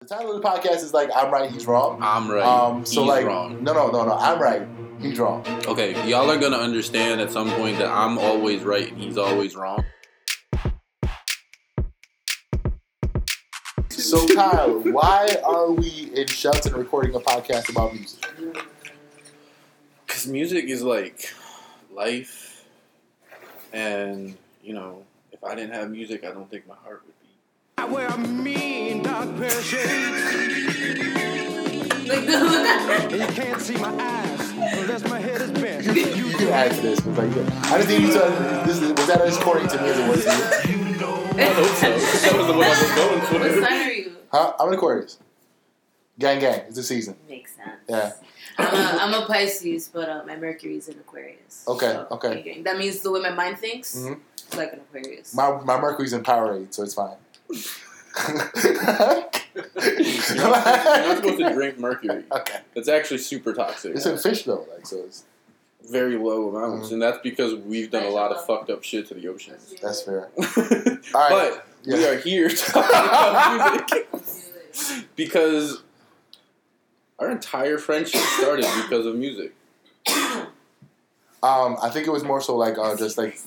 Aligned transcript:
The 0.00 0.06
title 0.06 0.34
of 0.34 0.40
the 0.40 0.48
podcast 0.48 0.82
is 0.82 0.94
like 0.94 1.10
I'm 1.14 1.30
right, 1.30 1.50
he's 1.50 1.66
wrong. 1.66 1.98
I'm 2.00 2.30
right. 2.30 2.42
Um, 2.42 2.86
so 2.86 3.02
he's 3.02 3.08
like, 3.10 3.26
wrong. 3.26 3.62
no, 3.62 3.74
no, 3.74 3.90
no, 3.90 4.06
no. 4.06 4.14
I'm 4.14 4.40
right, 4.40 4.66
he's 4.98 5.18
wrong. 5.18 5.44
Okay, 5.66 5.92
y'all 6.08 6.30
are 6.30 6.38
gonna 6.38 6.56
understand 6.56 7.20
at 7.20 7.30
some 7.30 7.50
point 7.50 7.76
that 7.76 7.88
I'm 7.88 8.16
always 8.16 8.62
right 8.62 8.90
and 8.90 8.98
he's 8.98 9.18
always 9.18 9.54
wrong. 9.54 9.84
So 13.90 14.26
Kyle, 14.34 14.80
why 14.90 15.36
are 15.44 15.70
we 15.70 16.10
in 16.14 16.26
Shelton 16.28 16.72
recording 16.72 17.14
a 17.14 17.20
podcast 17.20 17.68
about 17.68 17.92
music? 17.92 18.24
Cause 20.06 20.26
music 20.26 20.64
is 20.64 20.82
like 20.82 21.30
life, 21.92 22.64
and 23.74 24.34
you 24.62 24.72
know, 24.72 25.04
if 25.30 25.44
I 25.44 25.54
didn't 25.54 25.74
have 25.74 25.90
music, 25.90 26.24
I 26.24 26.30
don't 26.30 26.50
think 26.50 26.66
my 26.66 26.76
heart 26.76 27.02
would. 27.04 27.19
I 27.80 27.86
wear 27.86 28.06
a 28.08 28.18
mean 28.18 29.02
dark 29.02 29.34
pair 29.36 29.46
of 29.46 29.64
shades, 29.64 29.88
Like 32.08 32.26
the 32.26 32.38
look 32.38 33.12
and 33.12 33.12
you 33.12 33.26
can't 33.28 33.60
see 33.60 33.76
my 33.76 33.88
eyes 33.88 34.50
unless 34.78 35.08
my 35.08 35.18
head 35.18 35.40
is 35.40 35.50
bent. 35.52 35.84
You, 35.86 35.92
you 35.92 36.36
can 36.36 36.48
add 36.48 36.72
to 36.72 36.80
this, 36.82 37.00
but 37.00 37.16
like, 37.16 37.30
I 37.72 37.78
just 37.78 37.88
need 37.88 38.02
you 38.02 38.12
to. 38.12 38.62
This 38.66 38.82
is, 38.82 38.90
was 38.92 39.06
that 39.06 39.20
as 39.22 39.38
corny 39.38 39.66
to 39.68 39.80
me 39.82 39.88
as 39.88 39.98
it 39.98 40.08
was 40.08 40.24
to 40.24 40.70
you? 40.70 40.78
I 41.40 41.44
hope 41.44 41.66
so. 41.76 41.88
That 41.90 42.36
was 42.36 42.46
the 42.48 42.52
one 42.52 42.64
I 42.64 42.68
was 42.68 42.94
going 42.94 43.20
for. 43.22 43.38
What 43.60 43.68
sign 43.68 43.88
are 43.88 43.92
you? 43.92 44.12
Huh? 44.30 44.52
I'm 44.60 44.68
an 44.68 44.74
Aquarius. 44.74 45.18
Gang, 46.18 46.38
gang. 46.38 46.60
It's 46.66 46.76
the 46.76 46.82
season. 46.82 47.16
Makes 47.30 47.56
sense. 47.56 47.70
Yeah. 47.88 48.12
I'm 48.58 48.74
a, 48.74 48.98
I'm 49.16 49.22
a 49.22 49.26
Pisces, 49.26 49.88
but 49.88 50.08
uh, 50.10 50.22
my 50.26 50.36
Mercury's 50.36 50.88
in 50.88 50.98
Aquarius. 50.98 51.64
Okay, 51.66 51.92
So, 51.92 52.06
okay. 52.10 52.42
gang. 52.42 52.62
That 52.64 52.76
means 52.76 53.00
the 53.00 53.10
way 53.10 53.20
my 53.20 53.30
mind 53.30 53.56
thinks, 53.58 53.96
Mhm. 53.96 54.20
it's 54.36 54.54
like 54.56 54.74
an 54.74 54.80
Aquarius. 54.80 55.32
My 55.34 55.58
my 55.64 55.80
Mercury's 55.80 56.12
in 56.12 56.22
Powerade, 56.22 56.74
so 56.74 56.82
it's 56.82 56.92
fine. 56.94 57.16
You're 57.50 57.64
not, 60.36 61.16
supposed 61.16 61.38
to 61.38 61.50
drink 61.52 61.78
mercury. 61.78 62.24
okay. 62.32 62.60
It's 62.74 62.88
actually 62.88 63.18
super 63.18 63.52
toxic. 63.52 63.94
It's 63.94 64.06
in 64.06 64.16
fish 64.18 64.44
though, 64.44 64.66
like 64.74 64.86
so. 64.86 64.98
It's, 64.98 65.24
Very 65.90 66.16
low 66.16 66.48
amounts, 66.54 66.88
Mhm. 66.88 66.92
and 66.94 67.02
that's 67.02 67.18
because 67.22 67.54
we've 67.54 67.90
done 67.90 68.04
a 68.04 68.10
lot 68.10 68.32
of 68.32 68.44
fucked 68.46 68.70
up 68.70 68.82
shit 68.84 69.08
to 69.08 69.14
the 69.14 69.28
oceans. 69.28 69.74
that's 69.82 70.02
fair. 70.02 70.28
but 70.36 70.98
All 71.14 71.30
right. 71.30 71.54
we 71.86 72.06
are 72.06 72.16
here 72.18 72.48
talking 72.50 72.90
about 72.90 73.90
music 74.12 75.06
because 75.16 75.82
our 77.18 77.30
entire 77.30 77.78
friendship 77.78 78.20
started 78.38 78.66
because 78.82 79.06
of 79.06 79.14
music. 79.16 79.54
Um, 81.42 81.78
I 81.82 81.88
think 81.90 82.06
it 82.06 82.10
was 82.10 82.22
more 82.24 82.40
so 82.42 82.54
like 82.56 82.76
uh, 82.78 82.94
just 82.96 83.16
like 83.16 83.38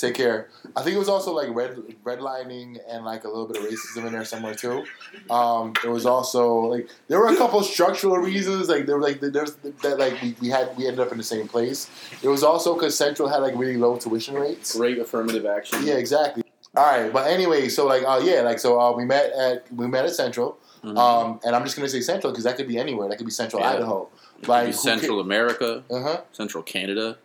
take 0.00 0.14
care. 0.14 0.48
I 0.76 0.82
think 0.82 0.96
it 0.96 0.98
was 0.98 1.08
also 1.08 1.32
like 1.32 1.48
red 1.54 1.76
redlining 2.04 2.78
and 2.88 3.04
like 3.04 3.24
a 3.24 3.28
little 3.28 3.46
bit 3.46 3.58
of 3.58 3.64
racism 3.64 4.06
in 4.06 4.12
there 4.12 4.24
somewhere 4.24 4.54
too. 4.54 4.84
Um, 5.28 5.74
it 5.84 5.88
was 5.88 6.06
also 6.06 6.60
like 6.60 6.88
there 7.08 7.18
were 7.20 7.28
a 7.28 7.36
couple 7.36 7.62
structural 7.62 8.16
reasons 8.16 8.68
like 8.68 8.86
there 8.86 8.96
were 8.96 9.02
like 9.02 9.20
there's 9.20 9.54
that 9.82 9.98
like 9.98 10.20
we, 10.22 10.34
we 10.40 10.48
had 10.48 10.74
we 10.76 10.86
ended 10.86 11.00
up 11.00 11.12
in 11.12 11.18
the 11.18 11.24
same 11.24 11.46
place. 11.46 11.90
It 12.22 12.28
was 12.28 12.42
also 12.42 12.74
because 12.74 12.96
Central 12.96 13.28
had 13.28 13.38
like 13.38 13.54
really 13.56 13.76
low 13.76 13.96
tuition 13.96 14.34
rates. 14.34 14.76
Great 14.76 14.98
affirmative 14.98 15.44
action. 15.46 15.84
Yeah, 15.84 15.94
exactly. 15.94 16.42
All 16.76 16.84
right, 16.86 17.12
but 17.12 17.26
anyway, 17.26 17.68
so 17.68 17.84
like, 17.86 18.04
uh, 18.06 18.20
yeah, 18.22 18.42
like, 18.42 18.60
so 18.60 18.80
uh, 18.80 18.92
we 18.96 19.04
met 19.04 19.32
at 19.32 19.70
we 19.74 19.88
met 19.88 20.04
at 20.04 20.12
Central, 20.14 20.56
Mhm. 20.84 20.96
um, 20.96 21.40
and 21.44 21.56
I'm 21.56 21.64
just 21.64 21.74
gonna 21.76 21.88
say 21.88 22.00
Central 22.00 22.32
because 22.32 22.44
that 22.44 22.56
could 22.56 22.68
be 22.68 22.78
anywhere. 22.78 23.08
That 23.08 23.16
could 23.18 23.26
be 23.26 23.32
Central 23.32 23.60
Yeah. 23.60 23.70
Idaho, 23.72 24.08
like 24.46 24.72
Central 24.72 25.18
America, 25.18 25.82
Uh 25.90 26.00
huh. 26.02 26.20
Central 26.32 26.62
Canada. 26.62 27.18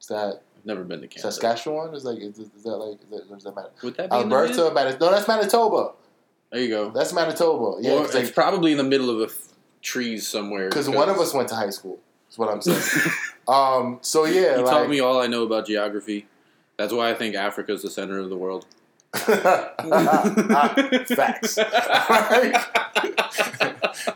Is 0.00 0.06
that 0.08 0.42
I've 0.60 0.66
never 0.66 0.84
been 0.84 1.00
to 1.00 1.08
Canada. 1.08 1.32
Saskatchewan? 1.32 1.94
Is 1.94 2.04
like 2.04 2.18
is, 2.18 2.38
is 2.38 2.62
that 2.64 2.76
like 2.76 3.00
is 3.02 3.08
that, 3.08 3.36
is 3.36 3.44
that 3.44 3.54
Manitoba? 3.54 3.70
Would 3.82 3.96
that 3.96 4.10
be 4.10 4.16
the 4.16 4.22
Alberta? 4.22 4.52
middle? 4.52 4.98
No, 5.00 5.10
that's 5.10 5.26
Manitoba. 5.26 5.92
There 6.52 6.60
you 6.60 6.68
go. 6.68 6.90
That's 6.90 7.12
Manitoba. 7.12 7.82
Yeah, 7.82 8.00
because 8.00 8.14
it's 8.14 8.30
probably 8.30 8.72
in 8.72 8.78
the 8.78 8.84
middle 8.84 9.08
of 9.08 9.20
a 9.20 9.32
f- 9.32 9.48
trees 9.80 10.26
somewhere. 10.26 10.68
Because 10.68 10.88
one 10.88 11.08
of 11.08 11.18
us 11.18 11.32
went 11.32 11.48
to 11.48 11.54
high 11.54 11.70
school. 11.70 11.98
Is 12.30 12.36
what 12.36 12.50
I'm 12.50 12.60
saying. 12.60 13.12
um. 13.48 13.98
So 14.02 14.24
yeah, 14.24 14.56
He 14.56 14.62
like, 14.62 14.70
taught 14.70 14.90
me 14.90 15.00
all 15.00 15.20
I 15.20 15.26
know 15.28 15.44
about 15.44 15.66
geography. 15.66 16.26
That's 16.76 16.92
why 16.92 17.10
I 17.10 17.14
think 17.14 17.34
Africa 17.34 17.72
is 17.72 17.82
the 17.82 17.90
center 17.90 18.18
of 18.18 18.28
the 18.28 18.36
world. 18.36 18.66
Facts. 21.16 21.58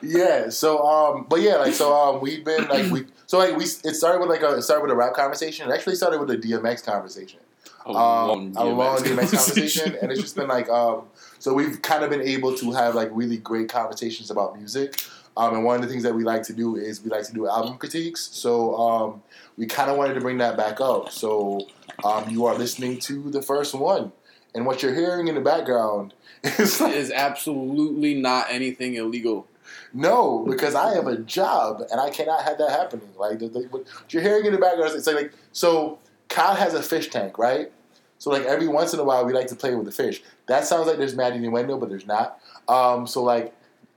yeah. 0.03 0.49
So 0.51 0.85
um, 0.87 1.27
but 1.29 1.41
yeah, 1.41 1.57
like 1.57 1.75
so 1.75 1.93
um, 1.93 2.21
we've 2.21 2.45
been 2.45 2.69
like 2.69 2.91
we 2.91 3.07
so 3.27 3.39
like 3.39 3.57
we 3.57 3.65
it 3.65 3.95
started 3.95 4.21
with 4.21 4.29
like 4.29 4.43
a 4.43 4.57
it 4.57 4.63
started 4.63 4.83
with 4.83 4.93
a 4.93 4.97
rap 4.97 5.15
conversation. 5.15 5.69
It 5.69 5.75
actually 5.75 5.97
started 5.97 6.21
with 6.21 6.31
a 6.31 6.37
DMX 6.37 6.85
conversation. 6.85 7.41
A 7.87 7.89
Um, 7.89 7.95
long 7.97 8.57
a 8.57 8.65
long 8.65 8.99
DMX 8.99 9.05
DMX 9.05 9.17
conversation, 9.37 9.97
and 10.01 10.13
it's 10.13 10.21
just 10.21 10.37
been 10.37 10.49
like 10.49 10.69
um. 10.69 11.03
So 11.39 11.53
we've 11.53 11.83
kind 11.83 12.05
of 12.05 12.11
been 12.11 12.23
able 12.23 12.55
to 12.57 12.73
have 12.73 12.95
like 12.95 13.11
really 13.13 13.37
great 13.39 13.69
conversations 13.69 14.31
about 14.31 14.57
music. 14.57 15.03
Um, 15.37 15.53
and 15.55 15.65
one 15.65 15.77
of 15.77 15.83
the 15.83 15.89
things 15.89 16.05
that 16.05 16.15
we 16.15 16.23
like 16.23 16.45
to 16.45 16.53
do 16.53 16.77
is 16.77 17.03
we 17.03 17.11
like 17.11 17.25
to 17.25 17.33
do 17.33 17.49
album 17.49 17.77
critiques. 17.77 18.29
So 18.33 18.77
um, 18.77 19.23
we 19.57 19.67
kind 19.67 19.91
of 19.91 19.97
wanted 19.97 20.15
to 20.15 20.21
bring 20.21 20.39
that 20.39 20.57
back 20.57 20.81
up. 20.81 21.11
So 21.11 21.67
um, 22.05 22.31
you 22.31 22.47
are 22.47 22.55
listening 22.57 23.01
to 23.01 23.31
the 23.31 23.43
first 23.43 23.75
one, 23.75 24.13
and 24.55 24.67
what 24.67 24.83
you're 24.83 24.95
hearing 24.95 25.29
in 25.29 25.35
the 25.35 25.41
background 25.41 26.15
is 26.45 26.81
like, 26.81 26.95
is 26.95 27.11
absolutely 27.11 28.15
not 28.15 28.47
anything 28.51 28.95
illegal. 28.95 29.47
no, 29.93 30.45
because 30.49 30.75
I 30.75 30.95
have 30.95 31.07
a 31.07 31.17
job 31.19 31.83
and 31.91 32.01
I 32.01 32.11
cannot 32.11 32.43
have 32.45 32.59
that 32.59 32.71
happening. 32.71 33.09
Like 33.19 33.39
the, 33.39 33.49
the, 33.49 33.61
what 33.71 33.85
you're 34.11 34.23
hearing 34.23 34.47
in 34.47 34.53
the 34.53 34.59
background, 34.59 34.95
it's 34.95 35.07
like, 35.07 35.17
like 35.17 35.33
so. 35.53 35.99
Kyle 36.29 36.55
has 36.55 36.75
a 36.75 36.83
fish 36.83 37.11
tank, 37.11 37.39
right? 37.39 37.71
So 38.19 38.31
like 38.31 38.45
every 38.45 38.67
once 38.67 38.93
in 38.95 38.99
a 38.99 39.05
while, 39.05 39.25
we 39.25 39.33
like 39.33 39.47
to 39.49 39.55
play 39.57 39.75
with 39.75 39.85
the 39.87 39.93
fish. 39.93 40.23
That 40.47 40.65
sounds 40.65 40.87
like 40.87 40.97
there's 40.99 41.15
mad 41.15 41.35
innuendo, 41.37 41.77
but 41.79 41.89
there's 41.91 42.07
not. 42.07 42.41
Um, 42.67 43.07
so 43.07 43.23
like, 43.23 43.55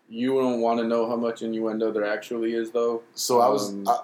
You 0.09 0.35
don't 0.35 0.62
want 0.62 0.79
to 0.79 0.85
know 0.85 1.07
how 1.09 1.16
much 1.16 1.41
innuendo 1.41 1.91
there 1.91 2.06
actually 2.06 2.53
is, 2.53 2.72
though. 2.72 3.01
so 3.16 3.39
I 3.39 3.50
was, 3.50 3.69
Um, 3.69 3.88
I, 3.88 4.00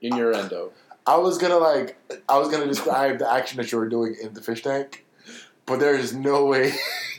In 0.00 0.16
your 0.16 0.32
endo. 0.34 0.72
I 1.06 1.16
was 1.16 1.38
gonna 1.38 1.58
like, 1.58 1.96
I 2.28 2.38
was 2.38 2.48
gonna 2.48 2.66
describe 2.66 3.18
the 3.18 3.30
action 3.30 3.58
that 3.58 3.70
you 3.70 3.78
were 3.78 3.88
doing 3.88 4.16
in 4.20 4.32
the 4.34 4.40
fish 4.42 4.62
tank, 4.62 5.04
but 5.70 5.78
there 5.78 5.94
is 5.94 6.12
no 6.12 6.46
way. 6.46 6.72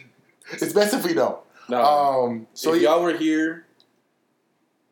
it's 0.52 0.74
best 0.74 0.94
if 0.94 1.06
we 1.06 1.14
don't. 1.14 1.40
No. 1.70 1.82
Um, 1.82 2.48
so 2.54 2.74
if 2.74 2.82
y'all 2.82 3.02
were 3.02 3.16
here, 3.16 3.66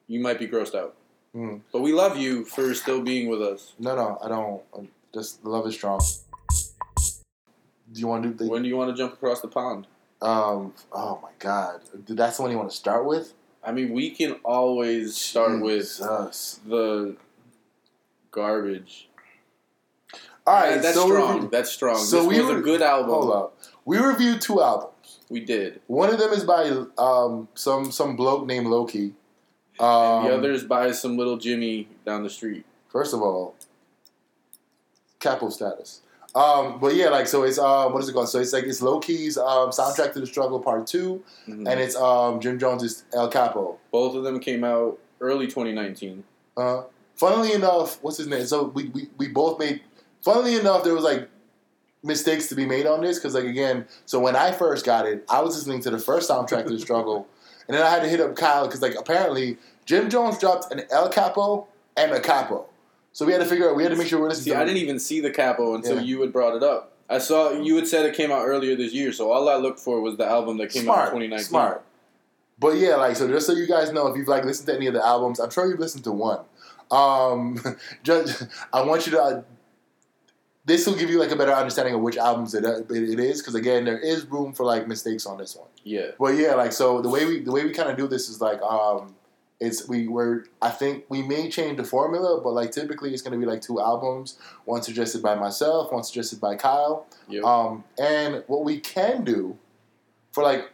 you 0.08 0.22
might 0.22 0.40
be 0.40 0.47
grossed 0.47 0.75
out. 0.75 0.96
Mm. 1.36 1.62
But 1.74 1.81
we 1.81 1.92
love 1.92 2.18
you 2.18 2.46
for 2.46 2.74
still 2.74 3.02
being 3.02 3.28
with 3.30 3.42
us. 3.42 3.74
no, 3.78 3.96
no, 3.96 4.18
I 4.24 4.30
don't. 4.30 4.64
Um, 4.74 4.88
Just 5.14 5.44
love 5.46 5.68
is 5.68 5.75
strong. 5.75 6.00
Do 7.92 8.00
you 8.00 8.08
want 8.08 8.24
to 8.24 8.30
do 8.30 8.36
the? 8.36 8.50
When 8.50 8.64
do 8.64 8.70
you 8.70 8.78
want 8.78 8.96
to 8.96 8.97
jump 8.97 9.14
across 9.14 9.42
the 9.42 9.50
pond? 9.50 9.88
Um. 10.22 10.74
Oh 10.94 11.20
my 11.22 11.31
God. 11.38 11.81
That's 12.08 12.38
the 12.38 12.44
one 12.44 12.52
you 12.52 12.58
want 12.58 12.72
to 12.72 12.76
start 12.76 13.06
with. 13.06 13.34
I 13.62 13.74
mean, 13.74 13.91
we 13.91 14.12
can 14.12 14.34
always 14.46 15.18
start 15.18 15.62
with 15.62 15.97
the 15.97 17.18
garbage. 18.31 19.09
All 20.49 20.55
right. 20.61 20.75
Yeah, 20.75 20.81
that's 20.81 20.95
so 20.95 21.07
strong. 21.07 21.49
that's 21.49 21.71
strong. 21.71 21.97
so 21.97 22.17
this 22.19 22.27
we 22.27 22.41
was 22.41 22.53
re- 22.53 22.59
a 22.59 22.61
good 22.61 22.81
album. 22.81 23.09
hold 23.11 23.31
up. 23.31 23.57
We 23.85 23.97
reviewed 23.97 24.41
two 24.41 24.61
albums. 24.61 25.19
We 25.29 25.39
did. 25.41 25.79
One 25.87 26.09
of 26.13 26.17
them 26.19 26.31
is 26.33 26.43
by 26.43 26.63
um 26.97 27.47
some 27.53 27.91
some 27.91 28.15
bloke 28.15 28.45
named 28.47 28.67
Lowkey. 28.67 29.13
Um, 29.79 30.25
And 30.25 30.27
the 30.27 30.37
other 30.37 30.51
is 30.51 30.63
by 30.63 30.91
some 30.91 31.17
little 31.17 31.37
Jimmy 31.37 31.87
down 32.05 32.23
the 32.23 32.29
street. 32.29 32.65
First 32.91 33.13
of 33.13 33.21
all, 33.21 33.55
capo 35.19 35.49
status. 35.49 36.01
Um, 36.35 36.79
but 36.79 36.95
yeah, 36.95 37.09
like 37.09 37.27
so 37.27 37.43
it's 37.43 37.57
um 37.57 37.91
what 37.93 38.01
is 38.03 38.09
it 38.09 38.13
called? 38.13 38.29
So 38.29 38.39
it's 38.39 38.53
like 38.53 38.63
it's 38.66 38.81
Lowkey's 38.81 39.37
um 39.37 39.69
soundtrack 39.69 40.13
to 40.13 40.19
the 40.19 40.27
struggle 40.27 40.59
part 40.59 40.85
2 40.87 41.23
Mhm. 41.47 41.67
and 41.69 41.79
it's 41.79 41.95
um 41.95 42.39
Jim 42.39 42.59
Jones's 42.59 43.03
El 43.13 43.29
Capo. 43.29 43.77
Both 43.91 44.16
of 44.16 44.23
them 44.23 44.39
came 44.39 44.63
out 44.63 44.99
early 45.21 45.47
2019. 45.47 46.23
Uh, 46.55 46.83
funnily 47.16 47.53
enough, 47.53 47.97
what's 48.03 48.17
his 48.17 48.27
name? 48.27 48.45
So 48.45 48.66
we, 48.66 48.89
we, 48.89 49.09
we 49.17 49.27
both 49.27 49.57
made. 49.59 49.81
Funnily 50.24 50.56
enough, 50.56 50.84
there 50.84 50.94
was 50.94 51.03
like 51.03 51.30
mistakes 52.03 52.47
to 52.47 52.56
be 52.56 52.66
made 52.66 52.85
on 52.85 53.02
this 53.02 53.18
because 53.18 53.34
like 53.35 53.46
again, 53.46 53.85
so 54.06 54.19
when 54.19 54.35
I 54.35 54.52
first 54.52 54.85
got 54.85 55.06
it, 55.06 55.25
I 55.30 55.41
was 55.41 55.56
listening 55.56 55.81
to 55.81 55.90
the 55.90 56.00
first 56.00 56.30
soundtrack 56.30 56.66
to 56.66 56.72
the 56.72 56.80
struggle, 56.80 57.28
and 57.68 57.75
then 57.78 57.85
I 57.85 57.90
had 57.90 58.02
to 58.03 58.09
hit 58.09 58.19
up 58.19 58.35
Kyle 58.35 58.66
because 58.66 58.82
like 58.82 58.96
apparently 58.96 59.58
Jim 59.85 60.09
Jones 60.09 60.38
dropped 60.38 60.72
an 60.73 60.82
El 60.91 61.09
Capo 61.09 61.67
and 61.97 62.11
a 62.11 62.20
Capo, 62.20 62.66
so 63.11 63.26
we 63.26 63.32
had 63.32 63.40
to 63.41 63.47
figure 63.47 63.70
out 63.70 63.76
we 63.76 63.84
had 63.84 63.91
to 63.91 63.97
make 63.97 64.08
sure 64.08 64.20
we're 64.20 64.29
listening. 64.29 64.53
See, 64.53 64.59
I 64.59 64.64
didn't 64.66 64.78
even 64.82 64.99
see 64.99 65.20
the 65.20 65.32
capo 65.32 65.76
until 65.76 65.96
Yeah. 65.97 66.02
you 66.03 66.22
had 66.22 66.32
brought 66.34 66.55
it 66.55 66.64
up. 66.64 66.93
I 67.09 67.17
saw 67.17 67.52
you 67.52 67.76
had 67.76 67.88
said 67.88 68.05
it 68.05 68.16
came 68.16 68.32
out 68.32 68.46
earlier 68.46 68.76
this 68.76 68.93
year, 68.93 69.11
so 69.11 69.32
all 69.32 69.49
I 69.49 69.55
looked 69.55 69.79
for 69.79 69.99
was 69.99 70.16
the 70.17 70.26
album 70.26 70.58
that 70.59 70.72
came 70.72 70.88
out 70.90 71.05
in 71.08 71.14
2019. 71.14 71.46
smart. 71.46 71.84
But 72.59 72.76
yeah, 72.76 72.97
like 72.97 73.16
so, 73.16 73.28
just 73.28 73.47
so 73.47 73.53
you 73.53 73.66
guys 73.67 73.91
know, 73.91 74.08
if 74.08 74.17
you've 74.17 74.28
like 74.28 74.43
listened 74.46 74.67
to 74.67 74.76
any 74.76 74.88
of 74.88 74.93
the 74.93 75.03
albums, 75.05 75.40
I'm 75.40 75.49
sure 75.49 75.66
you've 75.67 75.79
listened 75.79 76.03
to 76.03 76.11
one. 76.11 76.41
Um, 76.91 77.59
just 78.03 78.46
I 78.73 78.84
want 78.84 79.05
you 79.05 79.14
to. 79.14 79.43
This 80.69 80.85
will 80.85 80.93
give 80.93 81.09
you 81.09 81.19
like 81.19 81.31
a 81.31 81.35
better 81.35 81.51
understanding 81.51 81.95
of 81.95 82.01
which 82.01 82.16
albums 82.16 82.53
it, 82.53 82.63
it, 82.63 82.91
it 82.91 83.19
is, 83.19 83.41
because 83.41 83.55
again, 83.55 83.85
there 83.85 83.97
is 83.97 84.23
room 84.27 84.53
for 84.53 84.63
like 84.63 84.87
mistakes 84.87 85.25
on 85.25 85.39
this 85.39 85.55
one. 85.55 85.67
Yeah. 85.83 86.11
But 86.19 86.35
yeah, 86.35 86.53
like 86.53 86.73
so, 86.73 87.01
the 87.01 87.09
way 87.09 87.25
we 87.25 87.39
the 87.39 87.51
way 87.51 87.63
we 87.63 87.71
kind 87.71 87.89
of 87.89 87.97
do 87.97 88.07
this 88.07 88.29
is 88.29 88.39
like 88.39 88.61
um, 88.61 89.16
it's 89.59 89.87
we 89.87 90.07
were 90.07 90.45
I 90.61 90.69
think 90.69 91.05
we 91.09 91.23
may 91.23 91.49
change 91.49 91.77
the 91.77 91.83
formula, 91.83 92.39
but 92.41 92.51
like 92.51 92.71
typically 92.71 93.11
it's 93.13 93.23
gonna 93.23 93.39
be 93.39 93.47
like 93.47 93.61
two 93.61 93.81
albums, 93.81 94.37
one 94.66 94.83
suggested 94.83 95.23
by 95.23 95.33
myself, 95.33 95.91
one 95.91 96.03
suggested 96.03 96.39
by 96.39 96.55
Kyle. 96.55 97.07
Yep. 97.27 97.43
Um, 97.43 97.83
and 97.97 98.43
what 98.45 98.63
we 98.63 98.79
can 98.79 99.23
do 99.23 99.57
for 100.33 100.43
like 100.43 100.69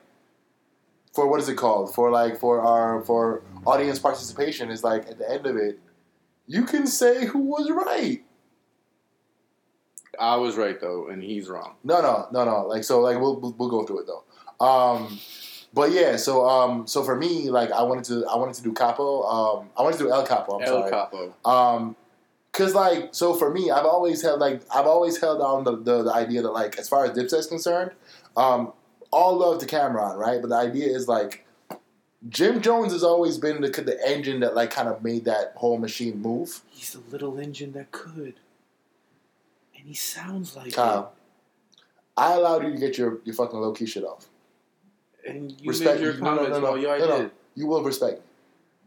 for 1.13 1.25
what 1.25 1.39
is 1.39 1.47
it 1.47 1.55
called? 1.55 1.95
For 1.95 2.11
like 2.11 2.37
for 2.37 2.59
our 2.59 3.01
for 3.05 3.43
audience 3.65 3.97
participation 3.97 4.69
is 4.69 4.83
like 4.83 5.07
at 5.07 5.19
the 5.19 5.31
end 5.31 5.45
of 5.45 5.55
it, 5.55 5.79
you 6.47 6.65
can 6.65 6.85
say 6.85 7.27
who 7.27 7.39
was 7.39 7.71
right. 7.71 8.23
I 10.19 10.35
was 10.35 10.55
right 10.55 10.79
though, 10.79 11.07
and 11.07 11.21
he's 11.21 11.47
wrong. 11.47 11.75
No, 11.83 12.01
no, 12.01 12.27
no, 12.31 12.45
no. 12.45 12.67
Like 12.67 12.83
so, 12.83 13.01
like 13.01 13.19
we'll 13.19 13.39
we'll, 13.39 13.55
we'll 13.57 13.69
go 13.69 13.85
through 13.85 14.01
it 14.01 14.07
though. 14.07 14.65
Um, 14.65 15.19
but 15.73 15.91
yeah, 15.91 16.15
so 16.15 16.47
um, 16.47 16.87
so 16.87 17.03
for 17.03 17.15
me, 17.15 17.49
like 17.49 17.71
I 17.71 17.83
wanted 17.83 18.05
to 18.05 18.25
I 18.27 18.37
wanted 18.37 18.55
to 18.55 18.63
do 18.63 18.73
Capo. 18.73 19.23
Um, 19.23 19.69
I 19.77 19.83
wanted 19.83 19.97
to 19.97 20.03
do 20.05 20.11
El 20.11 20.25
Capo. 20.25 20.57
I'm 20.57 20.63
El 20.63 20.67
sorry. 20.67 20.91
Capo. 20.91 21.33
Um, 21.43 21.95
cause 22.53 22.73
like 22.73 23.09
so 23.11 23.33
for 23.33 23.51
me, 23.51 23.71
I've 23.71 23.85
always 23.85 24.21
held 24.21 24.39
like 24.39 24.61
I've 24.73 24.87
always 24.87 25.19
held 25.19 25.41
on 25.41 25.65
the, 25.65 25.75
the, 25.75 26.03
the 26.03 26.13
idea 26.13 26.41
that 26.41 26.51
like 26.51 26.79
as 26.79 26.87
far 26.87 27.05
as 27.05 27.11
Dipset's 27.11 27.47
concerned, 27.47 27.91
um, 28.37 28.71
all 29.11 29.37
love 29.37 29.59
to 29.59 29.65
Cam'ron, 29.65 30.17
right? 30.17 30.41
But 30.41 30.49
the 30.49 30.55
idea 30.55 30.87
is 30.87 31.07
like 31.07 31.45
Jim 32.29 32.61
Jones 32.61 32.91
has 32.91 33.03
always 33.03 33.37
been 33.37 33.61
the 33.61 33.69
the 33.69 33.99
engine 34.07 34.39
that 34.39 34.55
like 34.55 34.71
kind 34.71 34.87
of 34.87 35.03
made 35.03 35.25
that 35.25 35.53
whole 35.55 35.77
machine 35.77 36.21
move. 36.21 36.61
He's 36.71 36.93
the 36.93 36.99
little 37.11 37.37
engine 37.37 37.73
that 37.73 37.91
could, 37.91 38.35
and 38.35 38.35
he 39.85 39.93
sounds 39.93 40.55
like 40.55 40.73
Kyle, 40.73 41.13
I 42.17 42.33
allowed 42.33 42.63
you 42.63 42.71
to 42.71 42.77
get 42.77 42.97
your, 42.97 43.19
your 43.23 43.35
fucking 43.35 43.59
low 43.59 43.71
key 43.71 43.85
shit 43.85 44.03
off. 44.03 44.27
And 45.27 45.51
you 45.61 45.69
Respect 45.69 45.99
made 45.99 46.05
your 46.05 46.13
me. 46.15 46.21
No, 46.21 46.31
no, 46.31 46.37
comments 46.37 46.57
no, 46.57 46.63
no, 46.63 46.69
while 46.71 46.79
you 46.79 46.89
I 46.89 46.97
no, 46.97 47.07
no. 47.07 47.21
did. 47.21 47.31
You 47.53 47.67
will 47.67 47.83
respect 47.83 48.21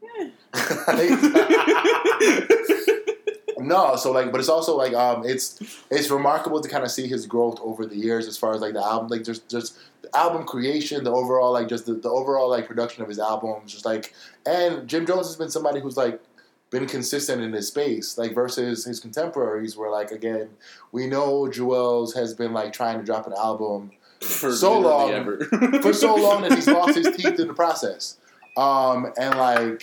me. 0.02 0.32
no, 3.58 3.96
so 3.96 4.12
like, 4.12 4.32
but 4.32 4.40
it's 4.40 4.48
also 4.48 4.76
like, 4.76 4.94
um, 4.94 5.24
it's 5.24 5.60
it's 5.90 6.10
remarkable 6.10 6.60
to 6.60 6.68
kind 6.68 6.84
of 6.84 6.90
see 6.90 7.06
his 7.06 7.26
growth 7.26 7.60
over 7.60 7.86
the 7.86 7.96
years 7.96 8.26
as 8.26 8.36
far 8.36 8.54
as 8.54 8.60
like 8.60 8.72
the 8.72 8.84
album, 8.84 9.08
like 9.08 9.22
just 9.22 9.48
just 9.48 9.78
the 10.02 10.16
album 10.16 10.44
creation, 10.44 11.04
the 11.04 11.12
overall 11.12 11.52
like 11.52 11.68
just 11.68 11.86
the, 11.86 11.94
the 11.94 12.10
overall 12.10 12.50
like 12.50 12.66
production 12.66 13.02
of 13.02 13.08
his 13.08 13.20
albums, 13.20 13.72
just 13.72 13.84
like, 13.84 14.14
and 14.46 14.88
Jim 14.88 15.06
Jones 15.06 15.26
has 15.26 15.36
been 15.36 15.50
somebody 15.50 15.80
who's 15.80 15.96
like 15.96 16.20
been 16.70 16.86
consistent 16.86 17.42
in 17.42 17.52
his 17.52 17.68
space, 17.68 18.18
like 18.18 18.34
versus 18.34 18.84
his 18.84 19.00
contemporaries, 19.00 19.76
where 19.76 19.90
like 19.90 20.10
again, 20.10 20.50
we 20.92 21.06
know 21.06 21.42
Juelz 21.46 22.14
has 22.14 22.34
been 22.34 22.52
like 22.52 22.72
trying 22.72 22.98
to 22.98 23.04
drop 23.04 23.26
an 23.26 23.32
album 23.32 23.90
For 24.20 24.52
So 24.52 24.78
long- 24.78 25.38
for 25.82 25.92
so 25.92 26.14
long 26.16 26.42
that 26.42 26.52
he's 26.52 26.66
lost 26.68 26.96
his 26.96 27.16
teeth 27.16 27.38
in 27.40 27.48
the 27.48 27.54
process. 27.54 28.18
Um, 28.56 29.12
and 29.18 29.38
like 29.38 29.82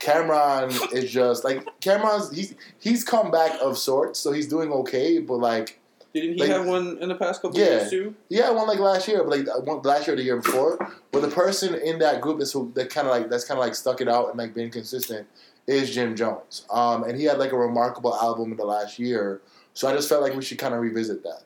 Cam'ron 0.00 0.92
is 0.92 1.10
just 1.10 1.44
like 1.44 1.64
Cam'ron's 1.80 2.34
he's 2.34 2.54
he's 2.80 3.04
come 3.04 3.30
back 3.30 3.52
of 3.60 3.78
sorts, 3.78 4.18
so 4.18 4.32
he's 4.32 4.48
doing 4.48 4.70
okay. 4.72 5.18
But 5.20 5.36
like 5.36 5.78
Didn't 6.12 6.34
he 6.34 6.40
Like- 6.40 6.50
have 6.50 6.66
one 6.66 6.98
in 7.00 7.08
the 7.08 7.14
past 7.14 7.42
couple 7.42 7.58
Yeah. 7.58 7.66
years 7.80 7.90
too? 7.90 8.14
yeah, 8.28 8.50
one 8.50 8.66
like 8.66 8.78
last 8.78 9.06
year, 9.08 9.22
but 9.24 9.38
like 9.38 9.66
one 9.66 9.82
last 9.82 10.06
year, 10.06 10.14
or 10.14 10.16
the 10.16 10.22
year 10.24 10.36
before. 10.38 10.78
But 11.12 11.22
the 11.22 11.28
person 11.28 11.74
in 11.74 11.98
that 12.00 12.20
group 12.20 12.38
that's 12.38 12.52
who 12.52 12.72
that 12.74 12.90
kind 12.90 13.06
of 13.06 13.12
like 13.12 13.28
that's 13.30 13.44
kind 13.44 13.58
of 13.58 13.64
like 13.64 13.74
stuck 13.74 14.00
it 14.00 14.08
out 14.08 14.30
and 14.30 14.38
like 14.38 14.52
been 14.54 14.70
consistent 14.70 15.26
is 15.66 15.94
Jim 15.94 16.14
Jones. 16.16 16.66
Um, 16.70 17.04
and 17.04 17.18
he 17.18 17.24
had 17.24 17.38
like 17.38 17.52
a 17.52 17.56
remarkable 17.58 18.14
album 18.14 18.50
in 18.52 18.56
the 18.56 18.64
last 18.64 18.98
year. 18.98 19.40
So 19.72 19.88
I 19.88 19.94
just 19.94 20.08
felt 20.08 20.22
like 20.22 20.34
we 20.34 20.42
should 20.42 20.58
kind 20.58 20.74
of 20.74 20.80
revisit 20.80 21.22
that. 21.24 21.42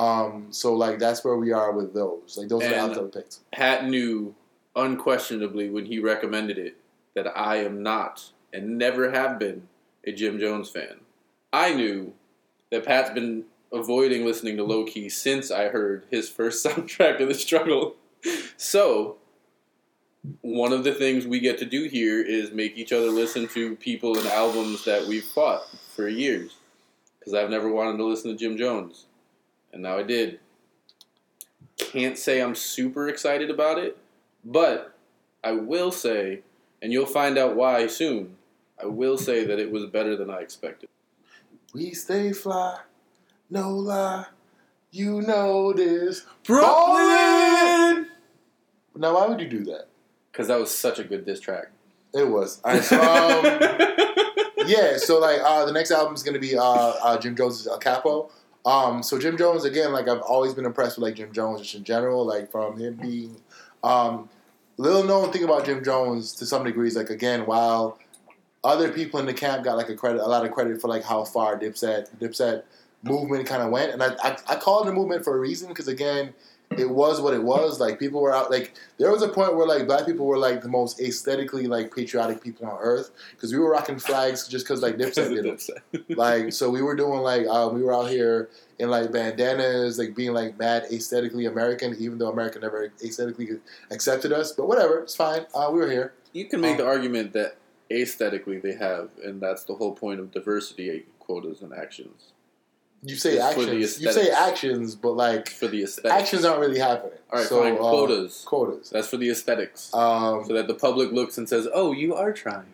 Um, 0.00 0.48
so 0.50 0.74
like 0.74 0.98
that's 0.98 1.24
where 1.24 1.36
we 1.36 1.52
are 1.52 1.72
with 1.72 1.94
those. 1.94 2.36
Like 2.36 2.48
those 2.48 2.62
are 2.64 2.68
the 2.68 2.74
And- 2.76 2.92
albums 2.92 3.14
that. 3.14 3.38
Pat 3.52 3.86
knew 3.88 4.34
unquestionably 4.76 5.70
when 5.70 5.86
he 5.86 5.98
recommended 5.98 6.58
it 6.58 6.76
that 7.14 7.26
I 7.36 7.56
am 7.58 7.82
not 7.82 8.30
and 8.52 8.76
never 8.78 9.10
have 9.12 9.38
been 9.38 9.68
a 10.04 10.12
Jim 10.12 10.38
Jones 10.38 10.68
fan. 10.68 11.00
I 11.52 11.72
knew 11.74 12.12
that 12.70 12.84
Pat's 12.84 13.10
been 13.10 13.44
avoiding 13.72 14.24
listening 14.24 14.56
to 14.56 14.64
Lowkey 14.64 15.10
since 15.10 15.50
I 15.50 15.68
heard 15.68 16.04
his 16.10 16.28
first 16.28 16.64
soundtrack 16.66 17.20
of 17.20 17.28
the 17.28 17.34
struggle. 17.34 17.94
So, 18.56 19.16
one 20.40 20.72
of 20.72 20.84
the 20.84 20.94
things 20.94 21.26
we 21.26 21.40
get 21.40 21.58
to 21.58 21.64
do 21.64 21.84
here 21.84 22.22
is 22.22 22.50
make 22.50 22.78
each 22.78 22.92
other 22.92 23.10
listen 23.10 23.46
to 23.48 23.76
people 23.76 24.16
and 24.18 24.26
albums 24.28 24.84
that 24.84 25.06
we've 25.06 25.24
fought 25.24 25.68
for 25.94 26.08
years. 26.08 26.56
Because 27.18 27.34
I've 27.34 27.50
never 27.50 27.70
wanted 27.70 27.98
to 27.98 28.04
listen 28.04 28.30
to 28.30 28.36
Jim 28.36 28.56
Jones. 28.56 29.06
And 29.72 29.82
now 29.82 29.98
I 29.98 30.02
did. 30.02 30.40
Can't 31.76 32.16
say 32.16 32.40
I'm 32.40 32.54
super 32.54 33.08
excited 33.08 33.50
about 33.50 33.78
it, 33.78 33.98
but 34.44 34.96
I 35.42 35.52
will 35.52 35.90
say, 35.90 36.40
and 36.80 36.92
you'll 36.92 37.06
find 37.06 37.36
out 37.36 37.56
why 37.56 37.86
soon, 37.86 38.36
I 38.80 38.86
will 38.86 39.18
say 39.18 39.44
that 39.44 39.58
it 39.58 39.70
was 39.70 39.86
better 39.86 40.16
than 40.16 40.30
I 40.30 40.38
expected. 40.38 40.88
We 41.74 41.92
stay 41.92 42.32
fly, 42.32 42.78
no 43.50 43.70
lie. 43.70 44.26
You 44.90 45.22
know 45.22 45.72
this. 45.72 46.24
Brooklyn! 46.44 48.06
Now, 48.96 49.14
why 49.14 49.26
would 49.26 49.40
you 49.40 49.48
do 49.48 49.64
that? 49.64 49.88
Because 50.34 50.48
that 50.48 50.58
was 50.58 50.76
such 50.76 50.98
a 50.98 51.04
good 51.04 51.24
diss 51.24 51.38
track. 51.38 51.66
It 52.12 52.28
was. 52.28 52.60
All 52.64 52.72
right, 52.72 52.82
so, 52.82 53.00
um, 53.00 53.44
yeah, 54.66 54.96
so 54.96 55.20
like 55.20 55.40
uh, 55.40 55.64
the 55.64 55.70
next 55.70 55.92
album 55.92 56.14
is 56.14 56.24
gonna 56.24 56.40
be 56.40 56.58
uh, 56.58 56.62
uh, 56.62 57.18
Jim 57.18 57.36
Jones' 57.36 57.68
El 57.68 57.78
Capo. 57.78 58.30
Um, 58.66 59.04
so 59.04 59.16
Jim 59.16 59.38
Jones 59.38 59.64
again, 59.64 59.92
like 59.92 60.08
I've 60.08 60.22
always 60.22 60.52
been 60.52 60.64
impressed 60.64 60.96
with 60.96 61.04
like 61.04 61.14
Jim 61.14 61.32
Jones 61.32 61.60
just 61.60 61.76
in 61.76 61.84
general, 61.84 62.26
like 62.26 62.50
from 62.50 62.76
him 62.76 62.94
being 62.94 63.36
um, 63.84 64.28
little 64.76 65.04
known 65.04 65.30
thing 65.32 65.44
about 65.44 65.66
Jim 65.66 65.84
Jones 65.84 66.32
to 66.34 66.46
some 66.46 66.64
degrees, 66.64 66.96
like 66.96 67.10
again, 67.10 67.46
while 67.46 67.98
other 68.64 68.90
people 68.90 69.20
in 69.20 69.26
the 69.26 69.34
camp 69.34 69.62
got 69.62 69.76
like 69.76 69.88
a 69.88 69.94
credit, 69.94 70.20
a 70.20 70.26
lot 70.26 70.44
of 70.44 70.50
credit 70.50 70.80
for 70.80 70.88
like 70.88 71.04
how 71.04 71.22
far 71.24 71.56
Dipset, 71.56 72.08
Dipset 72.18 72.64
movement 73.04 73.46
kind 73.46 73.62
of 73.62 73.70
went, 73.70 73.92
and 73.92 74.02
I, 74.02 74.16
I, 74.22 74.36
I 74.48 74.56
call 74.56 74.82
it 74.82 74.88
a 74.88 74.92
movement 74.92 75.22
for 75.22 75.36
a 75.36 75.38
reason 75.38 75.68
because 75.68 75.86
again, 75.86 76.34
it 76.78 76.90
was 76.90 77.20
what 77.20 77.34
it 77.34 77.42
was. 77.42 77.80
Like 77.80 77.98
people 77.98 78.20
were 78.20 78.34
out, 78.34 78.50
like 78.50 78.74
there 78.98 79.10
was 79.10 79.22
a 79.22 79.28
point 79.28 79.56
where 79.56 79.66
like 79.66 79.86
black 79.86 80.06
people 80.06 80.26
were 80.26 80.38
like 80.38 80.62
the 80.62 80.68
most 80.68 81.00
aesthetically 81.00 81.66
like 81.66 81.94
patriotic 81.94 82.42
people 82.42 82.66
on 82.66 82.78
earth 82.80 83.10
because 83.32 83.52
we 83.52 83.58
were 83.58 83.70
rocking 83.70 83.98
flags 83.98 84.48
just 84.48 84.64
because 84.64 84.82
like 84.82 84.96
Dipset 84.96 85.34
did 85.34 85.46
it. 85.46 85.70
Like 86.16 86.52
so, 86.52 86.70
we 86.70 86.82
were 86.82 86.94
doing 86.94 87.20
like 87.20 87.46
uh, 87.48 87.70
we 87.72 87.82
were 87.82 87.94
out 87.94 88.10
here 88.10 88.50
in 88.78 88.90
like 88.90 89.10
bandanas, 89.12 89.98
like 89.98 90.14
being 90.14 90.32
like 90.32 90.58
mad 90.58 90.84
aesthetically 90.92 91.46
American, 91.46 91.96
even 91.98 92.18
though 92.18 92.30
America 92.30 92.58
never 92.58 92.92
aesthetically 93.02 93.48
accepted 93.90 94.32
us. 94.32 94.52
But 94.52 94.68
whatever, 94.68 94.98
it's 94.98 95.16
fine. 95.16 95.46
Uh, 95.54 95.70
we 95.72 95.80
were 95.80 95.90
here. 95.90 96.12
You 96.32 96.46
can 96.46 96.60
make 96.60 96.78
the 96.78 96.86
argument 96.86 97.32
that 97.34 97.56
aesthetically 97.90 98.58
they 98.58 98.74
have, 98.74 99.10
and 99.22 99.40
that's 99.40 99.64
the 99.64 99.74
whole 99.74 99.92
point 99.92 100.20
of 100.20 100.30
diversity 100.30 101.06
quotas 101.20 101.62
and 101.62 101.72
actions. 101.72 102.33
You 103.06 103.16
say 103.16 103.34
It's 103.36 103.54
for 103.54 103.60
the 103.66 103.72
actions. 103.72 104.00
You 104.00 104.12
say 104.12 104.30
actions, 104.30 104.94
but 104.96 105.12
like 105.12 105.48
For 105.50 105.68
the 105.68 105.82
aesthetics. 105.82 106.14
actions 106.22 106.44
aren't 106.46 106.60
really 106.60 106.78
happening. 106.78 107.18
All 107.30 107.38
right, 107.38 107.46
so, 107.48 107.60
fine. 107.62 107.74
uh, 107.74 107.76
Quotas. 107.76 108.44
Quotas. 108.46 108.90
That's 108.90 109.08
for 109.08 109.18
the 109.18 109.28
aesthetics. 109.28 109.92
Um, 109.92 110.44
so 110.46 110.54
that 110.54 110.68
the 110.68 110.74
public 110.74 111.12
looks 111.12 111.36
and 111.36 111.46
says, 111.46 111.68
oh, 111.74 111.92
you 111.92 112.14
are 112.14 112.32
trying. 112.32 112.64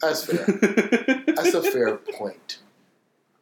that's 0.00 0.24
fair. 0.24 0.46
That's 1.26 1.52
a 1.54 1.62
fair 1.62 1.96
point. 1.96 2.58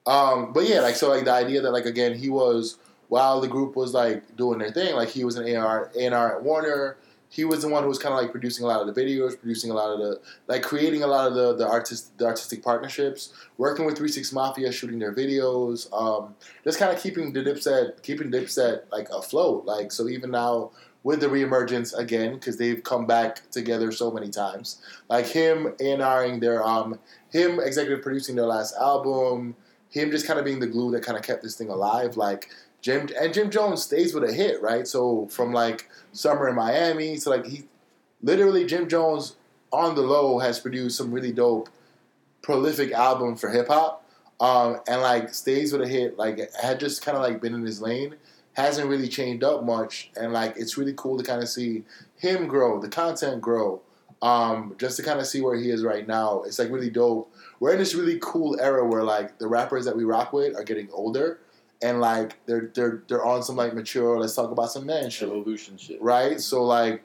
Um, 0.06 0.52
but 0.52 0.66
yeah, 0.68 0.80
like 0.80 0.96
so, 0.96 1.08
like 1.08 1.24
the 1.24 1.32
idea 1.32 1.60
that 1.60 1.70
like 1.70 1.84
again, 1.86 2.14
he 2.14 2.28
was 2.30 2.78
while 3.08 3.40
the 3.40 3.46
group 3.48 3.76
was 3.76 3.94
like 3.94 4.36
doing 4.36 4.58
their 4.58 4.72
thing, 4.72 4.96
like 4.96 5.10
he 5.10 5.22
was 5.24 5.36
an 5.36 5.46
A&R, 5.46 5.90
A&R 5.96 6.36
at 6.36 6.42
Warner. 6.42 6.96
He 7.32 7.46
was 7.46 7.62
the 7.62 7.68
one 7.68 7.82
who 7.82 7.88
was 7.88 7.98
kind 7.98 8.14
of 8.14 8.20
like 8.20 8.30
producing 8.30 8.66
a 8.66 8.68
lot 8.68 8.86
of 8.86 8.94
the 8.94 9.00
videos, 9.00 9.40
producing 9.40 9.70
a 9.70 9.74
lot 9.74 9.90
of 9.90 9.98
the 10.00 10.20
like 10.48 10.62
creating 10.62 11.02
a 11.02 11.06
lot 11.06 11.26
of 11.26 11.34
the 11.34 11.56
the 11.56 11.66
artist 11.66 12.18
the 12.18 12.26
artistic 12.26 12.62
partnerships, 12.62 13.32
working 13.56 13.86
with 13.86 13.96
Three 13.96 14.10
Six 14.10 14.34
Mafia, 14.34 14.70
shooting 14.70 14.98
their 14.98 15.14
videos, 15.14 15.90
um, 15.94 16.34
just 16.62 16.78
kind 16.78 16.94
of 16.94 17.02
keeping 17.02 17.32
the 17.32 17.40
Dipset 17.40 18.02
keeping 18.02 18.30
Dipset 18.30 18.82
like 18.92 19.08
afloat. 19.08 19.64
Like 19.64 19.92
so, 19.92 20.08
even 20.08 20.30
now 20.30 20.72
with 21.04 21.20
the 21.20 21.26
reemergence 21.26 21.96
again, 21.96 22.34
because 22.34 22.58
they've 22.58 22.82
come 22.82 23.06
back 23.06 23.50
together 23.50 23.90
so 23.92 24.10
many 24.10 24.28
times, 24.28 24.82
like 25.08 25.26
him 25.26 25.74
A&Ring 25.80 26.38
their 26.38 26.62
um 26.62 26.98
him 27.30 27.58
executive 27.60 28.02
producing 28.02 28.36
their 28.36 28.44
last 28.44 28.76
album, 28.76 29.56
him 29.88 30.10
just 30.10 30.26
kind 30.26 30.38
of 30.38 30.44
being 30.44 30.60
the 30.60 30.66
glue 30.66 30.90
that 30.90 31.02
kind 31.02 31.16
of 31.16 31.24
kept 31.24 31.42
this 31.42 31.56
thing 31.56 31.70
alive. 31.70 32.18
Like 32.18 32.50
Jim 32.82 33.08
and 33.18 33.32
Jim 33.32 33.50
Jones 33.50 33.82
stays 33.82 34.12
with 34.12 34.24
a 34.24 34.32
hit, 34.32 34.60
right? 34.60 34.86
So 34.86 35.28
from 35.30 35.52
like 35.52 35.88
Summer 36.12 36.48
in 36.48 36.56
Miami 36.56 37.16
to 37.18 37.30
like 37.30 37.46
he 37.46 37.64
literally 38.22 38.66
Jim 38.66 38.88
Jones 38.88 39.36
on 39.72 39.94
the 39.94 40.02
low 40.02 40.40
has 40.40 40.58
produced 40.58 40.98
some 40.98 41.12
really 41.12 41.32
dope, 41.32 41.68
prolific 42.42 42.92
album 42.92 43.36
for 43.36 43.50
hip 43.50 43.68
hop, 43.68 44.04
um, 44.40 44.80
and 44.88 45.00
like 45.00 45.32
stays 45.32 45.72
with 45.72 45.82
a 45.82 45.88
hit. 45.88 46.18
Like 46.18 46.40
had 46.60 46.80
just 46.80 47.04
kind 47.04 47.16
of 47.16 47.22
like 47.22 47.40
been 47.40 47.54
in 47.54 47.62
his 47.62 47.80
lane, 47.80 48.16
hasn't 48.54 48.88
really 48.88 49.08
changed 49.08 49.44
up 49.44 49.64
much, 49.64 50.10
and 50.16 50.32
like 50.32 50.54
it's 50.56 50.76
really 50.76 50.94
cool 50.96 51.16
to 51.16 51.24
kind 51.24 51.40
of 51.40 51.48
see 51.48 51.84
him 52.18 52.48
grow, 52.48 52.80
the 52.80 52.88
content 52.88 53.40
grow. 53.40 53.80
Um, 54.22 54.76
just 54.78 54.96
to 54.98 55.02
kind 55.02 55.18
of 55.18 55.26
see 55.26 55.40
where 55.40 55.56
he 55.56 55.70
is 55.70 55.82
right 55.82 56.06
now, 56.06 56.42
it's 56.42 56.58
like 56.58 56.70
really 56.70 56.90
dope. 56.90 57.32
We're 57.58 57.72
in 57.72 57.78
this 57.78 57.94
really 57.94 58.18
cool 58.22 58.56
era 58.60 58.86
where 58.86 59.02
like 59.02 59.38
the 59.38 59.48
rappers 59.48 59.84
that 59.84 59.96
we 59.96 60.04
rock 60.04 60.32
with 60.32 60.54
are 60.54 60.62
getting 60.62 60.88
older, 60.92 61.40
and 61.82 62.00
like 62.00 62.36
they're 62.46 62.70
they're 62.74 63.02
they're 63.08 63.24
on 63.24 63.42
some 63.42 63.56
like 63.56 63.74
mature. 63.74 64.18
Let's 64.18 64.34
talk 64.34 64.50
about 64.50 64.70
some 64.70 64.86
man 64.86 65.10
shit 65.10 65.28
Evolution 65.28 65.76
shit. 65.76 66.00
right? 66.00 66.40
So 66.40 66.64
like, 66.64 67.02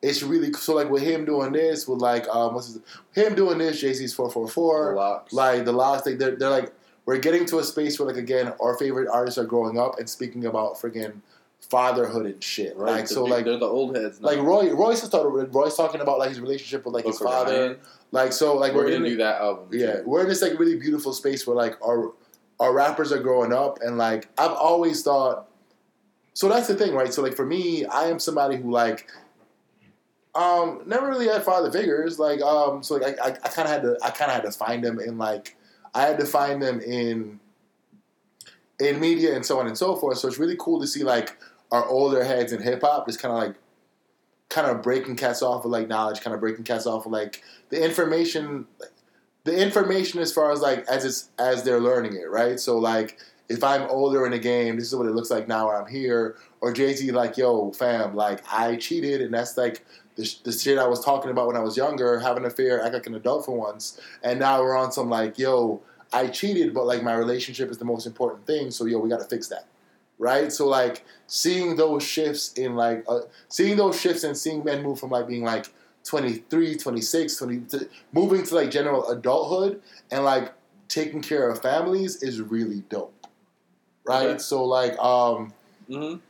it's 0.00 0.22
really 0.22 0.52
so 0.52 0.74
like 0.74 0.90
with 0.90 1.02
him 1.02 1.24
doing 1.24 1.52
this, 1.52 1.88
with 1.88 2.00
like 2.00 2.28
um, 2.28 2.54
what's 2.54 2.68
his, 2.68 2.80
him 3.12 3.34
doing 3.34 3.58
this, 3.58 3.80
Z's 3.80 4.14
four 4.14 4.30
four 4.30 4.48
four, 4.48 5.24
like 5.32 5.64
the 5.64 5.72
last 5.72 6.04
thing, 6.04 6.18
they're 6.18 6.36
they're 6.36 6.50
like 6.50 6.72
we're 7.06 7.18
getting 7.18 7.44
to 7.46 7.58
a 7.58 7.64
space 7.64 7.98
where 7.98 8.08
like 8.08 8.16
again 8.16 8.52
our 8.60 8.76
favorite 8.78 9.08
artists 9.12 9.38
are 9.38 9.44
growing 9.44 9.78
up 9.78 9.98
and 9.98 10.08
speaking 10.08 10.46
about 10.46 10.76
freaking 10.76 11.20
fatherhood 11.60 12.26
and 12.26 12.42
shit. 12.42 12.76
Right. 12.76 12.92
Like 12.92 13.08
so, 13.08 13.24
big- 13.24 13.32
like 13.32 13.44
they're 13.44 13.58
the 13.58 13.66
old 13.66 13.96
heads. 13.96 14.20
Now. 14.20 14.28
like 14.28 14.38
Roy 14.38 14.72
Royce 14.72 15.02
is 15.02 15.08
talking 15.08 15.50
Roy's 15.50 15.76
talking 15.76 16.00
about 16.00 16.18
like 16.18 16.28
his 16.28 16.40
relationship 16.40 16.84
with 16.84 16.94
like 16.94 17.06
his 17.06 17.18
father. 17.18 17.78
Like 18.12 18.32
so, 18.32 18.56
like 18.56 18.72
we're 18.72 18.84
we're, 18.84 18.92
gonna 18.92 19.04
in 19.04 19.10
do 19.12 19.16
that 19.16 19.40
album. 19.40 19.68
yeah, 19.72 19.96
too. 19.96 20.02
we're 20.06 20.20
in 20.22 20.28
this 20.28 20.40
like 20.40 20.58
really 20.58 20.76
beautiful 20.76 21.12
space 21.12 21.46
where 21.46 21.56
like 21.56 21.76
our 21.84 22.12
our 22.60 22.72
rappers 22.72 23.12
are 23.12 23.20
growing 23.20 23.52
up 23.52 23.78
and 23.82 23.98
like 23.98 24.28
I've 24.38 24.52
always 24.52 25.02
thought 25.02 25.48
so 26.34 26.48
that's 26.48 26.66
the 26.66 26.74
thing, 26.74 26.94
right? 26.94 27.14
So 27.14 27.22
like 27.22 27.34
for 27.34 27.46
me, 27.46 27.86
I 27.86 28.08
am 28.08 28.18
somebody 28.18 28.56
who 28.56 28.70
like 28.70 29.08
um 30.34 30.82
never 30.84 31.06
really 31.06 31.28
had 31.28 31.44
father 31.44 31.70
figures. 31.70 32.18
Like 32.18 32.42
um 32.42 32.82
so 32.82 32.96
like 32.96 33.18
I, 33.20 33.28
I, 33.28 33.36
I 33.44 33.48
kinda 33.48 33.68
had 33.68 33.82
to 33.82 33.96
I 34.02 34.10
kinda 34.10 34.32
had 34.32 34.42
to 34.42 34.50
find 34.50 34.82
them 34.84 34.98
in 34.98 35.16
like 35.16 35.56
I 35.94 36.02
had 36.02 36.18
to 36.18 36.26
find 36.26 36.60
them 36.60 36.80
in 36.80 37.38
in 38.80 38.98
media 38.98 39.34
and 39.36 39.46
so 39.46 39.60
on 39.60 39.68
and 39.68 39.78
so 39.78 39.94
forth. 39.94 40.18
So 40.18 40.26
it's 40.26 40.38
really 40.38 40.56
cool 40.58 40.80
to 40.80 40.86
see 40.86 41.04
like 41.04 41.36
our 41.70 41.86
older 41.86 42.24
heads 42.24 42.52
in 42.52 42.60
hip 42.60 42.82
hop 42.82 43.06
just 43.06 43.22
kinda 43.22 43.36
like 43.36 43.54
kind 44.48 44.68
of 44.68 44.82
breaking 44.82 45.16
cats 45.16 45.40
off 45.40 45.64
of 45.64 45.70
like 45.70 45.86
knowledge, 45.86 46.20
kind 46.20 46.34
of 46.34 46.40
breaking 46.40 46.64
cats 46.64 46.86
off 46.86 47.06
of 47.06 47.12
like 47.12 47.42
the 47.70 47.82
information 47.82 48.66
the 49.44 49.56
information 49.62 50.20
as 50.20 50.32
far 50.32 50.50
as 50.50 50.60
like 50.60 50.86
as 50.88 51.04
it's 51.04 51.30
as 51.38 51.62
they're 51.62 51.80
learning 51.80 52.14
it, 52.14 52.30
right? 52.30 52.58
So 52.58 52.78
like 52.78 53.18
if 53.48 53.62
I'm 53.62 53.82
older 53.90 54.24
in 54.24 54.32
the 54.32 54.38
game, 54.38 54.76
this 54.76 54.88
is 54.88 54.96
what 54.96 55.06
it 55.06 55.12
looks 55.12 55.30
like 55.30 55.46
now 55.48 55.70
I'm 55.70 55.86
here. 55.86 56.36
Or 56.60 56.72
Jay 56.72 56.94
Z 56.94 57.10
like, 57.12 57.36
yo, 57.36 57.72
fam, 57.72 58.16
like 58.16 58.42
I 58.50 58.76
cheated, 58.76 59.20
and 59.20 59.34
that's 59.34 59.56
like 59.56 59.84
the, 60.16 60.34
the 60.44 60.52
shit 60.52 60.78
I 60.78 60.86
was 60.86 61.04
talking 61.04 61.30
about 61.30 61.46
when 61.46 61.56
I 61.56 61.60
was 61.60 61.76
younger, 61.76 62.18
having 62.18 62.44
an 62.44 62.50
affair, 62.50 62.82
act 62.82 62.94
like 62.94 63.06
an 63.06 63.14
adult 63.14 63.44
for 63.44 63.56
once, 63.56 64.00
and 64.22 64.38
now 64.38 64.60
we're 64.60 64.76
on 64.76 64.90
some 64.90 65.10
like, 65.10 65.38
yo, 65.38 65.82
I 66.12 66.28
cheated, 66.28 66.72
but 66.72 66.86
like 66.86 67.02
my 67.02 67.14
relationship 67.14 67.70
is 67.70 67.76
the 67.76 67.84
most 67.84 68.06
important 68.06 68.46
thing, 68.46 68.70
so 68.70 68.86
yo, 68.86 68.98
we 68.98 69.10
got 69.10 69.20
to 69.20 69.26
fix 69.26 69.48
that, 69.48 69.66
right? 70.18 70.50
So 70.50 70.66
like 70.66 71.04
seeing 71.26 71.76
those 71.76 72.02
shifts 72.02 72.54
in 72.54 72.76
like 72.76 73.04
uh, 73.08 73.20
seeing 73.48 73.76
those 73.76 74.00
shifts 74.00 74.24
and 74.24 74.34
seeing 74.34 74.64
men 74.64 74.82
move 74.82 74.98
from 74.98 75.10
like 75.10 75.28
being 75.28 75.44
like 75.44 75.66
23, 76.04 76.76
26, 76.76 77.36
20, 77.36 77.62
moving 78.12 78.42
to 78.44 78.54
like 78.54 78.70
general 78.70 79.08
adulthood 79.08 79.80
and 80.10 80.24
like 80.24 80.52
taking 80.88 81.22
care 81.22 81.48
of 81.48 81.60
families 81.60 82.22
is 82.22 82.40
really 82.40 82.82
dope. 82.88 83.12
Right? 84.06 84.40
So 84.40 84.64
like 84.64 84.98
um 84.98 85.52
Mhm. 85.90 86.20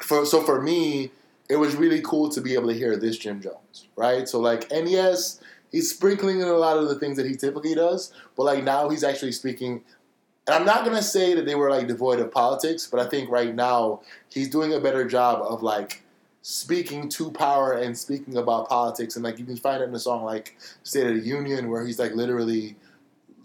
for 0.00 0.24
so 0.24 0.42
for 0.42 0.62
me, 0.62 1.10
it 1.48 1.56
was 1.56 1.74
really 1.76 2.00
cool 2.00 2.28
to 2.30 2.40
be 2.40 2.54
able 2.54 2.68
to 2.68 2.74
hear 2.74 2.96
this 2.96 3.18
Jim 3.18 3.40
Jones, 3.40 3.88
right? 3.96 4.28
So 4.28 4.38
like 4.40 4.70
and 4.70 4.88
yes, 4.88 5.40
he's 5.72 5.90
sprinkling 5.90 6.40
in 6.40 6.46
a 6.48 6.54
lot 6.54 6.78
of 6.78 6.88
the 6.88 6.94
things 6.94 7.16
that 7.16 7.26
he 7.26 7.36
typically 7.36 7.74
does, 7.74 8.12
but 8.36 8.44
like 8.44 8.62
now 8.62 8.88
he's 8.88 9.02
actually 9.04 9.32
speaking 9.32 9.82
and 10.46 10.54
I'm 10.54 10.64
not 10.64 10.84
gonna 10.84 11.02
say 11.02 11.34
that 11.34 11.44
they 11.46 11.56
were 11.56 11.70
like 11.70 11.88
devoid 11.88 12.20
of 12.20 12.30
politics, 12.30 12.86
but 12.86 13.00
I 13.00 13.08
think 13.08 13.30
right 13.30 13.54
now 13.54 14.02
he's 14.28 14.48
doing 14.48 14.72
a 14.72 14.78
better 14.80 15.04
job 15.04 15.42
of 15.42 15.62
like 15.62 16.02
speaking 16.46 17.08
to 17.08 17.30
power 17.30 17.72
and 17.72 17.96
speaking 17.96 18.36
about 18.36 18.68
politics 18.68 19.16
and 19.16 19.24
like 19.24 19.38
you 19.38 19.46
can 19.46 19.56
find 19.56 19.82
it 19.82 19.88
in 19.88 19.94
a 19.94 19.98
song 19.98 20.24
like 20.24 20.54
State 20.82 21.06
of 21.06 21.14
the 21.14 21.26
Union 21.26 21.70
where 21.70 21.86
he's 21.86 21.98
like 21.98 22.12
literally 22.14 22.76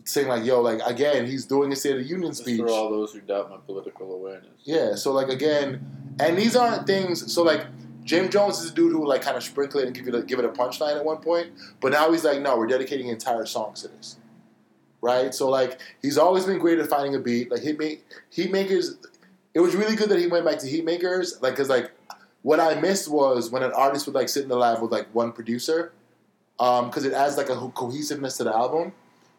saying 0.04 0.28
like 0.28 0.44
yo 0.44 0.60
like 0.60 0.82
again 0.86 1.26
he's 1.26 1.46
doing 1.46 1.72
a 1.72 1.78
State 1.78 1.94
of 1.94 2.00
the 2.00 2.04
Union 2.04 2.32
Just 2.32 2.42
speech 2.42 2.60
for 2.60 2.68
all 2.68 2.90
those 2.90 3.14
who 3.14 3.22
doubt 3.22 3.50
my 3.50 3.56
political 3.66 4.14
awareness. 4.14 4.50
yeah, 4.66 4.96
so 4.96 5.14
like 5.14 5.30
again, 5.30 5.80
and 6.20 6.38
these 6.38 6.58
aren't 6.58 6.86
things. 6.86 7.32
So 7.32 7.42
like 7.42 7.68
Jim 8.04 8.30
Jones 8.30 8.60
is 8.60 8.72
a 8.72 8.74
dude 8.74 8.92
who 8.92 9.08
like 9.08 9.22
kind 9.22 9.38
of 9.38 9.44
sprinkle 9.44 9.80
it 9.80 9.88
and 9.88 9.96
give 9.96 10.10
it 10.10 10.16
a, 10.16 10.22
give 10.22 10.38
it 10.40 10.44
a 10.44 10.50
punchline 10.50 10.98
at 10.98 11.06
one 11.06 11.20
point, 11.20 11.52
but 11.80 11.94
now 11.94 12.12
he's 12.12 12.26
like, 12.26 12.42
no, 12.42 12.58
we're 12.58 12.68
dedicating 12.68 13.08
entire 13.08 13.46
songs 13.46 13.84
to 13.84 13.88
this, 13.88 14.18
right? 15.00 15.34
So 15.34 15.48
like 15.48 15.80
he's 16.02 16.18
always 16.18 16.44
been 16.46 16.60
great 16.60 16.80
at 16.80 16.90
finding 16.90 17.16
a 17.16 17.20
beat. 17.20 17.50
Like 17.50 17.62
he 17.62 17.72
make 17.72 18.04
Heatmakerz. 18.36 18.98
It 19.54 19.62
was 19.62 19.74
really 19.74 19.96
good 19.96 20.10
that 20.10 20.20
he 20.20 20.28
went 20.28 20.44
back 20.44 20.60
to 20.60 20.68
Heatmakerz, 20.68 21.42
like 21.42 21.54
because 21.54 21.70
like 21.70 21.92
what 22.42 22.60
I 22.60 22.80
missed 22.80 23.10
was 23.10 23.50
when 23.52 23.64
an 23.64 23.72
artist 23.74 24.06
would 24.06 24.16
like 24.16 24.30
sit 24.30 24.44
in 24.44 24.50
the 24.50 24.56
lab 24.56 24.82
with 24.82 24.92
like 24.92 25.08
one 25.14 25.32
producer, 25.32 25.92
because 26.58 27.06
it 27.06 27.14
adds 27.14 27.38
like 27.38 27.50
a 27.50 27.56
cohesiveness 27.70 28.38
to 28.38 28.44
the 28.44 28.56
album. 28.56 28.94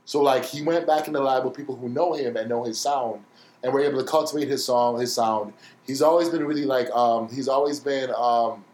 So 0.04 0.22
like 0.22 0.44
he 0.44 0.62
went 0.62 0.86
back 0.86 1.06
in 1.06 1.12
the 1.12 1.20
lab 1.20 1.44
with 1.44 1.54
people 1.54 1.76
who 1.76 1.88
know 1.88 2.14
him 2.14 2.36
and 2.36 2.48
know 2.48 2.64
his 2.64 2.78
sound, 2.78 3.24
and 3.62 3.72
were 3.72 3.80
able 3.80 3.98
to 3.98 4.04
cultivate 4.04 4.48
his 4.48 4.64
song, 4.64 4.98
his 4.98 5.14
sound. 5.14 5.52
He's 5.86 6.02
always 6.02 6.28
been 6.28 6.44
really 6.44 6.64
like 6.64 6.90
um, 6.90 7.28
he's 7.28 7.48
always 7.48 7.80
been 7.80 8.10
um, 8.16 8.64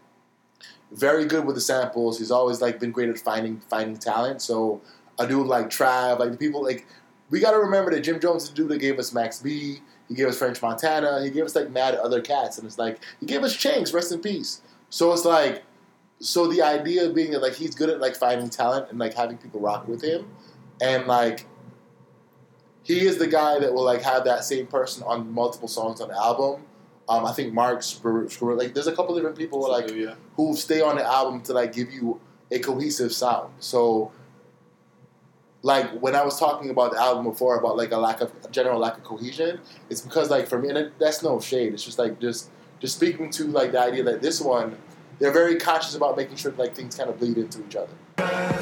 very 0.91 1.25
good 1.25 1.45
with 1.45 1.55
the 1.55 1.61
samples. 1.61 2.17
He's 2.17 2.31
always 2.31 2.61
like 2.61 2.79
been 2.79 2.91
great 2.91 3.09
at 3.09 3.19
finding 3.19 3.59
finding 3.69 3.97
talent. 3.97 4.41
So 4.41 4.81
a 5.19 5.27
dude 5.27 5.47
like 5.47 5.67
Trav, 5.69 6.19
like 6.19 6.31
the 6.31 6.37
people 6.37 6.63
like 6.63 6.85
we 7.29 7.39
got 7.39 7.51
to 7.51 7.59
remember 7.59 7.91
that 7.91 8.01
Jim 8.01 8.19
Jones 8.19 8.43
is 8.43 8.49
the 8.49 8.55
dude 8.55 8.69
that 8.69 8.79
gave 8.79 8.97
us 8.97 9.13
Max 9.13 9.41
B. 9.41 9.79
He 10.07 10.15
gave 10.15 10.27
us 10.27 10.37
French 10.37 10.61
Montana. 10.61 11.23
He 11.23 11.29
gave 11.29 11.45
us 11.45 11.55
like 11.55 11.69
mad 11.69 11.95
other 11.95 12.21
cats, 12.21 12.57
and 12.57 12.65
it's 12.65 12.77
like 12.77 12.99
he 13.19 13.25
gave 13.25 13.43
us 13.43 13.55
Chinx, 13.55 13.93
rest 13.93 14.11
in 14.11 14.19
peace. 14.19 14.61
So 14.89 15.11
it's 15.11 15.25
like 15.25 15.63
so 16.19 16.47
the 16.47 16.61
idea 16.61 17.09
being 17.09 17.31
that 17.31 17.41
like 17.41 17.53
he's 17.53 17.75
good 17.75 17.89
at 17.89 17.99
like 17.99 18.15
finding 18.15 18.49
talent 18.49 18.89
and 18.89 18.99
like 18.99 19.13
having 19.13 19.37
people 19.37 19.59
rock 19.59 19.87
with 19.87 20.03
him, 20.03 20.27
and 20.81 21.07
like 21.07 21.45
he 22.83 23.05
is 23.05 23.17
the 23.17 23.27
guy 23.27 23.59
that 23.59 23.73
will 23.73 23.83
like 23.83 24.01
have 24.01 24.23
that 24.23 24.45
same 24.45 24.65
person 24.65 25.03
on 25.03 25.31
multiple 25.31 25.67
songs 25.67 25.99
on 25.99 26.07
the 26.07 26.15
album. 26.15 26.63
Um, 27.09 27.25
I 27.25 27.31
think 27.33 27.53
Mark 27.53 27.83
Spur- 27.83 28.27
like 28.55 28.73
there's 28.73 28.87
a 28.87 28.95
couple 28.95 29.15
different 29.15 29.37
people 29.37 29.65
who, 29.65 29.71
like 29.71 29.89
who 30.35 30.55
stay 30.55 30.81
on 30.81 30.95
the 30.97 31.05
album 31.05 31.41
to 31.43 31.53
like 31.53 31.73
give 31.73 31.91
you 31.91 32.19
a 32.51 32.59
cohesive 32.59 33.13
sound. 33.13 33.53
So 33.59 34.11
like 35.63 35.89
when 36.01 36.15
I 36.15 36.23
was 36.23 36.39
talking 36.39 36.69
about 36.69 36.91
the 36.91 36.99
album 36.99 37.25
before 37.25 37.57
about 37.57 37.77
like 37.77 37.91
a 37.91 37.97
lack 37.97 38.21
of 38.21 38.31
a 38.43 38.49
general 38.49 38.79
lack 38.79 38.97
of 38.97 39.03
cohesion, 39.03 39.59
it's 39.89 40.01
because 40.01 40.29
like 40.29 40.47
for 40.47 40.59
me 40.59 40.69
and 40.69 40.77
it, 40.77 40.99
that's 40.99 41.23
no 41.23 41.39
shade. 41.39 41.73
It's 41.73 41.83
just 41.83 41.99
like 41.99 42.19
just 42.19 42.49
just 42.79 42.95
speaking 42.95 43.29
to 43.31 43.45
like 43.45 43.71
the 43.71 43.79
idea 43.79 44.03
that 44.03 44.21
this 44.21 44.39
one 44.39 44.77
they're 45.19 45.31
very 45.31 45.55
conscious 45.55 45.95
about 45.95 46.15
making 46.15 46.35
sure 46.35 46.51
like 46.57 46.75
things 46.75 46.95
kind 46.95 47.09
of 47.09 47.19
bleed 47.19 47.37
into 47.37 47.65
each 47.65 47.75
other. 47.75 47.89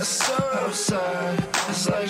Southside, 0.02 1.40
it's 1.70 1.90
like 1.90 2.08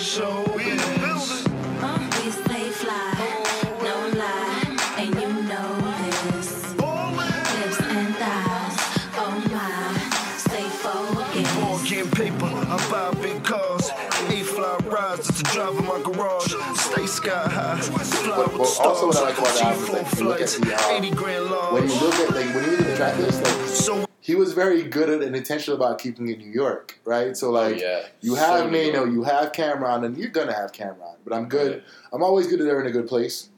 also 18.80 19.06
what 19.08 19.16
I 19.16 19.20
like 19.22 19.38
about 19.38 19.54
the 19.54 19.64
album 19.64 19.82
is, 19.84 19.90
like, 19.90 20.06
G4 20.06 20.18
you 20.20 20.28
look 20.28 20.40
at 20.40 20.48
the, 20.48 20.94
80 20.94 21.10
grand 21.10 21.50
When 21.72 21.88
you 21.88 21.94
look 22.00 22.14
at 22.14 22.34
like 22.34 22.54
when 22.54 22.64
you 22.64 22.70
look 22.72 22.80
at 22.80 22.86
the 22.86 22.96
track 22.96 23.18
list, 23.18 23.88
like 23.88 24.08
he 24.20 24.34
was 24.34 24.52
very 24.54 24.82
good 24.82 25.08
at 25.08 25.22
and 25.22 25.36
intentional 25.36 25.76
about 25.76 25.98
keeping 26.00 26.28
it 26.28 26.38
New 26.38 26.50
York, 26.50 26.98
right? 27.04 27.36
So 27.36 27.50
like 27.50 27.76
oh, 27.76 27.78
yeah. 27.78 28.02
you 28.20 28.34
have 28.34 28.70
New 28.70 28.92
Nano, 28.92 29.04
you 29.04 29.22
have 29.22 29.52
Cam'ron, 29.52 30.04
and 30.04 30.16
you're 30.16 30.30
gonna 30.30 30.52
have 30.54 30.72
Cam'ron. 30.72 31.16
But 31.24 31.32
I'm 31.32 31.48
good. 31.48 31.82
I'm 32.12 32.22
always 32.22 32.46
good 32.48 32.58
that 32.60 32.64
they're 32.64 32.80
in 32.80 32.86
a 32.88 32.90
good 32.90 33.06
place 33.08 33.50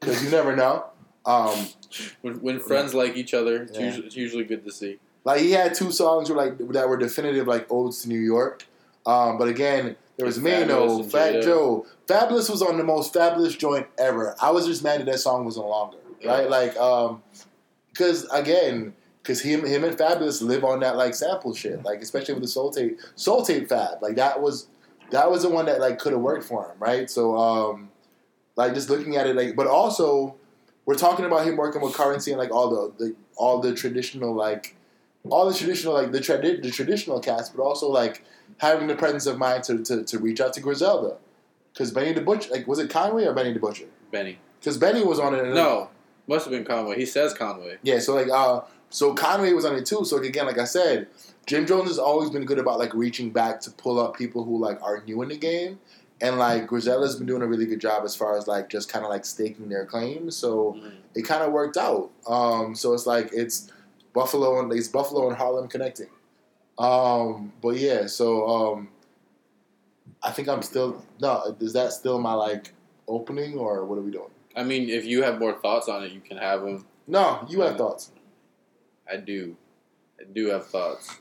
because 0.00 0.22
you 0.22 0.30
never 0.30 0.54
know. 0.54 0.84
Um, 1.24 1.68
When, 2.22 2.34
when 2.40 2.60
friends 2.60 2.94
like 2.94 3.16
each 3.16 3.34
other, 3.34 3.62
it's, 3.62 3.76
Yeah. 3.78 3.86
usually, 3.86 4.06
it's 4.06 4.16
usually 4.16 4.44
good 4.44 4.64
to 4.64 4.70
see. 4.70 4.98
like 5.24 5.40
he 5.40 5.52
had 5.52 5.74
two 5.74 5.90
songs 5.90 6.30
were 6.30 6.36
like 6.36 6.56
that 6.72 6.88
were 6.88 6.96
definitive 6.96 7.46
like 7.46 7.66
odes 7.70 8.02
to 8.02 8.08
New 8.08 8.20
York. 8.20 8.66
Um, 9.06 9.38
but 9.38 9.48
again, 9.48 9.96
there 10.20 10.26
was 10.26 10.38
Mano, 10.38 11.02
Fat. 11.02 11.42
Joe. 11.42 11.86
Fabolous 12.06 12.50
was 12.50 12.60
on 12.60 12.76
the 12.76 12.84
most 12.84 13.14
fabulous 13.14 13.56
joint 13.56 13.86
ever. 13.98 14.36
I 14.40 14.50
was 14.50 14.66
just 14.66 14.84
mad 14.84 15.00
that 15.00 15.06
that 15.06 15.18
song 15.18 15.44
wasn't 15.44 15.66
longer, 15.66 15.96
right? 16.24 16.42
Yeah. 16.42 16.48
Like, 16.48 16.76
um, 16.76 17.22
because 17.90 18.24
again, 18.30 18.94
because 19.22 19.40
him, 19.40 19.64
him 19.64 19.84
and 19.84 19.96
Fabolous 19.96 20.42
live 20.42 20.62
on 20.64 20.80
that 20.80 20.96
like 20.96 21.14
sample 21.14 21.54
shit, 21.54 21.82
like 21.84 22.02
especially 22.02 22.34
with 22.34 22.42
the 22.42 22.48
Soul 22.48 22.70
Tape, 22.70 22.98
Soul 23.14 23.44
Tape 23.44 23.68
Fab, 23.68 24.02
like 24.02 24.16
that 24.16 24.42
was 24.42 24.66
that 25.10 25.30
was 25.30 25.42
the 25.42 25.48
one 25.48 25.66
that 25.66 25.80
like 25.80 25.98
could 25.98 26.12
have 26.12 26.20
worked 26.20 26.44
for 26.44 26.66
him, 26.66 26.76
right? 26.78 27.08
So, 27.08 27.36
um, 27.36 27.90
like 28.56 28.74
just 28.74 28.90
looking 28.90 29.16
at 29.16 29.26
it, 29.26 29.36
like, 29.36 29.56
but 29.56 29.66
also 29.66 30.36
we're 30.84 30.96
talking 30.96 31.24
about 31.24 31.46
him 31.46 31.56
working 31.56 31.80
with 31.80 31.94
Curren$y 31.94 32.32
and 32.32 32.38
like 32.38 32.50
all 32.50 32.68
the, 32.68 33.04
the 33.04 33.16
all 33.36 33.60
the 33.60 33.74
traditional 33.74 34.34
like 34.34 34.76
all 35.28 35.48
the 35.50 35.54
traditional 35.56 35.94
like 35.94 36.12
the 36.12 36.18
tradi- 36.20 36.62
the 36.62 36.70
traditional 36.70 37.20
cast, 37.20 37.54
but 37.56 37.62
also 37.62 37.88
like 37.90 38.24
having 38.58 38.86
the 38.88 38.94
presence 38.94 39.26
of 39.26 39.38
mind 39.38 39.64
to, 39.64 39.82
to, 39.84 40.04
to 40.04 40.18
reach 40.18 40.40
out 40.40 40.52
to 40.54 40.60
Griselda. 40.60 41.16
Because 41.72 41.92
Benny 41.92 42.12
the 42.12 42.20
Butcher, 42.20 42.50
like, 42.50 42.66
was 42.66 42.78
it 42.78 42.90
Conway 42.90 43.24
or 43.24 43.32
Benny 43.32 43.52
the 43.52 43.60
Butcher? 43.60 43.86
Benny. 44.10 44.38
Because 44.58 44.76
Benny 44.76 45.04
was 45.04 45.18
on 45.20 45.34
it. 45.34 45.54
No, 45.54 45.88
must 46.26 46.44
have 46.46 46.52
been 46.52 46.64
Conway. 46.64 46.96
He 46.98 47.06
says 47.06 47.32
Conway. 47.32 47.78
Yeah, 47.82 48.00
so 48.00 48.14
like, 48.14 48.28
uh, 48.28 48.62
so 48.90 49.14
Conway 49.14 49.52
was 49.52 49.64
on 49.64 49.76
it 49.76 49.86
too. 49.86 50.04
So 50.04 50.16
again, 50.18 50.46
like 50.46 50.58
I 50.58 50.64
said, 50.64 51.06
Jim 51.46 51.66
Jones 51.66 51.88
has 51.88 51.98
always 51.98 52.28
been 52.30 52.44
good 52.44 52.58
about 52.58 52.78
like 52.78 52.92
reaching 52.92 53.30
back 53.30 53.60
to 53.62 53.70
pull 53.70 53.98
up 54.00 54.16
people 54.16 54.44
who 54.44 54.58
like 54.58 54.82
are 54.82 55.02
new 55.06 55.22
in 55.22 55.28
the 55.28 55.36
game, 55.38 55.78
and 56.20 56.38
like 56.38 56.66
Griselda's 56.66 57.16
been 57.16 57.26
doing 57.26 57.42
a 57.42 57.46
really 57.46 57.66
good 57.66 57.80
job 57.80 58.04
as 58.04 58.14
far 58.16 58.36
as 58.36 58.46
like 58.48 58.68
just 58.68 58.88
kind 58.92 59.04
of 59.04 59.10
like 59.10 59.24
staking 59.24 59.68
their 59.68 59.86
claims. 59.86 60.36
So 60.36 60.74
Mhm. 60.78 60.92
it 61.14 61.22
kind 61.22 61.42
of 61.42 61.52
worked 61.52 61.76
out. 61.76 62.10
Um, 62.26 62.74
so 62.74 62.92
it's 62.94 63.06
like 63.06 63.30
it's 63.32 63.70
Buffalo 64.12 64.60
and 64.60 64.72
it's 64.72 64.88
Buffalo 64.88 65.28
and 65.28 65.36
Harlem 65.36 65.68
connecting. 65.68 66.08
Um, 66.78 67.52
but 67.60 67.76
yeah, 67.76 68.06
so 68.06 68.48
um, 68.48 68.88
I 70.22 70.30
think 70.30 70.48
I'm 70.48 70.62
still 70.62 71.04
no. 71.20 71.56
Is 71.60 71.72
that 71.74 71.92
still 71.92 72.18
my 72.18 72.32
like 72.32 72.72
opening 73.06 73.58
or 73.58 73.84
what 73.84 73.98
are 73.98 74.02
we 74.02 74.10
doing? 74.10 74.30
I 74.56 74.62
mean, 74.64 74.88
if 74.88 75.04
you 75.04 75.22
have 75.22 75.38
more 75.38 75.52
thoughts 75.52 75.88
on 75.88 76.02
it, 76.02 76.12
you 76.12 76.20
can 76.20 76.38
have 76.38 76.62
them. 76.62 76.86
No, 77.06 77.46
you 77.48 77.60
have 77.60 77.76
thoughts. 77.76 78.12
I 79.10 79.16
do. 79.16 79.56
I 80.20 80.24
do 80.32 80.48
have 80.48 80.66
thoughts. 80.66 81.18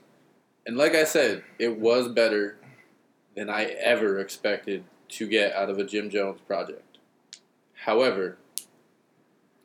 And 0.66 0.78
like 0.78 0.94
I 0.94 1.04
said, 1.04 1.44
it 1.58 1.80
was 1.80 2.08
better 2.10 2.58
than 3.36 3.50
I 3.50 3.66
ever 3.66 4.20
expected 4.20 4.84
to 5.10 5.28
get 5.28 5.54
out 5.54 5.70
of 5.70 5.80
a 5.80 5.84
Jim 5.84 6.10
Jones 6.10 6.42
project. 6.46 6.98
However, 7.74 8.38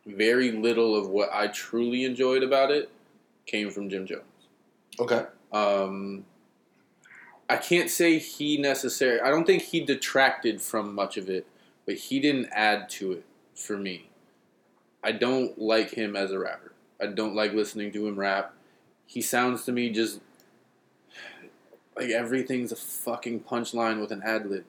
very 0.06 0.52
little 0.52 0.96
of 0.96 1.08
what 1.08 1.30
I 1.32 1.48
truly 1.48 2.04
enjoyed 2.04 2.42
about 2.42 2.70
it 2.70 2.90
came 3.46 3.70
from 3.70 3.88
Jim 3.88 4.06
Jones. 4.06 4.22
Okay. 4.98 5.24
Um, 5.52 6.24
I 7.48 7.56
can't 7.56 7.90
say 7.90 8.18
he 8.18 8.56
necessarily. 8.56 9.20
I 9.20 9.30
don't 9.30 9.46
think 9.46 9.62
he 9.62 9.80
detracted 9.84 10.62
from 10.62 10.94
much 10.94 11.16
of 11.16 11.28
it, 11.28 11.46
but 11.86 11.94
he 11.96 12.20
didn't 12.20 12.48
add 12.52 12.88
to 12.90 13.12
it 13.12 13.24
for 13.54 13.76
me. 13.76 14.08
I 15.02 15.12
don't 15.12 15.58
like 15.58 15.90
him 15.90 16.16
as 16.16 16.32
a 16.32 16.38
rapper. 16.38 16.72
I 17.00 17.06
don't 17.06 17.34
like 17.34 17.52
listening 17.52 17.92
to 17.92 18.06
him 18.06 18.18
rap. 18.18 18.54
He 19.06 19.20
sounds 19.20 19.64
to 19.64 19.72
me 19.72 19.90
just 19.90 20.20
like 21.96 22.10
everything's 22.10 22.72
a 22.72 22.76
fucking 22.76 23.40
punchline 23.40 24.00
with 24.00 24.10
an 24.10 24.22
ad 24.24 24.46
lib. 24.46 24.64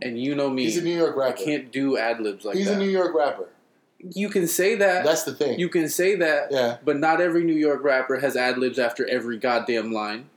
And 0.00 0.18
you 0.20 0.34
know 0.34 0.50
me, 0.50 0.64
He's 0.64 0.76
a 0.78 0.82
New 0.82 0.96
York 0.96 1.16
rapper. 1.16 1.36
I 1.38 1.44
can't 1.44 1.72
do 1.72 1.96
ad 1.96 2.20
libs 2.20 2.44
like 2.44 2.56
He's 2.56 2.66
that. 2.66 2.76
a 2.76 2.78
New 2.78 2.88
York 2.88 3.14
rapper. 3.14 3.48
You 4.12 4.28
can 4.28 4.46
say 4.46 4.74
that. 4.76 5.04
That's 5.04 5.24
the 5.24 5.34
thing. 5.34 5.58
you 5.58 5.68
can 5.68 5.88
say 5.88 6.16
that. 6.16 6.52
yeah. 6.52 6.76
But 6.84 6.98
not 6.98 7.20
every 7.20 7.44
New 7.44 7.54
York 7.54 7.82
rapper 7.82 8.18
has 8.18 8.36
ad 8.36 8.58
libs 8.58 8.78
after 8.78 9.06
every 9.08 9.38
goddamn 9.38 9.92
line. 9.92 10.28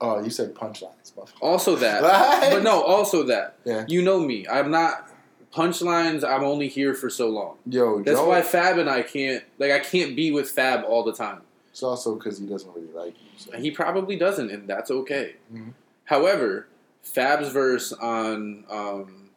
Oh, 0.00 0.22
you 0.22 0.30
said 0.30 0.54
punchlines. 0.54 1.12
Also 1.40 1.76
that. 1.76 2.02
But 2.52 2.62
no, 2.62 2.82
also 2.82 3.24
that. 3.24 3.56
Yeah. 3.64 3.84
You 3.88 4.02
know 4.02 4.18
me. 4.20 4.46
I'm 4.48 4.70
not 4.70 5.10
punchlines. 5.54 6.24
I'm 6.24 6.44
only 6.44 6.68
here 6.68 6.94
for 6.94 7.10
so 7.10 7.28
long. 7.28 7.56
Yo, 7.66 8.02
That's 8.02 8.18
why 8.20 8.40
Fab 8.42 8.78
and 8.78 8.88
I 8.88 9.02
can't 9.02 9.44
like 9.58 9.72
I 9.72 9.80
can't 9.80 10.16
be 10.16 10.30
with 10.30 10.50
Fab 10.50 10.84
all 10.84 11.02
the 11.04 11.12
time. 11.12 11.42
It's 11.70 11.82
also 11.82 12.14
because 12.14 12.38
he 12.38 12.46
doesn't 12.46 12.72
really 12.74 12.92
like 12.92 13.14
you. 13.20 13.28
So. 13.36 13.56
He 13.58 13.70
probably 13.70 14.16
doesn't, 14.16 14.50
and 14.50 14.66
that's 14.68 14.90
okay. 14.90 15.36
Mhm. 15.52 15.72
However, 16.04 16.66
Fab's 17.02 17.48
verse 17.48 17.92
on 17.92 18.64
um, 18.70 19.30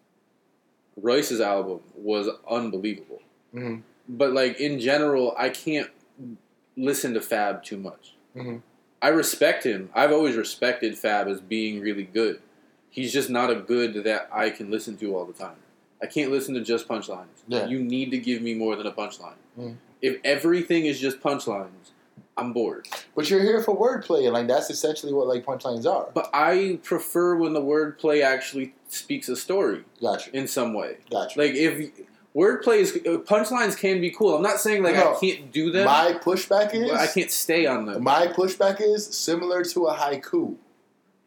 Royce's 0.95 1.41
album 1.41 1.79
was 1.95 2.29
unbelievable. 2.49 3.21
Mhm. 3.53 3.81
But 4.09 4.33
like 4.33 4.59
in 4.59 4.79
general, 4.79 5.33
I 5.37 5.49
can't 5.49 5.89
listen 6.75 7.13
to 7.13 7.21
Fab 7.21 7.63
too 7.63 7.77
much. 7.77 8.15
Mhm. 8.35 8.61
I 9.01 9.09
respect 9.09 9.63
him. 9.65 9.89
I've 9.93 10.11
always 10.11 10.35
respected 10.35 10.97
Fab 10.97 11.27
as 11.27 11.41
being 11.41 11.81
really 11.81 12.03
good. 12.03 12.41
He's 12.89 13.11
just 13.11 13.29
not 13.29 13.49
a 13.49 13.55
good 13.55 14.03
that 14.05 14.29
I 14.31 14.49
can 14.49 14.71
listen 14.71 14.97
to 14.97 15.15
all 15.15 15.25
the 15.25 15.33
time. 15.33 15.55
I 16.01 16.05
can't 16.07 16.31
listen 16.31 16.53
to 16.55 16.61
just 16.61 16.87
punchlines. 16.87 17.27
Yeah. 17.47 17.65
You 17.67 17.79
need 17.79 18.11
to 18.11 18.17
give 18.17 18.41
me 18.41 18.53
more 18.53 18.75
than 18.75 18.87
a 18.87 18.91
punchline. 18.91 19.35
Mhm. 19.59 19.75
If 20.01 20.17
everything 20.23 20.85
is 20.85 20.99
just 20.99 21.21
punchlines, 21.21 21.91
I'm 22.35 22.51
bored. 22.51 22.87
But 23.15 23.29
you're 23.29 23.41
here 23.41 23.61
for 23.61 23.77
wordplay, 23.77 24.23
and 24.25 24.33
like 24.33 24.47
that's 24.47 24.69
essentially 24.69 25.13
what 25.13 25.27
like 25.27 25.45
punchlines 25.45 25.85
are. 25.85 26.09
But 26.13 26.29
I 26.33 26.79
prefer 26.83 27.35
when 27.35 27.53
the 27.53 27.61
wordplay 27.61 28.21
actually 28.23 28.73
speaks 28.87 29.29
a 29.29 29.35
story 29.35 29.83
Gotcha. 30.01 30.35
in 30.35 30.47
some 30.47 30.73
way. 30.73 30.97
Gotcha. 31.11 31.37
Like 31.39 31.53
if 31.53 31.91
wordplay 32.35 32.77
is 32.79 32.95
uh, 32.95 33.17
punchlines 33.19 33.77
can 33.77 34.01
be 34.01 34.09
cool. 34.11 34.35
I'm 34.35 34.41
not 34.41 34.59
saying 34.59 34.83
like 34.83 34.95
No. 34.95 35.15
I 35.15 35.19
can't 35.19 35.51
do 35.51 35.71
them. 35.71 35.85
my 35.85 36.13
pushback 36.21 36.73
is 36.73 36.91
I 36.91 37.07
can't 37.07 37.31
stay 37.31 37.65
on 37.65 37.85
them. 37.85 38.03
My 38.03 38.27
pushback 38.27 38.81
is 38.81 39.05
similar 39.05 39.63
to 39.65 39.85
a 39.87 39.93
haiku. 39.95 40.55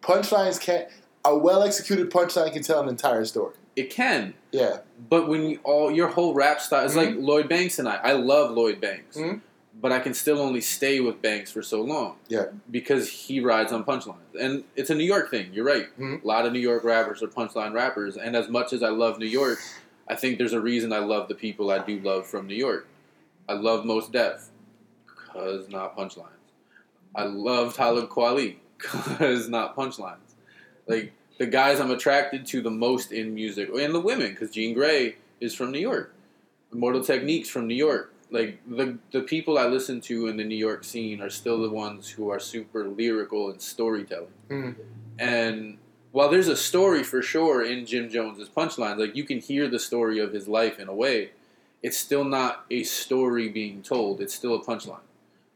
Punchlines 0.03 0.61
can't. 0.61 0.89
A 1.25 1.37
well 1.37 1.63
executed 1.63 2.11
punchline 2.11 2.53
can 2.53 2.63
tell 2.63 2.81
an 2.83 2.89
entire 2.89 3.25
story. 3.25 3.55
It 3.75 3.91
can, 3.91 4.35
Yeah. 4.53 4.79
but 5.11 5.29
when 5.29 5.43
you 5.51 5.61
all 5.65 5.91
your 5.91 6.09
whole 6.09 6.33
rap 6.35 6.61
style 6.61 6.87
is 6.87 6.97
like 6.97 7.11
Mhm. 7.11 7.25
Lloyd 7.25 7.49
Banks 7.49 7.79
and 7.79 7.89
I. 7.89 7.97
I 8.03 8.13
love 8.13 8.53
Lloyd 8.53 8.81
Banks, 8.81 9.17
Mhm. 9.17 9.41
but 9.81 9.91
I 9.93 9.99
can 9.99 10.15
still 10.15 10.41
only 10.41 10.61
stay 10.61 11.01
with 11.01 11.21
Banks 11.21 11.51
for 11.51 11.63
so 11.63 11.83
long. 11.83 12.17
Yeah. 12.29 12.47
because 12.71 13.09
he 13.11 13.41
rides 13.41 13.73
on 13.73 13.85
punchlines, 13.85 14.35
and 14.41 14.65
it's 14.77 14.89
a 14.91 14.95
New 14.95 15.05
York 15.05 15.31
thing. 15.31 15.51
You're 15.53 15.65
right. 15.67 15.87
Mhm. 15.99 16.23
A 16.23 16.27
lot 16.27 16.47
of 16.47 16.53
New 16.53 16.61
York 16.61 16.85
rappers 16.85 17.23
are 17.23 17.29
punchline 17.29 17.75
rappers, 17.75 18.17
and 18.17 18.35
as 18.37 18.49
much 18.49 18.73
as 18.73 18.83
I 18.83 18.89
love 18.91 19.19
New 19.19 19.27
York, 19.27 19.59
I 20.09 20.15
think 20.15 20.39
there's 20.39 20.53
a 20.53 20.61
reason 20.61 20.93
I 20.93 20.99
love 21.01 21.29
the 21.29 21.35
people 21.35 21.71
I 21.71 21.85
do 21.85 21.99
love 22.01 22.27
from 22.27 22.47
New 22.47 22.55
York. 22.55 22.87
I 23.49 23.55
love 23.55 23.85
Mos 23.85 24.09
Def, 24.09 24.49
cause 25.07 25.69
not 25.69 25.97
punchlines. 25.97 26.31
I 27.15 27.25
love 27.25 27.75
Talib 27.75 28.09
Kweli, 28.09 28.57
cause 28.79 29.49
not 29.49 29.77
punchlines. 29.77 30.35
Like 30.87 31.13
the 31.39 31.47
guys 31.47 31.81
I'm 31.81 31.91
attracted 31.91 32.47
to 32.47 32.63
the 32.63 32.71
most 32.71 33.13
in 33.13 33.35
music, 33.35 33.69
and 33.77 33.95
the 33.95 34.01
women, 34.01 34.35
cause 34.37 34.51
Jean 34.51 34.77
Grae 34.77 35.15
is 35.41 35.55
from 35.55 35.71
New 35.73 35.81
York. 35.81 36.13
Immortal 36.73 37.03
Technique's 37.03 37.49
from 37.49 37.67
New 37.67 37.75
York. 37.75 38.13
Like 38.31 38.59
the 38.69 38.99
the 39.13 39.23
people 39.23 39.57
I 39.59 39.67
listen 39.67 40.01
to 40.03 40.27
in 40.27 40.37
the 40.37 40.45
New 40.45 40.57
York 40.57 40.83
scene 40.85 41.21
are 41.21 41.31
still 41.31 41.63
the 41.63 41.71
ones 41.71 42.11
who 42.11 42.31
are 42.31 42.41
super 42.41 42.87
lyrical 42.89 43.51
and 43.51 43.61
storytelling. 43.61 44.33
Mhm. 44.51 44.75
And 45.19 45.79
while 46.17 46.31
there's 46.31 46.49
a 46.49 46.57
story 46.57 47.03
for 47.03 47.21
sure 47.21 47.63
in 47.63 47.85
Jim 47.85 48.09
Jones's 48.09 48.49
punchlines, 48.49 48.97
like 48.97 49.15
you 49.15 49.25
can 49.25 49.39
hear 49.39 49.69
the 49.69 49.79
story 49.79 50.19
of 50.19 50.33
his 50.33 50.49
life 50.49 50.81
in 50.81 50.89
a 50.89 50.95
way, 50.95 51.33
it's 51.83 51.99
still 51.99 52.25
not 52.25 52.65
a 52.71 52.85
story 52.85 53.51
being 53.51 53.83
told. 53.83 54.23
It's 54.23 54.33
still 54.33 54.55
a 54.55 54.65
punchline. 54.65 55.05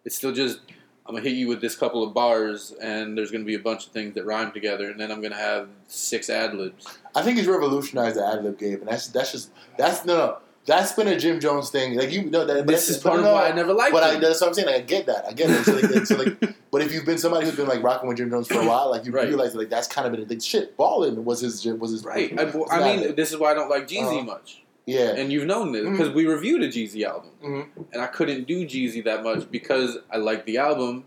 It's 0.05 0.16
still 0.16 0.33
just 0.33 0.61
I'm 1.07 1.14
gonna 1.14 1.27
hit 1.27 1.35
you 1.35 1.49
with 1.49 1.62
this 1.62 1.75
couple 1.75 2.03
of 2.03 2.12
bars, 2.12 2.73
and 2.73 3.16
there's 3.16 3.31
gonna 3.31 3.44
be 3.44 3.55
a 3.55 3.59
bunch 3.59 3.87
of 3.87 3.92
things 3.92 4.12
that 4.16 4.27
rhyme 4.27 4.53
together, 4.53 4.90
and 4.90 5.01
then 5.01 5.11
I'm 5.11 5.23
gonna 5.23 5.35
have 5.35 5.70
six 5.87 6.29
ad 6.29 6.53
libs. 6.53 6.87
I 7.14 7.23
think 7.23 7.38
he's 7.38 7.46
revolutionized 7.46 8.16
the 8.16 8.27
ad 8.27 8.44
lib 8.44 8.59
game, 8.59 8.81
and 8.81 8.88
that's 8.88 9.07
that's 9.07 9.33
just 9.33 9.53
that's 9.79 10.05
no 10.05 10.14
no 10.14 10.38
that's 10.66 10.92
been 10.92 11.09
a 11.09 11.18
Jim 11.18 11.40
Jones 11.40 11.70
thing. 11.70 11.96
Like 11.96 12.11
you 12.12 12.23
know 12.31 12.44
that 12.44 12.66
This 12.66 12.88
is 12.90 12.99
part 12.99 13.18
of 13.18 13.25
why 13.25 13.49
I 13.49 13.53
never 13.53 13.73
liked 13.73 13.92
But 13.92 14.03
I, 14.03 14.18
that's 14.18 14.40
what 14.40 14.49
I'm 14.49 14.55
saying. 14.55 14.66
Like, 14.66 14.77
I 14.77 14.81
get 14.81 15.07
that. 15.07 15.25
I 15.27 15.33
get 15.33 15.51
it. 15.51 15.64
So 15.64 15.75
like, 15.75 16.07
so 16.07 16.16
like, 16.16 16.57
but 16.70 16.83
if 16.83 16.92
you've 16.92 17.05
been 17.07 17.18
somebody 17.18 17.46
who's 17.46 17.57
been 17.57 17.66
like 17.68 17.83
rocking 17.83 18.09
with 18.09 18.18
Jim 18.18 18.31
Jones 18.31 18.46
for 18.49 18.61
a 18.61 18.66
while, 18.66 18.90
like 18.90 19.05
you 19.05 19.12
Right. 19.12 19.27
realize 19.29 19.55
like 19.55 19.70
that's 19.70 19.88
kind 19.88 20.07
of 20.07 20.12
been 20.12 20.29
like 20.29 20.42
shit. 20.42 20.77
balling 20.77 21.25
was 21.25 21.40
his 21.40 21.64
was 21.66 21.90
his 21.92 22.05
Right. 22.05 22.38
I, 22.38 22.44
his 22.46 22.57
I 22.70 22.96
mean, 22.96 23.14
this 23.16 23.33
is 23.33 23.38
why 23.38 23.51
I 23.53 23.55
don't 23.55 23.70
like 23.70 23.88
Jeezy 23.88 24.03
Uh-huh. 24.18 24.23
much, 24.23 24.62
yeah. 24.87 25.14
and 25.16 25.33
you've 25.33 25.46
known 25.46 25.73
this 25.73 25.88
because 25.88 26.11
we 26.11 26.27
reviewed 26.27 26.62
a 26.62 26.68
Jeezy 26.68 27.05
album. 27.05 27.31
Mhm. 27.42 27.66
and 27.92 28.03
I 28.03 28.07
couldn't 28.07 28.46
do 28.46 28.66
Jeezy 28.66 29.03
that 29.05 29.23
much 29.25 29.51
because 29.51 29.99
I 30.12 30.18
like 30.18 30.44
the 30.46 30.59
album, 30.59 31.05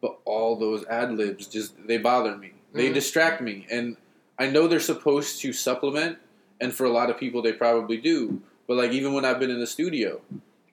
but 0.00 0.18
all 0.24 0.56
those 0.56 0.84
ad 0.86 1.12
libs 1.12 1.46
just 1.46 1.74
they 1.86 1.98
bother 1.98 2.36
me. 2.36 2.52
They 2.72 2.90
Mhm. 2.90 2.94
distract 2.94 3.42
me, 3.42 3.66
and 3.70 3.96
I 4.38 4.46
know 4.46 4.66
they're 4.68 4.80
supposed 4.80 5.40
to 5.42 5.52
supplement, 5.52 6.18
and 6.60 6.72
for 6.72 6.84
a 6.86 6.90
lot 6.90 7.10
of 7.10 7.18
people 7.18 7.42
they 7.42 7.52
probably 7.52 7.96
do. 7.98 8.40
But 8.72 8.78
like 8.78 8.92
even 8.92 9.12
when 9.12 9.26
I've 9.26 9.38
been 9.38 9.50
in 9.50 9.60
the 9.60 9.66
studio, 9.66 10.22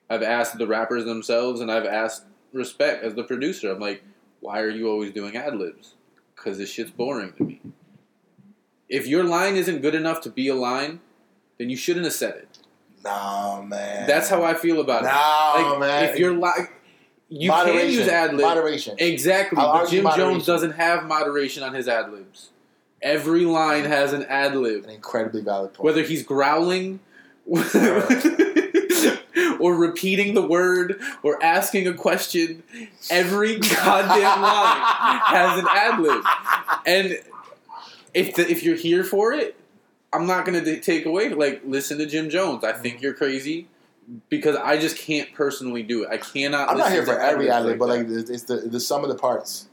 I've 0.08 0.22
asked 0.22 0.56
the 0.56 0.66
rappers 0.66 1.04
themselves, 1.04 1.60
and 1.60 1.70
I've 1.70 1.84
asked 1.84 2.24
respect 2.50 3.04
as 3.04 3.14
the 3.14 3.22
producer. 3.22 3.70
I'm 3.70 3.78
like, 3.78 4.02
why 4.40 4.60
are 4.60 4.70
you 4.70 4.88
always 4.88 5.12
doing 5.12 5.36
ad 5.36 5.54
libs? 5.54 5.96
Because 6.34 6.56
this 6.56 6.70
shit's 6.70 6.90
boring 6.90 7.34
to 7.34 7.44
me. 7.44 7.60
If 8.88 9.06
your 9.06 9.24
line 9.24 9.54
isn't 9.56 9.82
good 9.82 9.94
enough 9.94 10.22
to 10.22 10.30
be 10.30 10.48
a 10.48 10.54
line, 10.54 11.00
then 11.58 11.68
you 11.68 11.76
shouldn't 11.76 12.06
have 12.06 12.14
said 12.14 12.36
it. 12.36 12.58
Nah, 13.04 13.60
man. 13.60 14.06
That's 14.06 14.30
how 14.30 14.44
I 14.44 14.54
feel 14.54 14.80
about 14.80 15.02
it. 15.02 15.08
Nah, 15.08 15.72
Like, 15.72 15.80
man. 15.80 16.04
If 16.06 16.18
you're 16.18 16.32
like, 16.32 16.72
you 17.28 17.50
moderation, 17.50 17.86
can 17.86 17.98
use 17.98 18.08
ad 18.08 18.30
libs. 18.30 18.42
Moderation. 18.44 18.96
Exactly. 18.98 19.58
I'll 19.58 19.74
But 19.74 19.90
Jim 19.90 20.04
moderation. 20.04 20.32
Jones 20.32 20.46
doesn't 20.46 20.72
have 20.72 21.04
moderation 21.04 21.62
on 21.62 21.74
his 21.74 21.86
ad 21.86 22.10
libs. 22.10 22.48
Every 23.02 23.44
line 23.44 23.84
has 23.84 24.14
an 24.14 24.22
ad 24.22 24.56
lib. 24.56 24.84
An 24.84 24.90
incredibly 24.90 25.42
valid 25.42 25.74
point. 25.74 25.84
Whether 25.84 26.02
he's 26.02 26.22
growling 26.22 27.00
or 29.60 29.74
repeating 29.74 30.34
the 30.34 30.42
word 30.46 31.00
or 31.22 31.42
asking 31.42 31.86
a 31.88 31.94
question, 31.94 32.62
every 33.10 33.58
goddamn 33.58 34.42
line 34.42 35.20
has 35.26 35.58
an 35.58 35.66
ad 35.68 36.00
lib. 36.00 36.24
And 36.86 37.18
if 38.14 38.34
the, 38.36 38.48
if 38.50 38.62
you're 38.62 38.76
here 38.76 39.04
for 39.04 39.32
it, 39.32 39.56
I'm 40.12 40.26
not 40.26 40.44
gonna 40.44 40.64
d- 40.64 40.80
take 40.80 41.06
away. 41.06 41.28
Like, 41.30 41.62
listen 41.64 41.98
to 41.98 42.06
Jim 42.06 42.30
Jones. 42.30 42.64
I 42.64 42.72
think 42.72 43.00
you're 43.00 43.14
crazy 43.14 43.68
because 44.28 44.56
I 44.56 44.76
just 44.78 44.96
can't 44.96 45.32
personally 45.34 45.82
do 45.84 46.02
it. 46.02 46.08
I 46.10 46.16
cannot. 46.16 46.68
I'm 46.68 46.78
not 46.78 46.90
listen 46.90 46.92
here 46.92 47.04
to 47.04 47.12
for 47.12 47.18
every 47.20 47.48
ad-libs 47.50 47.70
lib, 47.70 47.78
but 47.78 47.88
like 47.88 48.06
it's 48.08 48.30
it's 48.30 48.42
the 48.44 48.56
the 48.56 48.80
sum 48.80 49.04
of 49.04 49.08
the 49.08 49.14
parts. 49.16 49.68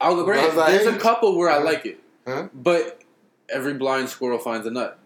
I'll 0.00 0.20
agree. 0.20 0.36
There's 0.36 0.86
a 0.86 0.98
couple 0.98 1.36
where 1.36 1.50
I 1.50 1.58
like 1.58 1.84
it, 1.86 1.98
Huh? 2.26 2.48
but 2.54 3.00
every 3.48 3.74
blind 3.74 4.10
squirrel 4.10 4.38
finds 4.38 4.66
a 4.66 4.70
nut. 4.70 4.98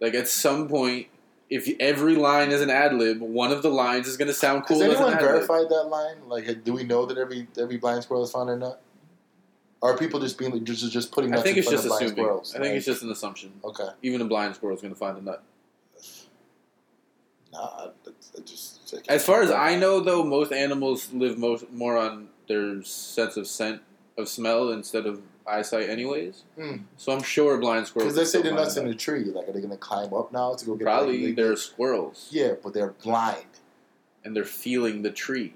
Like 0.00 0.14
at 0.14 0.26
some 0.26 0.66
point, 0.68 1.08
if 1.50 1.68
every 1.80 2.14
line 2.14 2.50
is 2.52 2.60
an 2.62 2.70
ad 2.70 2.94
lib, 2.94 3.20
one 3.20 3.50
of 3.52 3.62
the 3.62 3.68
lines 3.70 4.06
is 4.06 4.16
gonna 4.16 4.32
sound 4.32 4.64
cool. 4.66 4.80
Has 4.80 4.94
as 4.94 5.00
an 5.00 5.06
anyone 5.06 5.20
verified 5.22 5.68
that 5.68 5.84
line? 5.88 6.16
Like, 6.28 6.48
uh, 6.48 6.54
do 6.64 6.72
we 6.72 6.84
know 6.84 7.04
that 7.06 7.18
every 7.18 7.48
every 7.58 7.76
blind 7.76 8.02
squirrel 8.04 8.22
is 8.22 8.30
found 8.30 8.48
or 8.48 8.56
not? 8.56 8.80
Are 9.82 9.96
people 9.96 10.20
just 10.20 10.38
being 10.38 10.64
just 10.64 10.90
just 10.92 11.10
putting 11.10 11.32
I 11.32 11.36
nuts 11.36 11.42
think 11.44 11.56
in 11.56 11.62
it's 11.62 11.68
front 11.72 11.82
just 11.84 11.94
assuming. 11.94 12.14
squirrels? 12.14 12.54
I 12.54 12.58
think 12.58 12.68
Like, 12.68 12.76
it's 12.76 12.86
just 12.86 13.02
an 13.02 13.10
assumption. 13.10 13.52
okay. 13.64 13.88
Even 14.02 14.20
a 14.20 14.26
blind 14.26 14.54
squirrel 14.54 14.76
is 14.76 14.82
gonna 14.82 14.94
find 14.94 15.18
a 15.18 15.22
nut. 15.22 15.42
Nah, 17.52 17.88
it 18.36 18.46
just, 18.46 18.92
it 18.92 19.04
As 19.08 19.24
far 19.24 19.42
as 19.42 19.50
I 19.68 19.74
know, 19.74 20.00
though, 20.00 20.22
most 20.22 20.52
animals 20.52 21.12
live 21.12 21.36
most 21.36 21.68
more 21.72 21.96
on 21.96 22.28
their 22.48 22.82
sense 22.84 23.36
of 23.36 23.46
scent 23.48 23.82
of 24.16 24.28
smell 24.28 24.70
instead 24.70 25.06
of 25.06 25.20
eyesight, 25.50 25.88
anyways. 25.90 26.44
Hmm. 26.56 26.76
So 26.96 27.12
I'm 27.12 27.22
sure 27.22 27.58
blind 27.58 27.86
squirrels. 27.86 28.14
because 28.14 28.32
they 28.32 28.38
say 28.38 28.42
they're 28.42 28.54
nuts 28.54 28.76
in 28.76 28.86
the 28.86 28.94
tree. 28.94 29.24
Like, 29.24 29.48
are 29.48 29.52
they 29.52 29.60
gonna 29.60 29.76
climb 29.76 30.12
up 30.14 30.32
now 30.32 30.54
to 30.54 30.64
go 30.64 30.74
get? 30.76 30.84
Probably 30.84 31.26
like, 31.28 31.36
they're 31.36 31.56
squirrels, 31.56 32.28
Yeah, 32.30 32.52
but 32.62 32.72
they're 32.74 32.94
blind. 33.02 33.44
and 34.24 34.34
they're 34.36 34.44
feeling 34.44 35.02
the 35.02 35.10
tree. 35.10 35.54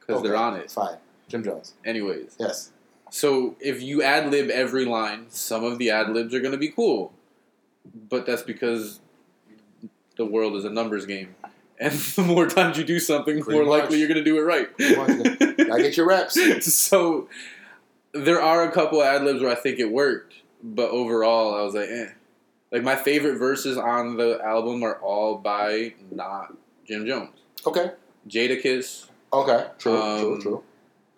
because 0.00 0.22
they're 0.22 0.36
on 0.36 0.56
it. 0.56 0.70
Fine. 0.70 0.96
Jim 1.28 1.44
Jones. 1.44 1.74
Anyways, 1.84 2.34
Yes. 2.38 2.72
so 3.10 3.54
if 3.60 3.80
you 3.82 4.02
ad 4.02 4.30
lib 4.30 4.50
every 4.50 4.84
line, 4.84 5.26
some 5.28 5.62
of 5.64 5.78
the 5.78 5.90
ad 5.90 6.10
libs 6.10 6.34
are 6.34 6.40
going 6.40 6.52
to 6.52 6.58
be 6.58 6.68
cool, 6.68 7.12
but 8.08 8.26
that's 8.26 8.42
because 8.42 9.00
the 10.16 10.24
world 10.24 10.56
is 10.56 10.64
a 10.64 10.70
numbers 10.70 11.06
game, 11.06 11.34
and 11.78 11.92
the 11.92 12.22
more 12.22 12.46
times 12.48 12.76
you 12.78 12.84
do 12.84 12.98
something, 12.98 13.40
the 13.40 13.52
more 13.52 13.64
likely 13.64 13.98
you're 13.98 14.08
going 14.08 14.18
to 14.18 14.24
do 14.24 14.36
it 14.38 14.42
right. 14.42 14.68
I 14.80 15.80
get 15.80 15.96
your 15.96 16.06
reps. 16.08 16.34
so 16.74 17.28
there 18.12 18.40
are 18.40 18.64
a 18.68 18.72
couple 18.72 19.02
ad 19.02 19.24
libs 19.24 19.40
where 19.40 19.50
I 19.50 19.54
think 19.54 19.78
it 19.78 19.90
worked, 19.90 20.34
but 20.62 20.90
overall 20.90 21.54
I 21.54 21.62
was 21.62 21.74
like, 21.74 21.88
eh. 21.88 22.08
Like 22.72 22.82
my 22.82 22.94
favorite 22.96 23.36
verses 23.38 23.76
on 23.76 24.16
the 24.16 24.40
album 24.44 24.82
are 24.84 24.94
all 25.00 25.38
by 25.38 25.94
not 26.10 26.54
Jim 26.86 27.04
Jones. 27.06 27.36
Okay. 27.66 27.92
Jadakiss. 28.28 29.06
Okay. 29.32 29.66
True. 29.78 30.00
Um, 30.00 30.20
true. 30.20 30.40
True. 30.40 30.64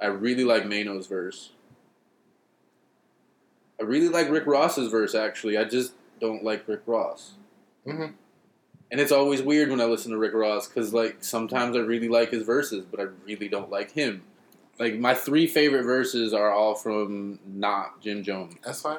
I 0.00 0.06
really 0.06 0.44
like 0.44 0.66
Mano's 0.66 1.06
verse. 1.06 1.50
I 3.78 3.84
really 3.84 4.08
like 4.08 4.30
Rick 4.30 4.46
Ross's 4.46 4.90
verse 4.90 5.14
actually. 5.14 5.56
I 5.56 5.64
just 5.64 5.92
don't 6.20 6.42
like 6.44 6.66
Rick 6.68 6.82
Ross. 6.86 7.32
Mhm. 7.86 8.14
And 8.90 9.00
it's 9.00 9.12
always 9.12 9.42
weird 9.42 9.70
when 9.70 9.80
I 9.80 9.84
listen 9.86 10.12
to 10.12 10.18
Rick 10.18 10.34
Ross 10.34 10.68
because 10.68 10.92
like 10.94 11.24
sometimes 11.24 11.76
I 11.76 11.80
really 11.80 12.08
like 12.08 12.30
his 12.30 12.44
verses, 12.44 12.84
but 12.84 13.00
I 13.00 13.04
really 13.26 13.48
don't 13.48 13.70
like 13.70 13.92
him. 13.92 14.22
Like 14.78 14.98
my 14.98 15.14
three 15.14 15.46
favorite 15.46 15.84
verses 15.84 16.32
are 16.32 16.50
all 16.50 16.74
from 16.74 17.38
not 17.46 18.00
Jim 18.00 18.22
Jones, 18.24 18.54
That's 18.64 18.80
fine. 18.82 18.98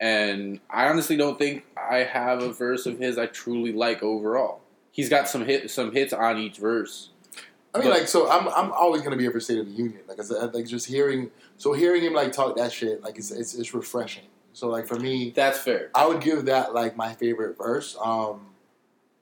and 0.00 0.60
I 0.70 0.86
honestly 0.88 1.16
don't 1.16 1.38
think 1.38 1.64
I 1.76 1.98
have 1.98 2.42
a 2.42 2.52
verse 2.52 2.86
of 2.86 2.98
his 2.98 3.18
I 3.18 3.26
truly 3.26 3.72
like 3.72 4.02
overall. 4.02 4.60
He's 4.92 5.08
got 5.08 5.28
some 5.28 5.44
hit 5.44 5.70
some 5.70 5.92
hits 5.92 6.12
on 6.12 6.38
each 6.38 6.58
verse. 6.58 7.10
I 7.74 7.78
mean, 7.78 7.88
But- 7.88 7.98
like, 8.00 8.08
so 8.08 8.30
I'm 8.30 8.48
I'm 8.48 8.70
always 8.72 9.02
gonna 9.02 9.16
be 9.16 9.26
a 9.26 9.30
for 9.30 9.40
State 9.40 9.58
of 9.58 9.66
the 9.66 9.72
Union. 9.72 10.00
Like 10.08 10.20
I 10.20 10.22
said, 10.22 10.54
like 10.54 10.66
just 10.66 10.86
hearing 10.86 11.30
so 11.56 11.72
hearing 11.72 12.02
him 12.02 12.12
like 12.12 12.32
talk 12.32 12.56
that 12.56 12.72
shit, 12.72 13.02
like 13.02 13.18
it's 13.18 13.30
it's, 13.30 13.54
it's 13.54 13.74
refreshing. 13.74 14.24
So 14.52 14.68
like 14.68 14.86
for 14.86 14.96
me, 14.98 15.30
That's 15.34 15.58
fair. 15.58 15.90
I 15.94 16.06
would 16.06 16.20
give 16.20 16.44
that 16.46 16.74
like 16.74 16.96
my 16.96 17.14
favorite 17.14 17.56
verse. 17.56 17.96
Um, 18.02 18.40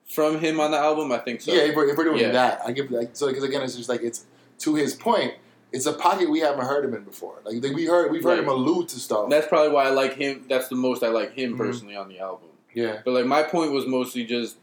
From 0.08 0.38
him 0.40 0.60
on 0.60 0.70
the 0.70 0.78
album, 0.78 1.10
I 1.12 1.18
think 1.18 1.40
so. 1.42 1.52
yeah, 1.52 1.62
if 1.62 1.74
we're, 1.76 1.88
if 1.88 1.96
we're 1.98 2.04
doing 2.04 2.20
Yeah. 2.20 2.30
that, 2.32 2.60
I 2.64 2.72
give 2.72 2.90
like 2.90 3.10
so 3.14 3.26
because 3.28 3.42
again, 3.44 3.62
it's 3.62 3.76
just 3.76 3.88
like 3.88 4.02
it's 4.02 4.24
to 4.60 4.74
his 4.74 4.94
point. 4.94 5.34
It's 5.76 5.86
a 5.86 5.92
pocket 5.92 6.30
we 6.30 6.40
haven't 6.40 6.64
heard 6.66 6.84
him 6.84 6.94
in 6.94 7.04
before. 7.04 7.36
Like, 7.44 7.62
we 7.62 7.84
heard 7.86 8.10
we've 8.10 8.22
heard 8.24 8.30
Right. 8.30 8.38
him 8.40 8.48
allude 8.48 8.88
to 8.88 8.98
stuff. 8.98 9.28
That's 9.30 9.46
probably 9.46 9.68
why 9.72 9.84
I 9.84 9.90
like 9.90 10.14
him. 10.14 10.44
That's 10.48 10.68
the 10.68 10.74
most 10.74 11.02
I 11.02 11.08
like 11.08 11.32
him 11.34 11.54
Mhm. 11.54 11.58
personally 11.58 11.96
on 11.96 12.08
the 12.08 12.18
album. 12.18 12.48
yeah. 12.74 13.00
But 13.04 13.12
like 13.12 13.26
my 13.26 13.42
point 13.42 13.72
was 13.72 13.86
mostly 13.86 14.24
just 14.24 14.56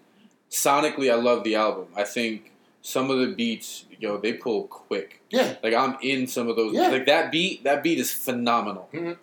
sonically, 0.51 1.11
I 1.11 1.15
love 1.15 1.43
the 1.43 1.55
album. 1.55 1.87
I 1.95 2.03
think 2.03 2.51
some 2.81 3.09
of 3.09 3.19
the 3.19 3.27
beats, 3.27 3.85
yo, 3.99 4.17
they 4.17 4.33
pull 4.33 4.63
quick. 4.67 5.21
Yeah. 5.29 5.55
Like 5.63 5.73
I'm 5.73 5.97
in 6.01 6.27
some 6.27 6.47
of 6.49 6.55
those. 6.55 6.73
Yeah. 6.73 6.89
Like 6.89 7.05
that 7.07 7.31
beat, 7.31 7.63
that 7.63 7.81
beat 7.83 7.99
is 7.99 8.11
phenomenal. 8.11 8.89
Mhm. 8.93 9.17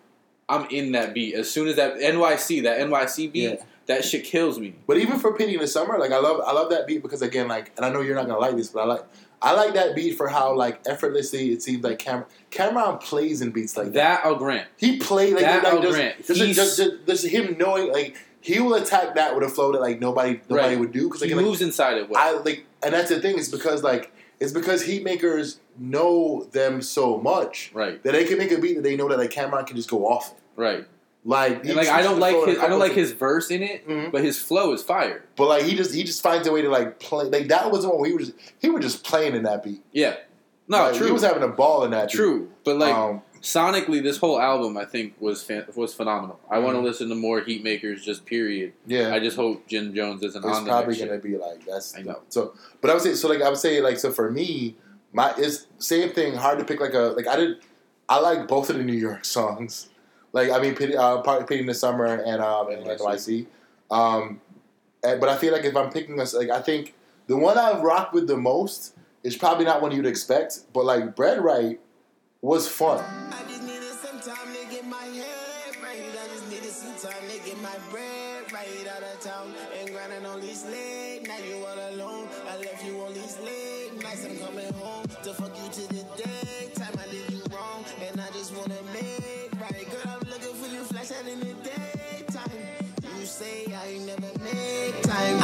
I'm 0.49 0.65
in 0.69 0.91
that 0.93 1.13
beat. 1.13 1.35
As 1.35 1.49
soon 1.49 1.67
as 1.67 1.75
that 1.77 1.97
NYC, 2.01 2.61
that 2.61 2.79
NYC 2.79 3.27
beat, 3.27 3.43
Yeah. 3.43 3.63
that 3.85 4.03
shit 4.03 4.23
kills 4.25 4.59
me. 4.59 4.75
But 4.87 4.97
even 4.97 5.19
for 5.19 5.31
Pity 5.33 5.53
in 5.55 5.61
the 5.61 5.67
Summer, 5.67 5.97
like 5.97 6.11
I 6.11 6.19
love 6.19 6.41
I 6.45 6.51
love 6.51 6.69
that 6.71 6.87
beat 6.87 7.01
because 7.01 7.21
again, 7.21 7.47
like 7.47 7.71
and 7.77 7.85
I 7.85 7.89
know 7.89 8.01
you're 8.01 8.15
not 8.15 8.27
gonna 8.27 8.39
like 8.39 8.55
this, 8.57 8.67
but 8.69 8.81
I 8.81 8.85
like 8.85 9.03
I 9.41 9.53
like 9.53 9.73
that 9.73 9.95
beat 9.95 10.17
for 10.17 10.27
how 10.27 10.53
like 10.55 10.81
effortlessly 10.87 11.51
it 11.51 11.63
seems 11.63 11.83
like 11.83 11.97
Cam- 11.99 12.25
Cam'ron 12.51 13.01
plays 13.01 13.41
in 13.41 13.51
beats 13.51 13.75
like 13.75 13.87
that. 13.87 13.93
That 13.93 14.25
I'll 14.25 14.35
grant. 14.35 14.67
He 14.77 14.97
played 14.97 15.33
like, 15.33 15.43
That 15.43 15.63
like 15.63 15.73
I'll 15.73 15.81
just, 15.81 15.95
grant. 15.95 16.17
just, 16.25 16.39
just, 16.39 16.77
just, 16.77 17.07
just 17.07 17.27
him 17.27 17.55
knowing 17.57 17.91
like 17.91 18.17
he 18.41 18.59
will 18.59 18.75
attack 18.75 19.15
that 19.15 19.33
with 19.35 19.43
a 19.43 19.49
flow 19.49 19.71
that 19.71 19.81
like 19.81 19.99
nobody 19.99 20.39
nobody 20.49 20.69
Right. 20.75 20.79
would 20.79 20.91
do 20.91 21.07
because 21.07 21.21
He 21.21 21.29
like, 21.29 21.37
like, 21.37 21.45
moves 21.45 21.61
inside 21.61 21.97
it 21.97 22.09
well. 22.09 22.21
I 22.21 22.37
like 22.39 22.65
and 22.83 22.93
that's 22.93 23.09
the 23.09 23.19
thing 23.19 23.37
is 23.37 23.49
because 23.49 23.81
like 23.83 24.11
it's 24.39 24.51
because 24.51 24.83
Heatmakerz 24.85 25.57
know 25.77 26.47
them 26.51 26.81
so 26.81 27.17
much 27.17 27.71
right, 27.73 28.01
that 28.03 28.11
they 28.13 28.25
can 28.25 28.37
make 28.37 28.51
a 28.51 28.59
beat 28.59 28.75
that 28.75 28.81
they 28.83 28.95
know 28.95 29.07
that 29.07 29.17
like 29.19 29.29
Cam'ron 29.31 29.65
can 29.65 29.75
just 29.75 29.89
go 29.89 30.07
off. 30.07 30.33
right. 30.55 30.85
Like, 31.23 31.63
like 31.65 31.87
I 31.87 32.01
don't 32.01 32.19
like 32.19 32.33
flow 32.33 32.43
in 32.43 32.49
a 32.49 32.53
his, 32.53 32.59
I 32.63 32.67
don't 32.67 32.79
like 32.79 32.93
his 32.93 33.11
verse 33.11 33.51
in 33.51 33.61
it, 33.61 33.87
Mhm. 33.87 34.11
but 34.11 34.23
his 34.23 34.39
flow 34.39 34.73
is 34.73 34.81
fire. 34.81 35.23
But 35.35 35.47
like 35.49 35.63
he 35.63 35.75
just 35.75 35.93
he 35.93 36.03
just 36.03 36.23
finds 36.23 36.47
a 36.47 36.51
way 36.51 36.61
to 36.63 36.69
like 36.69 36.99
play 36.99 37.25
like 37.25 37.47
that 37.49 37.69
was 37.71 37.83
the 37.83 37.89
one 37.89 37.99
where 37.99 38.09
he 38.09 38.15
was 38.15 38.31
he 38.59 38.69
was 38.69 38.83
just 38.83 39.03
playing 39.03 39.35
in 39.35 39.43
that 39.43 39.63
beat. 39.63 39.83
Yeah. 39.91 40.15
No, 40.67 40.83
Like, 40.83 40.95
true. 40.95 41.05
He 41.07 41.11
was 41.13 41.21
having 41.23 41.43
a 41.43 41.47
ball 41.47 41.83
in 41.83 41.91
that. 41.91 42.07
beat. 42.07 42.15
True, 42.15 42.49
but 42.63 42.77
like 42.77 42.95
um, 42.95 43.21
sonically, 43.41 44.01
this 44.01 44.17
whole 44.17 44.39
album 44.41 44.77
I 44.77 44.85
think 44.85 45.13
was 45.19 45.43
fan- 45.43 45.65
was 45.75 45.93
phenomenal. 45.93 46.39
I 46.49 46.57
want 46.59 46.75
to 46.77 46.81
listen 46.81 47.09
to 47.09 47.15
more 47.15 47.41
Heatmakerz, 47.41 48.01
just 48.01 48.25
period. 48.25 48.73
yeah, 48.87 49.13
I 49.13 49.19
just 49.19 49.35
hope 49.35 49.67
Jim 49.67 49.93
Jones 49.93 50.23
isn't 50.23 50.43
it's 50.43 50.59
probably 50.61 50.97
gonna 50.97 51.17
be 51.19 51.37
like 51.37 51.65
that's. 51.67 51.95
I 51.95 52.01
know. 52.01 52.21
So, 52.29 52.53
but 52.79 52.89
I 52.89 52.93
would 52.93 53.03
say 53.03 53.13
so. 53.13 53.27
Like 53.27 53.41
I 53.43 53.49
would 53.49 53.57
say 53.59 53.79
like 53.81 53.99
so 53.99 54.11
for 54.11 54.31
me, 54.31 54.75
my 55.13 55.33
it's 55.37 55.67
same 55.77 56.09
thing. 56.13 56.33
Hard 56.35 56.57
to 56.59 56.65
pick 56.65 56.79
like 56.81 56.93
a 56.95 57.13
like 57.15 57.27
I 57.27 57.35
did. 57.35 57.57
I 58.09 58.19
like 58.19 58.47
both 58.47 58.69
of 58.71 58.77
the 58.77 58.83
New 58.83 58.93
York 58.93 59.23
songs. 59.23 59.87
Like 60.33 60.51
I 60.51 60.59
mean, 60.59 60.75
Pity, 60.75 60.95
uh, 60.95 61.21
part 61.21 61.47
Pity 61.47 61.61
in 61.61 61.67
the 61.67 61.73
Summer 61.73 62.05
and 62.05 62.41
um 62.41 62.69
and 62.71 62.85
NYC. 62.85 63.47
Um, 63.89 64.41
and, 65.03 65.19
but 65.19 65.29
I 65.29 65.37
feel 65.37 65.53
like 65.53 65.65
if 65.65 65.75
I'm 65.75 65.91
picking 65.91 66.19
us, 66.19 66.33
like 66.33 66.49
I 66.49 66.61
think 66.61 66.93
the 67.27 67.37
one 67.37 67.57
I've 67.57 67.81
rocked 67.81 68.13
with 68.13 68.27
the 68.27 68.37
most 68.37 68.95
is 69.23 69.35
probably 69.35 69.65
not 69.65 69.81
one 69.81 69.91
you'd 69.91 70.05
expect, 70.05 70.61
but 70.73 70.85
like 70.85 71.15
Bread 71.15 71.43
Right 71.43 71.79
was 72.41 72.67
fun. 72.67 73.03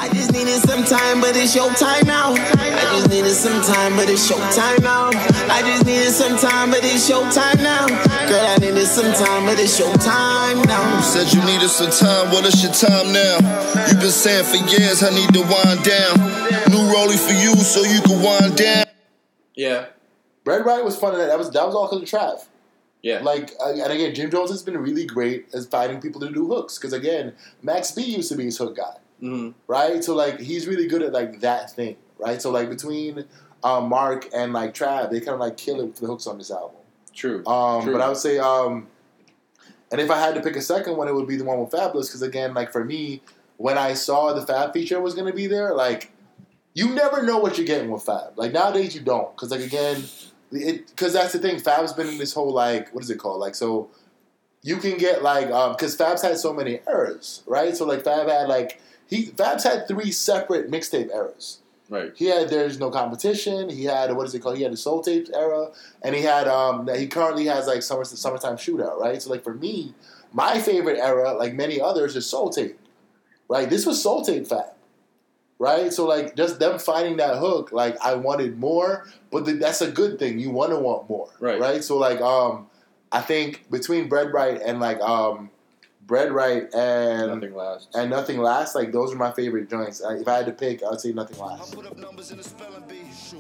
I 0.07 0.13
just 0.13 0.31
needed 0.31 0.61
some 0.63 0.85
time, 0.85 1.19
but 1.19 1.35
it's 1.35 1.53
your 1.53 1.67
time 1.75 2.07
now. 2.07 2.31
I 2.31 2.95
just 2.95 3.09
needed 3.09 3.35
some 3.35 3.61
time, 3.63 3.97
but 3.97 4.09
it's 4.09 4.29
your 4.29 4.39
time 4.55 4.79
now. 4.81 5.09
I 5.51 5.61
just 5.67 5.85
needed 5.85 6.11
some 6.11 6.37
time, 6.37 6.71
but 6.71 6.79
it's 6.83 7.09
your 7.09 7.23
time 7.31 7.59
now. 7.61 7.87
Girl, 8.27 8.45
I 8.47 8.55
needed 8.55 8.87
some 8.87 9.11
time, 9.13 9.45
but 9.45 9.59
it's 9.59 9.77
your 9.77 9.91
time 9.99 10.61
now. 10.63 10.95
You 10.95 11.03
Said 11.03 11.33
you 11.33 11.43
needed 11.43 11.67
some 11.67 11.91
time, 11.91 12.31
well 12.31 12.45
it's 12.45 12.63
your 12.63 12.71
time 12.71 13.11
now. 13.11 13.35
You've 13.91 13.99
been 13.99 14.11
saying 14.15 14.45
for 14.47 14.55
years 14.71 15.03
I 15.03 15.11
need 15.11 15.33
to 15.35 15.41
wind 15.43 15.83
down. 15.83 16.15
New 16.71 16.87
rollie 16.87 17.19
for 17.19 17.35
you 17.35 17.55
so 17.59 17.83
you 17.83 17.99
can 18.01 18.23
wind 18.23 18.55
down. 18.55 18.85
Yeah, 19.55 19.87
Bread 20.45 20.65
Right 20.65 20.83
was 20.85 20.95
fun. 20.97 21.19
And 21.19 21.29
that 21.29 21.37
was 21.37 21.51
that 21.51 21.65
was 21.65 21.75
all 21.75 21.87
because 21.89 22.01
of 22.03 22.07
Trav. 22.19 22.45
yeah, 23.01 23.19
Like, 23.19 23.51
uh, 23.59 23.71
and 23.73 23.91
again, 23.91 24.15
Jim 24.15 24.31
Jones 24.31 24.51
has 24.51 24.63
been 24.63 24.77
really 24.77 25.05
great 25.05 25.47
as 25.53 25.67
finding 25.67 25.99
people 25.99 26.21
to 26.21 26.31
do 26.31 26.47
hooks. 26.47 26.77
Because 26.77 26.93
again, 26.93 27.33
Max 27.61 27.91
B 27.91 28.03
used 28.03 28.29
to 28.31 28.37
be 28.37 28.45
his 28.45 28.57
hook 28.57 28.77
guy, 28.77 28.95
hmm 29.19 29.51
right? 29.67 30.03
So 30.03 30.15
like, 30.15 30.39
he's 30.39 30.67
really 30.67 30.87
good 30.87 31.01
at 31.01 31.13
like 31.13 31.41
that 31.41 31.71
thing, 31.71 31.97
right? 32.19 32.41
So 32.41 32.51
like 32.51 32.69
between 32.69 33.25
um, 33.63 33.89
Mark 33.89 34.27
and 34.33 34.53
like 34.53 34.73
Trav, 34.73 35.11
they 35.11 35.19
kind 35.19 35.33
of 35.33 35.39
like 35.39 35.57
kill 35.57 35.79
it 35.81 35.85
with 35.85 35.95
the 35.97 36.07
hooks 36.07 36.27
on 36.27 36.37
this 36.37 36.51
album. 36.51 36.77
true. 37.13 37.45
Um, 37.45 37.83
True. 37.83 37.93
but 37.93 38.01
I 38.01 38.07
would 38.07 38.17
say, 38.17 38.37
um, 38.37 38.87
and 39.91 40.01
if 40.01 40.11
I 40.11 40.19
had 40.19 40.35
to 40.35 40.41
pick 40.41 40.55
a 40.55 40.61
second 40.61 40.97
one, 40.97 41.07
it 41.07 41.15
would 41.15 41.27
be 41.27 41.37
the 41.37 41.45
one 41.45 41.59
with 41.59 41.71
Fabolous. 41.71 42.07
Because 42.07 42.21
again, 42.21 42.53
like 42.53 42.71
for 42.71 42.83
me, 42.83 43.21
when 43.57 43.77
I 43.77 43.93
saw 43.93 44.33
the 44.33 44.45
Fab 44.45 44.73
feature 44.73 44.99
was 45.01 45.13
going 45.13 45.27
to 45.27 45.33
be 45.33 45.47
there, 45.47 45.73
like 45.73 46.11
you 46.73 46.89
never 46.89 47.23
know 47.23 47.39
what 47.39 47.57
you're 47.57 47.65
getting 47.65 47.89
with 47.89 48.03
Fab. 48.03 48.33
Like 48.37 48.51
nowadays, 48.51 48.93
you 48.93 49.01
don't. 49.01 49.35
Because 49.35 49.49
like 49.49 49.61
again, 49.61 50.03
because 50.51 51.13
that's 51.13 51.33
the 51.33 51.39
thing. 51.39 51.59
Fab's 51.59 51.93
been 51.93 52.07
in 52.07 52.17
this 52.17 52.33
whole 52.33 52.53
like 52.53 52.93
what 52.93 53.03
is 53.03 53.09
it 53.09 53.17
called? 53.17 53.39
Like 53.39 53.55
so, 53.55 53.89
you 54.61 54.77
can 54.77 54.97
get 54.97 55.23
like 55.23 55.47
because 55.47 55.95
Fab's 55.95 56.21
had 56.21 56.37
so 56.37 56.53
many 56.53 56.81
errors, 56.87 57.43
right? 57.47 57.75
So 57.75 57.85
like 57.85 58.03
Fab 58.03 58.27
had 58.27 58.47
like 58.47 58.79
he 59.07 59.25
Fab's 59.27 59.63
had 59.63 59.87
three 59.87 60.11
separate 60.11 60.69
mixtape 60.69 61.09
eras. 61.13 61.59
right. 61.89 62.11
He 62.15 62.25
had 62.25 62.49
There's 62.49 62.79
No 62.79 62.89
Competition. 62.89 63.69
He 63.69 63.85
had 63.85 64.13
what 64.15 64.27
is 64.27 64.35
it 64.35 64.39
called? 64.41 64.57
He 64.57 64.63
had 64.63 64.73
the 64.73 64.77
Soul 64.77 65.01
Tapes 65.01 65.29
era, 65.29 65.69
and 66.01 66.15
he 66.15 66.21
had 66.21 66.47
um 66.47 66.85
that 66.85 66.99
he 66.99 67.07
currently 67.07 67.45
has 67.45 67.67
like 67.67 67.81
summer 67.83 68.03
summertime 68.03 68.57
shootout, 68.57 68.99
right? 68.99 69.21
So 69.21 69.29
like 69.29 69.43
for 69.43 69.53
me, 69.53 69.93
my 70.33 70.59
favorite 70.59 70.99
era, 70.99 71.33
like 71.33 71.53
many 71.53 71.79
others, 71.79 72.15
is 72.15 72.25
Soul 72.25 72.49
Tape, 72.49 72.77
right? 73.47 73.69
This 73.69 73.85
was 73.85 74.01
Soul 74.03 74.23
Tape 74.25 74.45
Fab, 74.47 74.65
right? 75.59 75.91
So 75.93 76.05
like 76.05 76.35
just 76.35 76.59
them 76.59 76.77
finding 76.79 77.17
that 77.17 77.37
hook, 77.37 77.71
like 77.71 77.95
I 78.03 78.15
wanted 78.15 78.57
more, 78.59 79.07
but 79.31 79.45
th- 79.45 79.59
that's 79.59 79.81
a 79.81 79.89
good 79.91 80.19
thing. 80.19 80.39
You 80.39 80.51
want 80.51 80.71
to 80.71 80.79
want 80.79 81.09
more, 81.09 81.29
Right. 81.39 81.59
Right. 81.59 81.83
So 81.83 81.97
like 81.97 82.19
um, 82.21 82.67
I 83.11 83.21
think 83.21 83.69
between 83.71 84.09
Bread 84.09 84.33
Right 84.33 84.61
and 84.61 84.79
like 84.81 84.99
um, 84.99 85.49
Bread 86.07 86.31
Right 86.31 86.73
and 86.73 87.27
Nothing 87.33 87.53
lasts. 87.53 87.87
and 87.93 88.09
Nothing 88.09 88.39
Lasts, 88.39 88.75
like 88.75 88.93
those 88.93 89.13
are 89.13 89.17
my 89.17 89.31
favorite 89.31 89.69
joints. 89.69 90.01
I, 90.01 90.15
if 90.15 90.27
I 90.27 90.37
had 90.37 90.45
to 90.45 90.53
pick, 90.53 90.81
I 90.81 90.89
would 90.89 91.01
say 91.01 91.11
Nothing 91.11 91.39
I 91.41 91.45
Lasts. 91.57 91.75
put 91.75 91.85
up 91.85 91.97
numbers 91.97 92.31
in 92.31 92.37
the 92.37 92.43
spelling 92.43 92.83
bee. 92.87 92.95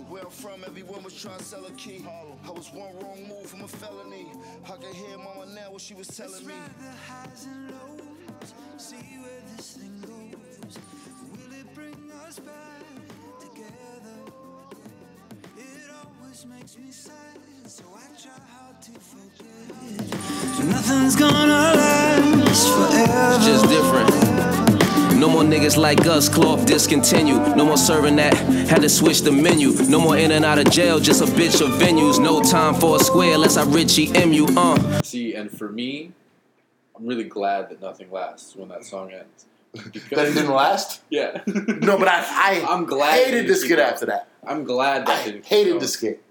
Where 0.09 0.23
I'm 0.23 0.29
from, 0.29 0.63
everyone 0.65 1.01
was 1.03 1.19
trying 1.19 1.37
to 1.37 1.43
sell 1.45 1.65
a 1.65 1.71
key. 1.71 2.05
I 2.45 2.51
was 2.51 2.67
one 2.73 2.93
wrong 2.99 3.25
move 3.27 3.45
from 3.47 3.61
a 3.61 3.67
felony. 3.67 4.27
I 4.65 4.71
can 4.75 4.93
hear 4.93 5.17
mama 5.17 5.45
now 5.55 5.71
what 5.71 5.81
she 5.81 5.93
was 5.93 6.07
telling 6.07 6.45
me. 6.45 6.53
the 6.79 7.11
highs 7.11 7.45
and 7.45 7.67
niggas 25.67 25.77
like 25.77 26.05
us, 26.05 26.29
cloth 26.29 26.65
discontinue. 26.65 27.39
No 27.55 27.65
more 27.65 27.77
serving 27.77 28.15
that, 28.17 28.33
had 28.69 28.81
to 28.81 28.89
switch 28.89 29.21
the 29.21 29.31
menu. 29.31 29.71
No 29.89 29.99
more 29.99 30.17
in 30.17 30.31
and 30.31 30.45
out 30.45 30.59
of 30.59 30.69
jail, 30.71 30.99
just 30.99 31.21
a 31.21 31.25
bitch 31.25 31.61
of 31.61 31.79
venues. 31.79 32.19
No 32.21 32.41
time 32.41 32.75
for 32.75 32.95
a 32.95 32.99
square 32.99 33.35
unless 33.35 33.57
I 33.57 33.63
Richie 33.65 34.11
MU, 34.25 34.47
uh. 34.57 35.01
See, 35.01 35.33
and 35.35 35.51
for 35.51 35.69
me, 35.69 36.11
I'm 36.95 37.05
really 37.05 37.25
glad 37.25 37.69
that 37.69 37.81
nothing 37.81 38.11
lasts 38.11 38.55
when 38.55 38.69
that 38.69 38.83
song 38.83 39.11
ends. 39.11 39.45
That 40.09 40.29
it 40.29 40.33
didn't 40.33 40.53
last. 40.53 41.01
Yeah. 41.09 41.41
No, 41.45 41.97
but 41.97 42.07
I, 42.07 42.23
I 42.25 42.65
I'm 42.69 42.85
glad 42.85 43.25
hated 43.25 43.47
the 43.47 43.55
skit 43.55 43.77
keep 43.77 43.79
after 43.79 44.05
that. 44.07 44.27
I'm 44.45 44.63
glad 44.63 45.05
that 45.05 45.19
I 45.21 45.25
didn't 45.25 45.45
hated 45.45 45.71
going. 45.71 45.79
the 45.81 45.87
skit. 45.87 46.23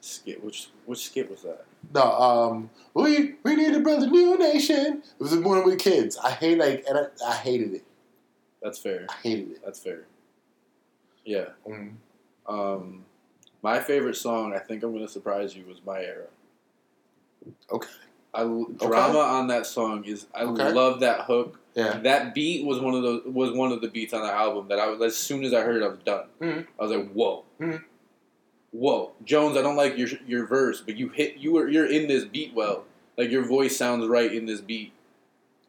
skit. 0.00 0.42
Which 0.42 0.68
which 0.86 1.06
skit 1.06 1.30
was 1.30 1.42
that? 1.42 1.64
No, 1.92 2.02
um, 2.02 2.70
we 2.94 3.34
we 3.42 3.56
need 3.56 3.74
to 3.74 3.80
build 3.80 4.04
a 4.04 4.06
new 4.06 4.38
nation. 4.38 5.02
It 5.04 5.22
was 5.22 5.36
one 5.36 5.64
with 5.64 5.78
kids. 5.78 6.16
I 6.16 6.30
hate 6.30 6.58
like, 6.58 6.84
and 6.88 6.98
I, 6.98 7.06
I 7.28 7.34
hated 7.34 7.74
it. 7.74 7.84
That's 8.66 8.78
fair. 8.80 9.06
I 9.08 9.14
hated 9.22 9.50
it. 9.52 9.60
That's 9.64 9.78
fair. 9.78 10.06
Yeah. 11.24 11.50
Mm. 11.68 11.92
Um, 12.48 13.04
my 13.62 13.78
favorite 13.78 14.16
song, 14.16 14.52
I 14.54 14.58
think 14.58 14.82
I'm 14.82 14.92
gonna 14.92 15.06
surprise 15.06 15.54
you, 15.54 15.64
was 15.66 15.78
My 15.86 16.00
Era. 16.00 16.26
Okay. 17.70 17.88
I 18.34 18.42
drama 18.42 19.20
on 19.20 19.46
that 19.46 19.66
song 19.66 20.04
is 20.04 20.26
I 20.34 20.42
Okay. 20.42 20.72
love 20.72 20.98
that 20.98 21.20
hook. 21.26 21.60
Yeah. 21.76 22.00
That 22.00 22.34
beat 22.34 22.66
was 22.66 22.80
one 22.80 22.94
of 22.94 23.04
those 23.04 23.22
was 23.26 23.52
one 23.52 23.70
of 23.70 23.80
the 23.82 23.86
beats 23.88 24.12
on 24.12 24.22
the 24.22 24.32
album 24.32 24.66
that 24.66 24.80
I 24.80 24.88
was 24.88 25.00
as 25.00 25.16
soon 25.16 25.44
as 25.44 25.54
I 25.54 25.60
heard 25.60 25.76
it, 25.80 25.84
I 25.84 25.88
was 25.88 25.98
done. 26.04 26.26
Mhm. 26.40 26.66
I 26.76 26.82
was 26.82 26.90
like, 26.90 27.12
whoa, 27.12 27.44
Mhm. 27.60 27.84
whoa, 28.72 29.12
Jones. 29.24 29.56
I 29.56 29.62
don't 29.62 29.76
like 29.76 29.96
your 29.96 30.08
your 30.26 30.44
verse, 30.44 30.80
but 30.80 30.96
you 30.96 31.08
hit 31.10 31.36
you 31.36 31.52
were 31.52 31.68
you're 31.68 31.86
in 31.86 32.08
this 32.08 32.24
beat 32.24 32.52
well. 32.52 32.84
Like 33.16 33.30
your 33.30 33.44
voice 33.44 33.76
sounds 33.76 34.08
right 34.08 34.32
in 34.34 34.44
this 34.46 34.60
beat. 34.60 34.92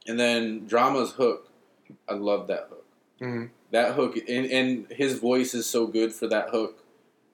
And 0.07 0.19
then 0.19 0.65
drama's 0.65 1.11
hook, 1.11 1.51
I 2.09 2.13
love 2.15 2.47
that 2.47 2.69
hook. 2.69 2.83
Mhm. 3.21 3.49
That 3.71 3.93
hook 3.95 4.17
and 4.27 4.45
and 4.45 4.87
his 4.91 5.19
voice 5.19 5.53
is 5.53 5.65
so 5.65 5.87
good 5.87 6.13
for 6.13 6.27
that 6.27 6.49
hook. 6.49 6.83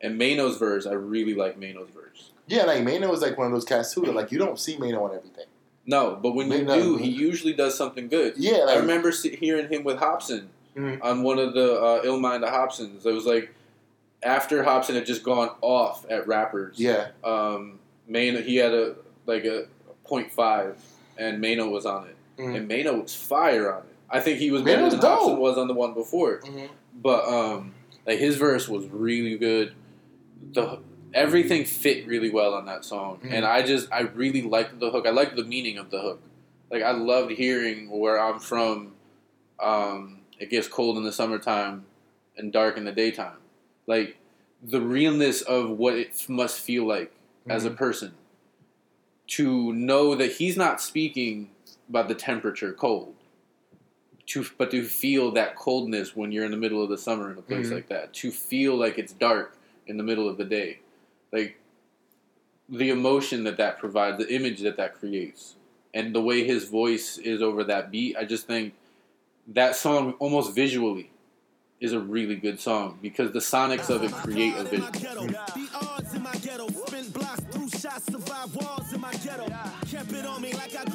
And 0.01 0.17
Mano's 0.17 0.57
verse, 0.57 0.85
I 0.85 0.93
really 0.93 1.33
like 1.33 1.57
Mano's 1.57 1.89
verse. 1.89 2.31
Yeah, 2.47 2.63
like 2.63 2.83
Mano 2.83 3.11
is 3.13 3.21
like 3.21 3.37
one 3.37 3.47
of 3.47 3.53
those 3.53 3.65
cats 3.65 3.93
too. 3.93 4.01
That 4.01 4.15
like 4.15 4.31
you 4.31 4.37
don't 4.39 4.59
see 4.59 4.77
Mano 4.77 5.03
on 5.03 5.15
everything. 5.15 5.45
No, 5.85 6.17
but 6.21 6.33
when 6.33 6.49
you 6.51 6.65
do, 6.65 6.97
he 6.97 7.09
usually 7.09 7.53
does 7.53 7.77
something 7.77 8.07
good. 8.07 8.33
Yeah, 8.37 8.65
I 8.69 8.77
remember 8.77 9.11
hearing 9.11 9.67
him 9.69 9.83
with 9.83 9.97
Hopsin 9.97 10.47
Mhm. 10.75 10.99
on 11.03 11.23
one 11.23 11.39
of 11.39 11.53
the 11.53 11.73
uh, 11.81 12.03
Illmind 12.03 12.43
Hobsons. 12.49 13.05
It 13.05 13.11
was 13.13 13.25
like 13.25 13.53
after 14.23 14.63
Hopsin 14.63 14.95
had 14.95 15.05
just 15.05 15.23
gone 15.23 15.51
off 15.61 16.05
at 16.09 16.25
rappers. 16.27 16.79
yeah, 16.79 17.07
Um, 17.23 17.79
Mano, 18.07 18.41
he 18.41 18.55
had 18.57 18.73
a 18.73 18.95
like 19.25 19.45
a 19.45 19.67
point 20.05 20.31
five, 20.31 20.77
and 21.17 21.39
Mano 21.41 21.69
was 21.69 21.85
on 21.85 22.07
it, 22.07 22.15
Mhm. 22.41 22.55
and 22.57 22.67
Mano 22.67 23.01
was 23.01 23.13
fire 23.15 23.71
on 23.73 23.83
it. 23.83 23.92
I 24.13 24.19
think 24.19 24.37
he 24.39 24.51
was 24.51 24.61
better 24.61 24.89
than 24.89 24.99
dope. 24.99 25.19
Hopsin 25.21 25.37
was 25.39 25.57
on 25.57 25.67
the 25.67 25.73
one 25.73 25.93
before. 25.93 26.39
Mhm. 26.41 26.69
But 27.01 27.25
um, 27.27 27.73
like 28.05 28.19
his 28.19 28.37
verse 28.37 28.69
was 28.69 28.85
really 28.87 29.37
good. 29.37 29.73
The 30.53 30.79
everything 31.13 31.65
fit 31.65 32.05
really 32.07 32.29
well 32.29 32.53
on 32.53 32.65
that 32.65 32.85
song, 32.85 33.19
Mhm. 33.23 33.31
and 33.33 33.45
I 33.45 33.63
just 33.63 33.91
I 33.91 34.01
really 34.01 34.41
liked 34.43 34.79
the 34.79 34.91
hook. 34.91 35.05
I 35.07 35.11
liked 35.11 35.35
the 35.35 35.43
meaning 35.43 35.77
of 35.77 35.89
the 35.89 35.99
hook. 36.01 36.21
Like 36.71 36.83
I 36.83 36.91
loved 36.91 37.31
hearing 37.31 37.89
where 37.89 38.19
I'm 38.19 38.39
from. 38.39 38.93
Um, 39.59 40.19
it 40.39 40.49
gets 40.49 40.67
cold 40.67 40.97
in 40.97 41.03
the 41.03 41.11
summertime 41.11 41.85
and 42.37 42.51
dark 42.53 42.77
in 42.77 42.83
the 42.85 42.91
daytime. 42.91 43.37
Like 43.87 44.17
the 44.61 44.81
realness 44.81 45.41
of 45.41 45.71
what 45.71 45.95
it 45.95 46.25
must 46.29 46.59
feel 46.59 46.85
like 46.85 47.11
as 47.49 47.65
a 47.65 47.69
person 47.71 48.13
to 49.27 49.73
know 49.73 50.15
that 50.15 50.33
he's 50.33 50.55
not 50.57 50.81
speaking 50.81 51.49
about 51.89 52.07
the 52.07 52.15
temperature 52.15 52.71
cold 52.73 53.13
to 54.27 54.45
but 54.57 54.71
to 54.71 54.83
feel 54.83 55.31
that 55.31 55.55
coldness 55.55 56.15
when 56.15 56.31
you're 56.31 56.45
in 56.45 56.51
the 56.51 56.57
middle 56.57 56.81
of 56.81 56.89
the 56.89 56.97
summer 56.97 57.31
in 57.31 57.37
a 57.37 57.41
place 57.41 57.67
Mhm. 57.67 57.73
like 57.73 57.87
that 57.89 58.13
to 58.13 58.31
feel 58.31 58.75
like 58.75 58.97
it's 58.97 59.13
dark 59.13 59.57
in 59.85 59.97
the 59.97 60.03
middle 60.03 60.29
of 60.29 60.37
the 60.37 60.45
day. 60.45 60.79
Like 61.31 61.57
the 62.69 62.89
emotion 62.89 63.43
that 63.43 63.57
that 63.57 63.79
provides 63.79 64.17
the 64.17 64.33
image 64.33 64.61
that 64.61 64.77
that 64.77 64.93
creates 64.99 65.55
and 65.93 66.15
the 66.15 66.21
way 66.21 66.43
his 66.43 66.69
voice 66.69 67.17
is 67.17 67.41
over 67.41 67.63
that 67.65 67.91
beat 67.91 68.15
i 68.15 68.23
just 68.23 68.47
think 68.47 68.73
that 69.45 69.75
song 69.75 70.13
almost 70.19 70.55
visually 70.55 71.09
is 71.81 71.91
a 71.91 71.99
really 71.99 72.37
good 72.37 72.57
song 72.61 72.97
because 73.01 73.33
the 73.33 73.39
sonics 73.39 73.89
of 73.89 74.01
it 74.03 74.11
create 74.13 74.55
a 74.55 74.63
vision 74.63 74.85
The 80.85 80.92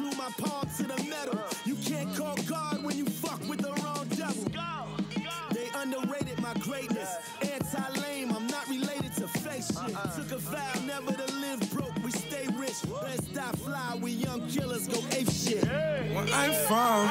underrated 6.69 6.89
my 6.91 6.97
greatness. 6.99 7.09
Anti-lame, 7.41 8.31
I'm 8.31 8.47
not 8.47 8.67
related 8.67 9.13
to 9.15 9.27
fake 9.27 9.63
shit. 9.63 9.95
Took 10.15 10.31
a 10.31 10.37
vow 10.37 10.73
never 10.85 11.11
to 11.11 11.33
live 11.35 11.71
broke, 11.71 11.95
we 12.03 12.11
stay 12.11 12.47
rich. 12.57 12.75
Best 13.01 13.33
die 13.33 13.51
fly, 13.63 13.97
we 14.01 14.11
young 14.11 14.47
killers 14.47 14.87
go 14.87 14.99
ape 15.11 15.29
shit. 15.29 15.63
Where 15.63 16.27
I'm 16.33 16.53
from, 16.67 17.09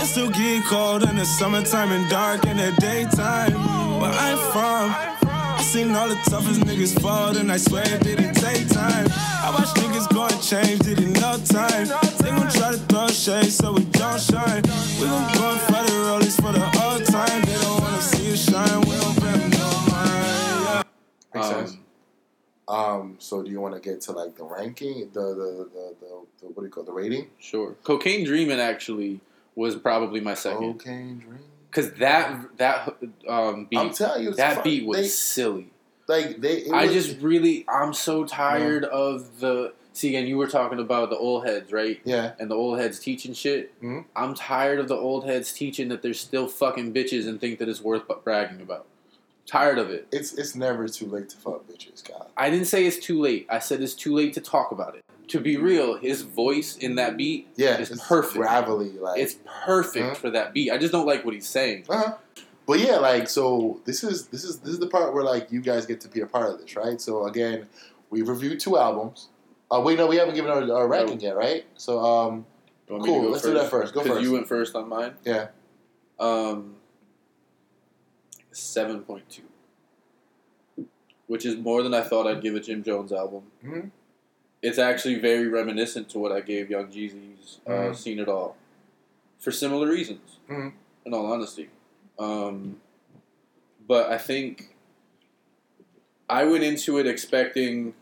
it 0.00 0.06
still 0.06 0.30
get 0.30 0.64
cold 0.64 1.02
in 1.02 1.16
the 1.16 1.24
summertime 1.24 1.92
and 1.92 2.08
dark 2.10 2.44
in 2.46 2.56
the 2.56 2.72
daytime. 2.80 3.52
Where 4.00 4.10
I'm 4.10 4.38
from, 4.52 4.90
I 4.90 5.15
seen 5.66 5.90
all 5.96 6.08
the 6.08 6.14
toughest 6.30 6.60
niggas 6.60 6.98
fall, 7.00 7.36
and 7.36 7.50
I 7.50 7.56
swear 7.56 7.82
it 7.86 8.00
didn't 8.02 8.34
take 8.34 8.68
time. 8.68 9.06
I 9.10 9.50
watch 9.50 9.74
niggas 9.74 10.08
go 10.14 10.26
and 10.26 10.40
change, 10.40 10.78
did 10.80 11.00
it 11.00 11.20
no 11.20 11.36
time. 11.44 11.88
They 12.22 12.30
gon' 12.30 12.50
try 12.50 12.70
to 12.70 12.78
throw 12.88 13.08
shade 13.08 13.50
so 13.50 13.72
we 13.72 13.84
don't 13.86 14.20
shine. 14.20 14.62
We 15.00 15.06
gon' 15.06 15.34
go 15.34 15.50
and 15.50 15.60
fight 15.62 15.86
the 15.88 15.96
rollies 16.06 16.36
for 16.36 16.52
the 16.52 16.64
old 16.84 17.04
time. 17.06 17.42
They 17.42 17.58
don't 17.60 17.80
wanna 17.80 18.00
see 18.00 18.32
us 18.32 18.48
shine, 18.48 18.80
we 18.82 18.92
don't 18.96 19.16
pay 19.18 19.42
'em 19.42 19.50
no 19.50 19.68
mind. 19.90 20.64
Yeah. 20.64 20.82
makes 21.34 21.46
Um, 21.48 21.66
sense. 21.66 21.76
Um, 22.68 23.16
so 23.18 23.42
do 23.42 23.50
you 23.50 23.60
want 23.60 23.74
to 23.74 23.80
get 23.80 24.00
to 24.02 24.12
like 24.12 24.36
the 24.36 24.44
ranking, 24.44 25.10
the 25.12 25.20
the 25.20 25.68
the, 25.74 25.94
the, 26.00 26.26
the 26.40 26.46
what 26.46 26.58
do 26.58 26.62
you 26.62 26.70
call 26.70 26.84
it, 26.84 26.86
the 26.86 26.92
rating? 26.92 27.28
Sure. 27.40 27.74
Cocaine 27.82 28.24
Dreamin' 28.24 28.60
actually 28.60 29.20
was 29.56 29.74
probably 29.74 30.20
my 30.20 30.34
second. 30.34 30.78
Cocaine 30.78 31.18
Dream. 31.18 31.40
Because 31.76 31.92
that 31.98 32.56
that 32.56 32.96
um, 33.28 33.66
beat 33.70 33.78
I'm 33.78 33.92
telling 33.92 34.24
you, 34.24 34.32
that 34.32 34.54
fun. 34.56 34.64
beat 34.64 34.86
was 34.86 34.96
They- 34.96 35.06
silly. 35.08 35.70
Like 36.08 36.40
they, 36.40 36.70
I 36.70 36.86
was- 36.86 36.94
just 36.94 37.20
really 37.20 37.66
I'm 37.68 37.92
so 37.92 38.24
tired 38.24 38.84
of 38.84 39.40
the 39.40 39.74
see 39.92 40.08
again 40.08 40.26
you 40.26 40.36
were 40.38 40.46
talking 40.46 40.78
about 40.78 41.10
the 41.10 41.16
old 41.18 41.46
heads 41.46 41.72
right 41.72 42.00
yeah. 42.04 42.32
and 42.38 42.50
the 42.50 42.54
old 42.54 42.78
heads 42.78 42.98
teaching 43.00 43.34
shit. 43.34 43.78
Mhm. 43.82 44.04
I'm 44.14 44.34
tired 44.34 44.78
of 44.78 44.88
the 44.88 44.94
old 44.94 45.26
heads 45.26 45.52
teaching 45.52 45.88
that 45.88 46.00
they're 46.02 46.14
still 46.14 46.46
fucking 46.48 46.94
bitches 46.94 47.26
and 47.28 47.40
think 47.40 47.58
that 47.58 47.68
it's 47.68 47.80
worth 47.82 48.04
bragging 48.24 48.60
about. 48.60 48.86
Tired 49.46 49.78
of 49.78 49.90
it. 49.90 50.06
It's 50.12 50.32
it's 50.32 50.54
never 50.54 50.86
too 50.88 51.06
late 51.06 51.28
to 51.30 51.36
fuck 51.36 51.66
bitches, 51.68 52.06
God. 52.08 52.28
I 52.36 52.50
didn't 52.50 52.66
say 52.66 52.86
it's 52.86 52.98
too 53.04 53.20
late. 53.20 53.46
I 53.50 53.58
said 53.58 53.82
it's 53.82 53.94
too 53.94 54.14
late 54.14 54.32
to 54.34 54.40
talk 54.40 54.70
about 54.72 54.94
it. 54.96 55.04
To 55.28 55.40
be 55.40 55.56
real, 55.56 55.96
his 55.96 56.22
voice 56.22 56.76
in 56.76 56.94
that 56.96 57.16
beat 57.16 57.48
Yeah, 57.56 57.78
is 57.78 57.90
perfect. 58.06 58.36
gravelly, 58.36 58.90
like 58.92 59.18
It's 59.20 59.36
perfect 59.44 60.06
Huh? 60.08 60.14
for 60.14 60.30
that 60.30 60.52
beat. 60.52 60.70
I 60.70 60.78
just 60.78 60.92
don't 60.92 61.06
like 61.06 61.24
what 61.24 61.34
he's 61.34 61.48
saying. 61.48 61.84
Uh-huh. 61.88 62.14
But 62.66 62.78
yeah, 62.80 62.96
like 62.98 63.28
so 63.28 63.80
this 63.84 64.04
is 64.04 64.26
this 64.28 64.44
is 64.44 64.60
this 64.60 64.72
is 64.72 64.78
the 64.78 64.86
part 64.88 65.14
where 65.14 65.24
like 65.24 65.50
you 65.50 65.60
guys 65.60 65.84
get 65.86 66.00
to 66.02 66.08
be 66.08 66.20
a 66.20 66.26
part 66.26 66.50
of 66.52 66.60
this, 66.60 66.76
right? 66.76 67.00
So 67.00 67.26
again, 67.26 67.66
we've 68.10 68.28
reviewed 68.28 68.60
two 68.60 68.76
albums. 68.78 69.28
Uh, 69.70 69.80
wait, 69.84 69.98
no, 69.98 70.06
we 70.06 70.16
haven't 70.16 70.34
given 70.34 70.50
our, 70.50 70.62
our 70.72 70.86
ranking 70.88 71.20
yet, 71.20 71.36
right? 71.36 71.64
So 71.76 71.98
um, 71.98 72.46
You 72.88 72.94
want 72.94 73.04
me 73.08 73.14
to 73.14 73.20
Cool, 73.20 73.30
let's 73.30 73.42
do 73.44 73.54
that 73.54 73.68
first. 73.70 73.94
Go 73.94 74.02
first. 74.04 74.22
you 74.22 74.32
went 74.32 74.46
first 74.48 74.76
on 74.76 74.88
mine. 74.88 75.14
yeah, 75.24 75.48
Um, 76.20 76.76
seven 78.52 79.00
point 79.00 79.24
two, 79.28 80.84
which 81.26 81.44
is 81.44 81.56
more 81.56 81.82
than 81.82 81.94
I 81.94 82.02
thought 82.02 82.26
I'd 82.28 82.42
give 82.42 82.54
a 82.54 82.60
Jim 82.60 82.82
Jones 82.84 83.12
album. 83.12 83.42
Mhm. 83.64 83.90
It's 84.66 84.78
actually 84.78 85.14
very 85.20 85.46
reminiscent 85.46 86.08
to 86.08 86.18
what 86.18 86.32
I 86.32 86.40
gave 86.40 86.68
Young 86.70 86.88
Jeezy's 86.88 87.60
uh, 87.68 87.70
Mhm. 87.70 87.94
"Seen 87.96 88.18
It 88.18 88.26
All," 88.28 88.56
for 89.38 89.52
similar 89.52 89.86
reasons. 89.88 90.38
Mhm. 90.48 90.72
In 91.04 91.14
all 91.14 91.26
honesty, 91.26 91.70
um, 92.18 92.80
but 93.86 94.10
I 94.10 94.18
think 94.18 94.74
I 96.28 96.42
went 96.46 96.64
into 96.64 96.98
it 96.98 97.06
expecting 97.06 97.94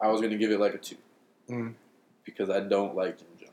I 0.00 0.08
was 0.12 0.20
going 0.20 0.30
to 0.30 0.38
give 0.38 0.52
it 0.52 0.60
like 0.60 0.74
a 0.74 0.78
two 0.78 0.98
Mhm. 1.48 1.74
because 2.24 2.48
I 2.48 2.60
don't 2.60 2.94
like 2.94 3.18
Jim 3.18 3.26
Jones. 3.40 3.50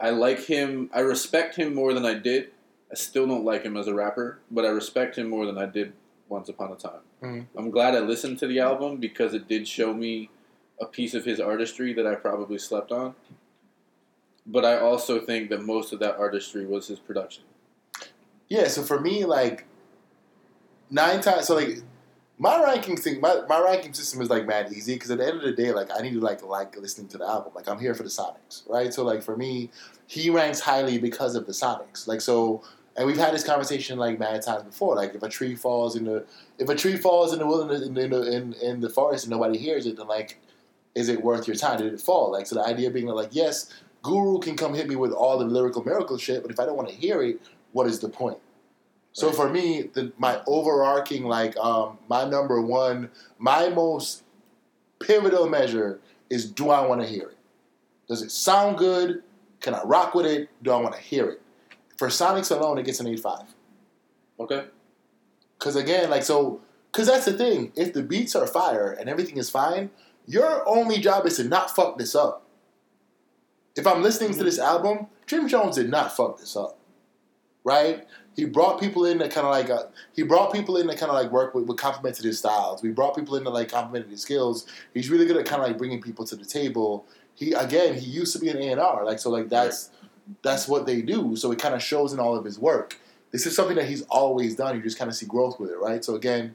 I 0.00 0.10
like 0.10 0.40
him. 0.40 0.90
I 0.92 0.98
respect 1.00 1.54
him 1.54 1.74
more 1.74 1.94
than 1.94 2.04
I 2.04 2.14
did. 2.14 2.50
I 2.90 2.96
still 2.96 3.28
don't 3.28 3.44
like 3.44 3.62
him 3.62 3.76
as 3.76 3.86
a 3.86 3.94
rapper, 3.94 4.40
but 4.50 4.64
I 4.64 4.70
respect 4.70 5.16
him 5.16 5.28
more 5.28 5.46
than 5.46 5.58
I 5.58 5.66
did 5.66 5.92
once 6.28 6.48
upon 6.48 6.72
a 6.72 6.76
time. 6.76 7.02
Mhm. 7.22 7.46
I'm 7.56 7.70
glad 7.70 7.94
I 7.94 8.00
listened 8.00 8.40
to 8.40 8.48
the 8.48 8.58
album 8.58 8.96
because 8.96 9.32
it 9.32 9.46
did 9.46 9.68
show 9.68 9.94
me 9.94 10.28
a 10.80 10.86
piece 10.86 11.14
of 11.14 11.24
his 11.24 11.40
artistry 11.40 11.92
that 11.94 12.06
I 12.06 12.14
probably 12.14 12.58
slept 12.58 12.92
on. 12.92 13.14
But 14.46 14.64
I 14.64 14.78
also 14.78 15.20
think 15.20 15.50
that 15.50 15.62
most 15.62 15.92
of 15.92 15.98
that 16.00 16.16
artistry 16.16 16.66
was 16.66 16.86
his 16.88 16.98
production. 16.98 17.44
yeah. 18.48 18.68
So 18.68 18.82
for 18.82 19.00
me, 19.00 19.24
like 19.24 19.66
nine 20.90 21.20
times, 21.20 21.46
so 21.46 21.56
like 21.56 21.78
my 22.38 22.62
ranking 22.62 22.96
thing, 22.96 23.20
my, 23.20 23.40
my 23.48 23.60
ranking 23.60 23.94
system 23.94 24.20
is 24.20 24.28
like 24.28 24.46
mad 24.46 24.72
easy 24.72 24.94
because 24.94 25.10
at 25.10 25.18
the 25.18 25.26
end 25.26 25.38
of 25.38 25.42
the 25.42 25.52
day, 25.52 25.72
like 25.72 25.88
I 25.96 26.02
need 26.02 26.12
to 26.12 26.20
like 26.20 26.42
like 26.44 26.76
listening 26.76 27.08
to 27.08 27.18
the 27.18 27.26
album. 27.26 27.52
Like 27.54 27.68
I'm 27.68 27.78
here 27.80 27.94
for 27.94 28.02
the 28.02 28.08
Sonics, 28.08 28.68
right? 28.68 28.92
So 28.92 29.04
like 29.04 29.22
for 29.22 29.36
me, 29.36 29.70
he 30.06 30.30
ranks 30.30 30.60
highly 30.60 30.98
because 30.98 31.34
of 31.34 31.46
the 31.46 31.52
Sonics. 31.52 32.06
Like 32.06 32.20
so, 32.20 32.62
and 32.96 33.06
we've 33.06 33.16
had 33.16 33.34
this 33.34 33.42
conversation 33.44 33.98
like 33.98 34.18
mad 34.18 34.42
times 34.42 34.64
before. 34.64 34.96
Like 34.96 35.14
if 35.14 35.22
a 35.22 35.28
tree 35.28 35.54
falls 35.56 35.96
in 35.96 36.04
the 36.04 36.26
if 36.58 36.68
a 36.68 36.74
tree 36.74 36.96
falls 36.96 37.32
in 37.32 37.38
the 37.38 37.46
wilderness 37.46 37.82
in 37.86 37.94
the, 37.94 38.02
in 38.04 38.12
in, 38.12 38.52
in 38.54 38.80
the 38.80 38.90
forest 38.90 39.24
and 39.24 39.30
nobody 39.30 39.58
hears 39.58 39.86
it, 39.86 39.96
then 39.96 40.06
like 40.06 40.38
is 40.96 41.10
it 41.10 41.22
worth 41.22 41.46
your 41.46 41.54
time? 41.54 41.78
Did 41.78 41.92
it 41.92 42.00
fall? 42.00 42.32
Like 42.32 42.46
so, 42.46 42.56
the 42.56 42.64
idea 42.64 42.90
being 42.90 43.06
like 43.06 43.28
yes, 43.30 43.72
Guru 44.02 44.40
can 44.40 44.56
come 44.56 44.74
hit 44.74 44.88
me 44.88 44.96
with 44.96 45.12
all 45.12 45.38
the 45.38 45.44
lyrical 45.44 45.84
miracle 45.84 46.18
shit, 46.18 46.42
but 46.42 46.50
if 46.50 46.58
I 46.58 46.64
don't 46.64 46.76
want 46.76 46.88
to 46.88 46.94
hear 46.94 47.22
it, 47.22 47.40
what 47.72 47.86
is 47.86 48.00
the 48.00 48.08
point? 48.08 48.38
So 49.12 49.30
for 49.30 49.48
me, 49.48 49.90
the, 49.94 50.12
my 50.18 50.42
overarching, 50.46 51.24
like 51.24 51.56
um, 51.58 51.98
my 52.08 52.28
number 52.28 52.60
one, 52.60 53.10
my 53.38 53.68
most 53.68 54.24
pivotal 54.98 55.48
measure 55.48 56.00
is: 56.30 56.50
Do 56.50 56.70
I 56.70 56.84
want 56.86 57.02
to 57.02 57.06
hear 57.06 57.28
it? 57.28 57.38
Does 58.08 58.22
it 58.22 58.30
sound 58.30 58.78
good? 58.78 59.22
Can 59.60 59.74
I 59.74 59.82
rock 59.82 60.14
with 60.14 60.26
it? 60.26 60.48
Do 60.62 60.70
I 60.70 60.76
want 60.76 60.94
to 60.94 61.00
hear 61.00 61.28
it? 61.28 61.42
For 61.98 62.08
Sonics 62.08 62.50
alone, 62.50 62.78
it 62.78 62.84
gets 62.84 63.00
an 63.00 63.06
eight 63.06 63.20
five. 63.20 63.44
Okay. 64.40 64.64
Because 65.58 65.76
again, 65.76 66.10
like 66.10 66.22
so, 66.22 66.60
because 66.92 67.06
that's 67.06 67.24
the 67.24 67.32
thing. 67.32 67.72
If 67.74 67.92
the 67.92 68.02
beats 68.02 68.36
are 68.36 68.46
fire 68.46 68.92
and 68.92 69.08
everything 69.08 69.38
is 69.38 69.50
fine, 69.50 69.90
your 70.26 70.68
only 70.68 70.98
job 70.98 71.26
is 71.26 71.36
to 71.36 71.44
not 71.44 71.74
fuck 71.74 71.98
this 71.98 72.14
up. 72.14 72.42
If 73.76 73.86
I'm 73.86 74.02
listening 74.02 74.34
to 74.34 74.44
this 74.44 74.58
album, 74.58 75.06
Jim 75.26 75.48
Jones 75.48 75.76
did 75.76 75.90
not 75.90 76.16
fuck 76.16 76.38
this 76.38 76.56
up, 76.56 76.78
right? 77.62 78.06
He 78.34 78.44
brought 78.44 78.80
people 78.80 79.06
in 79.06 79.18
that 79.18 79.30
kind 79.30 79.46
of 79.46 79.50
like 79.50 79.70
uh, 79.70 79.88
he 80.14 80.22
brought 80.22 80.52
people 80.52 80.76
in 80.76 80.86
that 80.88 80.98
kind 80.98 81.10
of 81.10 81.14
like 81.14 81.30
work 81.30 81.54
with, 81.54 81.66
with 81.66 81.78
complemented 81.78 82.24
his 82.24 82.38
styles. 82.38 82.82
We 82.82 82.90
brought 82.90 83.16
people 83.16 83.36
in 83.36 83.44
that 83.44 83.50
like 83.50 83.70
complemented 83.70 84.10
his 84.10 84.22
skills. 84.22 84.66
He's 84.92 85.10
really 85.10 85.26
good 85.26 85.36
at 85.36 85.46
kind 85.46 85.62
of 85.62 85.68
like 85.68 85.78
bringing 85.78 86.02
people 86.02 86.24
to 86.26 86.36
the 86.36 86.44
table. 86.44 87.06
He 87.34 87.52
again, 87.52 87.94
he 87.94 88.06
used 88.06 88.32
to 88.34 88.38
be 88.38 88.48
an 88.48 88.58
A 88.58 88.72
and 88.72 88.80
R, 88.80 89.04
like 89.04 89.18
so, 89.18 89.30
like 89.30 89.48
that's 89.48 89.90
that's 90.42 90.68
what 90.68 90.86
they 90.86 91.02
do. 91.02 91.36
So 91.36 91.52
it 91.52 91.58
kind 91.58 91.74
of 91.74 91.82
shows 91.82 92.12
in 92.12 92.20
all 92.20 92.36
of 92.36 92.44
his 92.44 92.58
work. 92.58 92.98
This 93.30 93.46
is 93.46 93.54
something 93.54 93.76
that 93.76 93.88
he's 93.88 94.02
always 94.02 94.56
done. 94.56 94.76
You 94.76 94.82
just 94.82 94.98
kind 94.98 95.10
of 95.10 95.16
see 95.16 95.26
growth 95.26 95.58
with 95.60 95.70
it, 95.70 95.78
right? 95.78 96.04
So 96.04 96.14
again, 96.14 96.54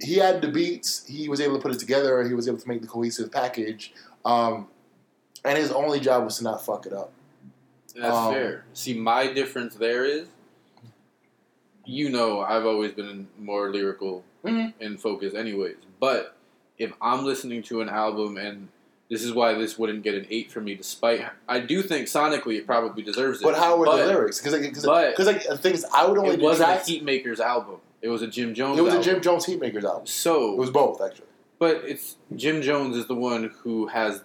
he 0.00 0.14
had 0.16 0.40
the 0.40 0.48
beats. 0.48 1.06
He 1.06 1.28
was 1.28 1.40
able 1.40 1.56
to 1.56 1.62
put 1.62 1.72
it 1.72 1.78
together. 1.78 2.22
He 2.26 2.34
was 2.34 2.48
able 2.48 2.58
to 2.58 2.68
make 2.68 2.80
the 2.82 2.88
cohesive 2.88 3.30
package. 3.30 3.92
Um, 4.24 4.68
and 5.44 5.58
his 5.58 5.70
only 5.72 6.00
job 6.00 6.24
was 6.24 6.38
to 6.38 6.44
not 6.44 6.64
fuck 6.64 6.86
it 6.86 6.92
up. 6.92 7.12
That's 7.94 8.14
Um, 8.16 8.32
fair. 8.32 8.64
See, 8.72 8.94
my 8.94 9.32
difference 9.32 9.74
there 9.74 10.04
is, 10.04 10.28
you 11.84 12.08
know, 12.10 12.40
I've 12.40 12.64
always 12.64 12.92
been 12.92 13.28
more 13.38 13.70
lyrical 13.70 14.24
Mhm. 14.44 14.72
in 14.80 14.96
focus, 14.98 15.34
anyways. 15.34 15.76
But 16.00 16.34
if 16.78 16.92
I'm 17.00 17.24
listening 17.24 17.62
to 17.64 17.80
an 17.80 17.88
album, 17.88 18.36
and 18.36 18.68
this 19.10 19.22
is 19.22 19.32
why 19.32 19.54
this 19.54 19.78
wouldn't 19.78 20.02
get 20.02 20.14
an 20.14 20.26
eight 20.30 20.50
for 20.50 20.60
me, 20.60 20.74
despite 20.74 21.26
I 21.48 21.60
do 21.60 21.82
think 21.82 22.06
sonically 22.06 22.56
it 22.56 22.66
probably 22.66 23.02
deserves 23.02 23.40
it. 23.40 23.44
But 23.44 23.56
how 23.56 23.76
were 23.76 23.84
but 23.86 23.96
the 23.98 24.06
lyrics? 24.06 24.38
Because 24.38 24.52
like, 24.58 24.72
cause, 24.72 24.84
but- 24.86 25.14
'cause, 25.16 25.26
like 25.26 25.46
the 25.46 25.58
things 25.58 25.84
I 25.92 26.06
would 26.06 26.18
only 26.18 26.34
It 26.36 26.56
tracks. 26.56 26.88
a 26.88 26.92
Heatmakerz 26.92 27.40
album. 27.40 27.80
It 28.02 28.08
was 28.08 28.20
a 28.22 28.26
Jim 28.26 28.52
Jones. 28.54 28.78
It 28.78 28.82
was 28.82 28.94
a. 28.94 29.02
Jim 29.02 29.20
Jones 29.22 29.46
Heatmakerz 29.46 29.84
album. 29.84 30.06
So 30.06 30.52
It 30.52 30.58
was 30.58 30.70
both 30.70 31.00
actually. 31.00 31.26
But 31.58 31.82
it's 31.86 32.16
Jim 32.34 32.60
Jones 32.62 32.96
is 32.96 33.06
the 33.06 33.14
one 33.14 33.52
who 33.62 33.86
has 33.86 34.22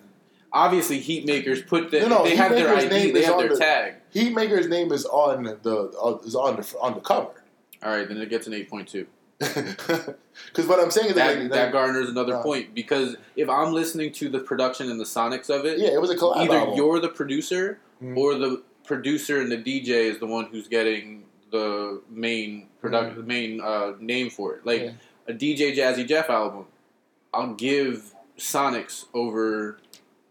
obviously 0.51 0.99
Heatmakerz 0.99 1.65
put 1.67 1.91
the 1.91 1.99
No, 2.01 2.07
no, 2.07 2.23
they 2.23 2.35
have 2.35 2.51
their 2.51 2.73
ID, 2.75 2.89
name 2.89 3.13
they 3.13 3.19
is 3.19 3.25
have 3.27 3.35
on 3.35 3.39
their 3.41 3.49
the- 3.49 3.57
tag. 3.57 3.93
Heatmaker's 4.13 4.67
name 4.67 4.91
is 4.91 5.05
on 5.05 5.43
the 5.61 5.91
uh, 6.03 6.17
is 6.25 6.35
on 6.35 6.55
the 6.55 6.75
on 6.81 6.95
the 6.95 7.01
cover. 7.01 7.43
All 7.83 7.95
right, 7.95 8.07
then 8.07 8.17
it 8.17 8.29
gets 8.29 8.47
an 8.47 8.53
eight 8.53 8.69
point 8.69 8.87
two. 8.87 9.05
Because 10.47 10.67
what 10.67 10.79
I'm 10.79 10.91
saying 10.91 11.07
is 11.09 11.15
That, 11.15 11.33
that, 11.35 11.41
like, 11.41 11.51
that 11.51 11.71
garners 11.71 12.09
another 12.09 12.35
uh, 12.35 12.43
point 12.43 12.73
because 12.75 13.15
if 13.35 13.49
I'm 13.49 13.73
listening 13.73 14.11
to 14.13 14.29
the 14.29 14.39
production 14.39 14.89
and 14.91 14.99
the 14.99 15.03
sonics 15.03 15.49
of 15.49 15.65
it, 15.65 15.79
yeah, 15.79 15.89
it 15.89 15.99
was 16.01 16.09
a 16.11 16.15
collab 16.15 16.37
either 16.37 16.57
album. 16.57 16.75
you're 16.75 16.99
the 16.99 17.09
producer 17.09 17.79
Mhm. 18.03 18.15
or 18.17 18.35
the 18.35 18.61
producer 18.85 19.41
and 19.41 19.51
the 19.51 19.57
DJ 19.57 20.05
is 20.05 20.19
the 20.19 20.27
one 20.27 20.45
who's 20.45 20.67
getting 20.67 21.23
the 21.51 22.01
main 22.09 22.67
product, 22.81 23.13
mm. 23.13 23.15
the 23.17 23.23
main 23.23 23.61
uh, 23.61 23.93
name 23.99 24.29
for 24.29 24.55
it. 24.55 24.65
Like 24.65 24.81
Yeah. 24.81 24.91
a 25.27 25.33
DJ 25.33 25.75
Jazzy 25.75 26.07
Jeff 26.07 26.29
album, 26.29 26.65
I'll 27.33 27.53
give 27.53 28.13
Sonics 28.37 29.05
over 29.13 29.79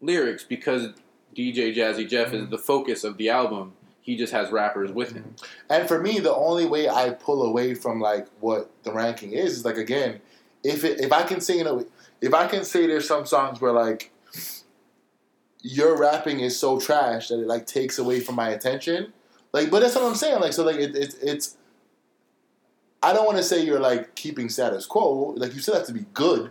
lyrics 0.00 0.44
because 0.44 0.88
DJ 1.34 1.74
Jazzy 1.74 2.08
Jeff 2.08 2.32
is 2.32 2.46
mm. 2.46 2.50
the 2.50 2.58
focus 2.58 3.04
of 3.04 3.16
the 3.16 3.30
album. 3.30 3.72
He 4.00 4.16
just 4.16 4.32
has 4.32 4.52
rappers 4.52 4.92
with 4.92 5.12
him. 5.12 5.34
Mm-hmm. 5.36 5.72
And 5.72 5.88
for 5.88 6.00
me, 6.00 6.20
the 6.20 6.34
only 6.34 6.64
way 6.64 6.88
I 6.88 7.10
pull 7.10 7.42
away 7.42 7.74
from 7.74 8.00
like 8.00 8.28
what 8.40 8.70
the 8.84 8.92
ranking 8.92 9.32
is 9.32 9.58
is 9.58 9.64
like 9.64 9.76
again, 9.76 10.20
if 10.62 10.84
it, 10.84 11.00
if 11.00 11.12
I 11.12 11.22
can 11.24 11.40
say 11.40 11.58
you 11.58 11.64
know 11.64 11.84
if 12.20 12.32
I 12.32 12.46
can 12.46 12.64
say 12.64 12.86
there's 12.86 13.08
some 13.08 13.26
songs 13.26 13.60
where 13.60 13.72
like 13.72 14.12
your 15.62 15.98
rapping 15.98 16.40
is 16.40 16.58
so 16.58 16.78
trash 16.78 17.28
that 17.28 17.40
it 17.40 17.46
like 17.46 17.66
takes 17.66 17.98
away 17.98 18.20
from 18.20 18.36
my 18.36 18.50
attention, 18.50 19.12
like 19.52 19.70
but 19.70 19.80
that's 19.80 19.94
what 19.94 20.04
I'm 20.04 20.14
saying. 20.14 20.40
Like 20.40 20.52
so 20.52 20.64
like 20.64 20.76
it, 20.76 20.94
it 20.94 21.14
it's 21.22 21.56
I 23.02 23.12
don't 23.12 23.26
want 23.26 23.38
to 23.38 23.44
say 23.44 23.64
you're 23.64 23.80
like 23.80 24.14
keeping 24.14 24.48
status 24.48 24.86
quo. 24.86 25.34
Like 25.36 25.54
you 25.54 25.60
still 25.60 25.74
have 25.74 25.86
to 25.86 25.92
be 25.92 26.06
good. 26.14 26.50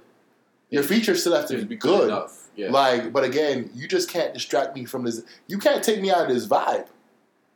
Your 0.69 0.83
features 0.83 1.21
still 1.21 1.35
have 1.35 1.47
to 1.47 1.57
be 1.57 1.63
be 1.63 1.75
good. 1.75 2.27
Yeah. 2.55 2.71
Like, 2.71 3.11
but 3.13 3.23
again, 3.23 3.69
you 3.73 3.87
just 3.87 4.09
can't 4.09 4.33
distract 4.33 4.75
me 4.75 4.85
from 4.85 5.03
this. 5.03 5.21
You 5.47 5.57
can't 5.57 5.83
take 5.83 6.01
me 6.01 6.09
out 6.11 6.27
of 6.27 6.33
this 6.33 6.47
vibe. 6.47 6.87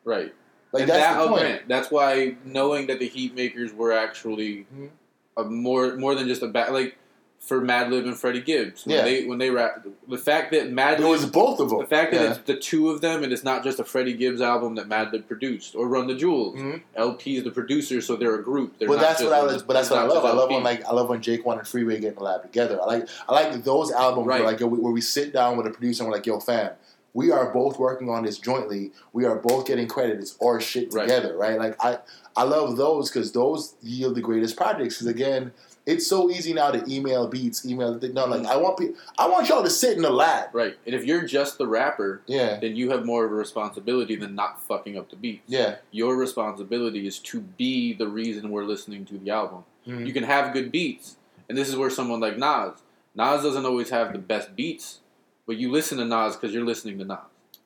right. 0.04 0.34
Like 0.72 0.82
and 0.82 0.90
that's 0.92 1.00
that, 1.16 1.24
the 1.24 1.28
point. 1.30 1.68
That's 1.68 1.90
why 1.90 2.36
knowing 2.46 2.86
that 2.88 3.00
the 3.00 3.10
Heatmakerz 3.10 3.74
were 3.74 3.92
actually 3.92 4.68
Mhm. 4.76 4.90
a 5.36 5.44
more 5.46 5.96
more 5.96 6.14
than 6.14 6.28
just 6.28 6.44
a 6.44 6.48
back 6.48 6.70
like 6.70 6.96
for 7.40 7.62
Madlib 7.62 8.04
and 8.04 8.16
Freddie 8.18 8.42
Gibbs 8.42 8.86
when 8.86 8.98
Yeah. 8.98 9.04
they 9.06 9.26
when 9.26 9.38
they 9.40 9.50
rap 9.50 9.84
the 10.08 10.18
fact 10.18 10.52
that 10.52 10.72
Madlib 10.72 11.00
It 11.00 11.06
was 11.06 11.26
both 11.26 11.60
of 11.60 11.70
them. 11.70 11.80
the 11.80 11.88
fact 11.88 12.12
that 12.12 12.22
Yeah. 12.22 12.30
it's 12.32 12.40
the 12.46 12.56
two 12.58 12.90
of 12.90 13.02
them 13.02 13.24
and 13.24 13.32
it's 13.34 13.44
not 13.44 13.64
just 13.64 13.80
a 13.80 13.84
Freddie 13.84 14.14
Gibbs 14.14 14.42
album 14.42 14.76
that 14.76 14.88
Madlib 14.90 15.28
produced 15.28 15.74
or 15.76 15.88
Run 15.88 16.08
the 16.08 16.16
Jewels. 16.16 16.56
Mhm. 16.60 16.82
El-P 16.96 17.38
is 17.38 17.44
the 17.46 17.52
producer, 17.52 18.02
so 18.02 18.16
they're 18.16 18.36
a 18.36 18.44
group. 18.44 18.74
They're 18.78 18.88
But 18.88 19.00
that's 19.00 19.24
what 19.24 19.34
I 19.34 19.42
was. 19.42 19.64
But 19.64 19.74
that's 19.74 19.90
what 19.90 20.00
I 20.00 20.04
love. 20.06 20.24
I 20.26 20.30
love 20.30 20.40
El-P. 20.42 20.54
when 20.56 20.64
like 20.64 20.86
I 20.86 20.92
love 20.94 21.10
when 21.10 21.22
Jake 21.22 21.46
One 21.46 21.58
and 21.58 21.68
Freeway 21.68 22.00
get 22.00 22.10
in 22.10 22.16
the 22.16 22.24
lab 22.24 22.44
together. 22.44 22.80
I 22.82 22.86
like 22.86 23.08
I 23.28 23.34
like 23.34 23.64
those 23.64 23.92
albums 23.92 24.28
Right. 24.28 24.42
where 24.42 24.52
like 24.52 24.60
yo, 24.60 24.68
where 24.68 24.92
we 24.94 25.02
sit 25.02 25.34
down 25.34 25.58
with 25.58 25.66
a 25.66 25.72
producer 25.72 26.04
and 26.04 26.12
we're 26.12 26.18
like, 26.18 26.26
yo, 26.28 26.40
fam, 26.40 26.72
we 27.14 27.32
are 27.32 27.52
both 27.52 27.80
working 27.80 28.10
on 28.10 28.24
this 28.26 28.38
jointly. 28.38 28.92
We 29.14 29.26
are 29.26 29.36
both 29.38 29.66
getting 29.66 29.88
credit. 29.88 30.20
It's 30.20 30.36
our 30.44 30.60
shit 30.60 30.94
Right. 30.94 31.08
together, 31.08 31.36
right? 31.36 31.58
Like 31.58 31.76
I 31.84 31.98
I 32.36 32.44
love 32.44 32.78
those 32.78 33.10
because 33.10 33.32
those 33.32 33.74
yield 33.82 34.16
the 34.16 34.22
greatest 34.22 34.56
projects. 34.56 34.96
Because 34.96 35.08
again, 35.08 35.52
it's 35.86 36.06
so 36.08 36.30
easy 36.30 36.54
now 36.54 36.72
to 36.72 36.84
email 36.92 37.28
beats, 37.28 37.66
email. 37.66 37.98
Thing. 38.00 38.14
No, 38.14 38.26
like 38.26 38.46
I 38.46 38.58
want 38.58 38.78
people. 38.78 38.96
I 39.18 39.28
want 39.28 39.50
y'all 39.50 39.64
to 39.64 39.70
sit 39.70 39.96
in 39.96 40.04
the 40.04 40.10
lab. 40.10 40.54
right. 40.54 40.76
And 40.86 40.94
if 40.94 41.04
you're 41.06 41.24
just 41.26 41.58
the 41.58 41.68
rapper, 41.68 42.22
Yeah, 42.28 42.60
then 42.60 42.76
you 42.76 42.92
have 42.92 43.06
more 43.06 43.26
of 43.26 43.32
a 43.32 43.36
responsibility 43.36 44.16
than 44.16 44.36
not 44.36 44.62
fucking 44.64 44.98
up 44.98 45.10
the 45.10 45.16
beats. 45.16 45.44
yeah. 45.48 45.78
Your 45.92 46.16
responsibility 46.16 47.08
is 47.08 47.20
to 47.20 47.42
be 47.42 47.94
the 47.94 48.08
reason 48.08 48.52
we're 48.52 48.66
listening 48.66 49.06
to 49.06 49.18
the 49.18 49.32
album. 49.32 49.64
Mhm. 49.88 50.06
You 50.06 50.14
can 50.14 50.24
have 50.24 50.54
good 50.54 50.72
beats, 50.72 51.18
and 51.48 51.58
this 51.58 51.68
is 51.70 51.76
where 51.76 51.90
someone 51.90 52.20
like 52.20 52.38
Nas, 52.38 52.74
Nas 53.16 53.42
doesn't 53.44 53.66
always 53.66 53.90
have 53.90 54.14
the 54.14 54.20
best 54.20 54.56
beats, 54.56 55.00
but 55.48 55.58
you 55.58 55.72
listen 55.72 55.98
to 55.98 56.06
Nas 56.06 56.36
because 56.36 56.54
you're 56.54 56.66
listening 56.66 57.00
to 57.00 57.06
Nas. 57.06 57.18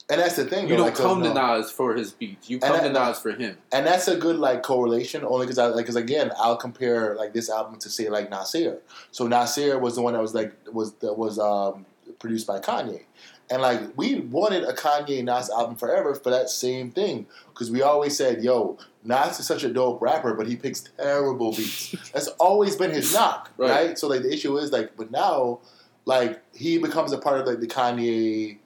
And 0.09 0.19
that's 0.19 0.35
the 0.35 0.43
thing. 0.45 0.63
You 0.67 0.71
though, 0.75 0.77
don't 0.77 0.85
like, 0.87 0.95
come 0.95 1.21
no. 1.21 1.33
to 1.33 1.57
Nas 1.59 1.71
for 1.71 1.95
his 1.95 2.11
beats. 2.11 2.49
You 2.49 2.59
come 2.59 2.75
I- 2.75 2.81
to 2.83 2.89
Nas 2.91 3.19
for 3.19 3.31
him. 3.31 3.57
and 3.71 3.85
that's 3.87 4.07
a 4.07 4.17
good 4.17 4.35
like 4.37 4.61
correlation 4.61 5.23
only 5.23 5.45
because 5.45 5.57
I 5.57 5.67
like 5.67 5.77
because 5.85 5.95
again 5.95 6.31
I'll 6.37 6.57
compare 6.57 7.15
like 7.15 7.33
this 7.33 7.49
album 7.49 7.79
to 7.79 7.89
say 7.89 8.09
like 8.09 8.29
Nasir. 8.29 8.79
So 9.11 9.27
Nasir 9.27 9.79
was 9.79 9.95
the 9.95 10.01
one 10.01 10.13
that 10.13 10.21
was 10.21 10.33
like 10.35 10.53
was 10.71 10.93
that 10.95 11.17
was 11.17 11.39
um, 11.39 11.85
produced 12.19 12.45
by 12.47 12.59
Kanye, 12.59 13.03
and 13.49 13.61
like 13.61 13.79
we 13.97 14.19
wanted 14.19 14.63
a 14.65 14.73
Kanye 14.73 15.23
Nas 15.23 15.49
album 15.49 15.77
forever 15.77 16.13
for 16.15 16.29
that 16.31 16.49
same 16.49 16.91
thing 16.91 17.25
because 17.53 17.71
we 17.71 17.81
always 17.81 18.15
said 18.17 18.43
yo 18.43 18.77
Nas 19.05 19.39
is 19.39 19.47
such 19.47 19.63
a 19.63 19.69
dope 19.71 20.01
rapper 20.01 20.33
but 20.33 20.47
he 20.47 20.57
picks 20.57 20.81
terrible 20.81 21.51
beats. 21.51 21.95
That's 22.13 22.27
always 22.39 22.75
been 22.75 22.91
his 22.91 23.13
knock, 23.13 23.51
Right. 23.57 23.69
right. 23.71 23.97
So 23.97 24.09
like 24.09 24.21
the 24.23 24.33
issue 24.33 24.57
is 24.57 24.71
like 24.73 24.97
but 24.97 25.11
now 25.11 25.59
like 26.05 26.41
he 26.53 26.77
becomes 26.77 27.13
a 27.13 27.17
part 27.17 27.39
of 27.39 27.47
like 27.47 27.61
the 27.61 27.67
Kanye. 27.67 28.57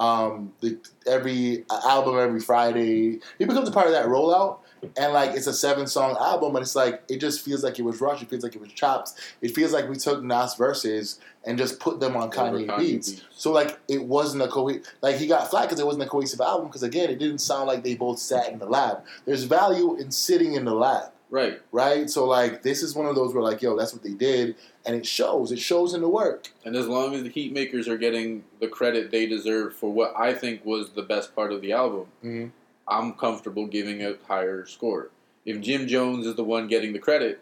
Um, 0.00 0.54
the 0.60 0.78
every 1.06 1.64
album 1.70 2.18
every 2.18 2.40
Friday, 2.40 3.20
he 3.38 3.44
becomes 3.44 3.68
a 3.68 3.72
part 3.72 3.86
of 3.86 3.92
that 3.92 4.06
rollout, 4.06 4.58
and 4.96 5.12
like 5.12 5.32
it's 5.32 5.46
a 5.46 5.52
seven 5.52 5.86
song 5.86 6.16
album, 6.18 6.56
and 6.56 6.62
it's 6.62 6.74
like 6.74 7.02
it 7.08 7.20
just 7.20 7.44
feels 7.44 7.62
like 7.62 7.78
it 7.78 7.82
was 7.82 8.00
rushed. 8.00 8.22
It 8.22 8.30
feels 8.30 8.42
like 8.42 8.54
it 8.54 8.60
was 8.60 8.72
chopped. 8.72 9.12
It 9.42 9.54
feels 9.54 9.72
like 9.72 9.88
we 9.88 9.96
took 9.96 10.22
Nas 10.22 10.54
verses 10.54 11.20
and 11.44 11.58
just 11.58 11.80
put 11.80 12.00
them 12.00 12.16
on 12.16 12.30
Kanye, 12.30 12.66
Kanye 12.66 12.78
beats. 12.78 13.10
beats. 13.12 13.24
So 13.30 13.52
like 13.52 13.78
it 13.88 14.02
wasn't 14.02 14.42
a 14.42 14.48
co 14.48 14.70
like 15.02 15.16
he 15.16 15.26
got 15.26 15.50
flack 15.50 15.68
because 15.68 15.80
it 15.80 15.86
wasn't 15.86 16.04
a 16.04 16.08
cohesive 16.08 16.40
album 16.40 16.68
because 16.68 16.82
again 16.82 17.10
it 17.10 17.18
didn't 17.18 17.38
sound 17.38 17.66
like 17.66 17.84
they 17.84 17.94
both 17.94 18.18
sat 18.18 18.50
in 18.50 18.58
the 18.58 18.66
lab. 18.66 19.04
There's 19.26 19.44
value 19.44 19.96
in 19.96 20.10
sitting 20.10 20.54
in 20.54 20.64
the 20.64 20.74
lab, 20.74 21.12
Right. 21.30 21.60
right? 21.72 22.10
So 22.10 22.26
like 22.26 22.62
this 22.62 22.82
is 22.82 22.94
one 22.94 23.06
of 23.06 23.14
those 23.14 23.32
where 23.32 23.42
like 23.42 23.62
yo 23.62 23.76
that's 23.76 23.92
what 23.92 24.02
they 24.02 24.12
did, 24.14 24.56
and 24.84 24.96
it 24.96 25.06
shows. 25.06 25.52
It 25.52 25.58
shows 25.60 25.94
in 25.94 26.00
the 26.00 26.08
work. 26.08 26.48
And 26.64 26.74
as 26.76 26.88
long 26.88 27.14
as 27.14 27.22
the 27.22 27.28
Heat 27.28 27.52
Makers 27.52 27.86
are 27.88 27.96
getting 27.96 28.44
the 28.60 28.66
credit 28.68 29.10
they 29.10 29.26
deserve 29.26 29.74
for 29.76 29.92
what 29.92 30.12
I 30.16 30.34
think 30.34 30.64
was 30.64 30.90
the 30.90 31.02
best 31.02 31.34
part 31.34 31.52
of 31.52 31.60
the 31.62 31.72
album, 31.72 32.06
Mhm. 32.24 32.50
I'm 32.88 33.12
comfortable 33.14 33.66
giving 33.66 34.02
a 34.04 34.16
higher 34.26 34.66
score. 34.66 35.10
If 35.44 35.60
Jim 35.60 35.86
Jones 35.86 36.26
is 36.26 36.34
the 36.34 36.44
one 36.44 36.66
getting 36.66 36.92
the 36.92 36.98
credit, 36.98 37.40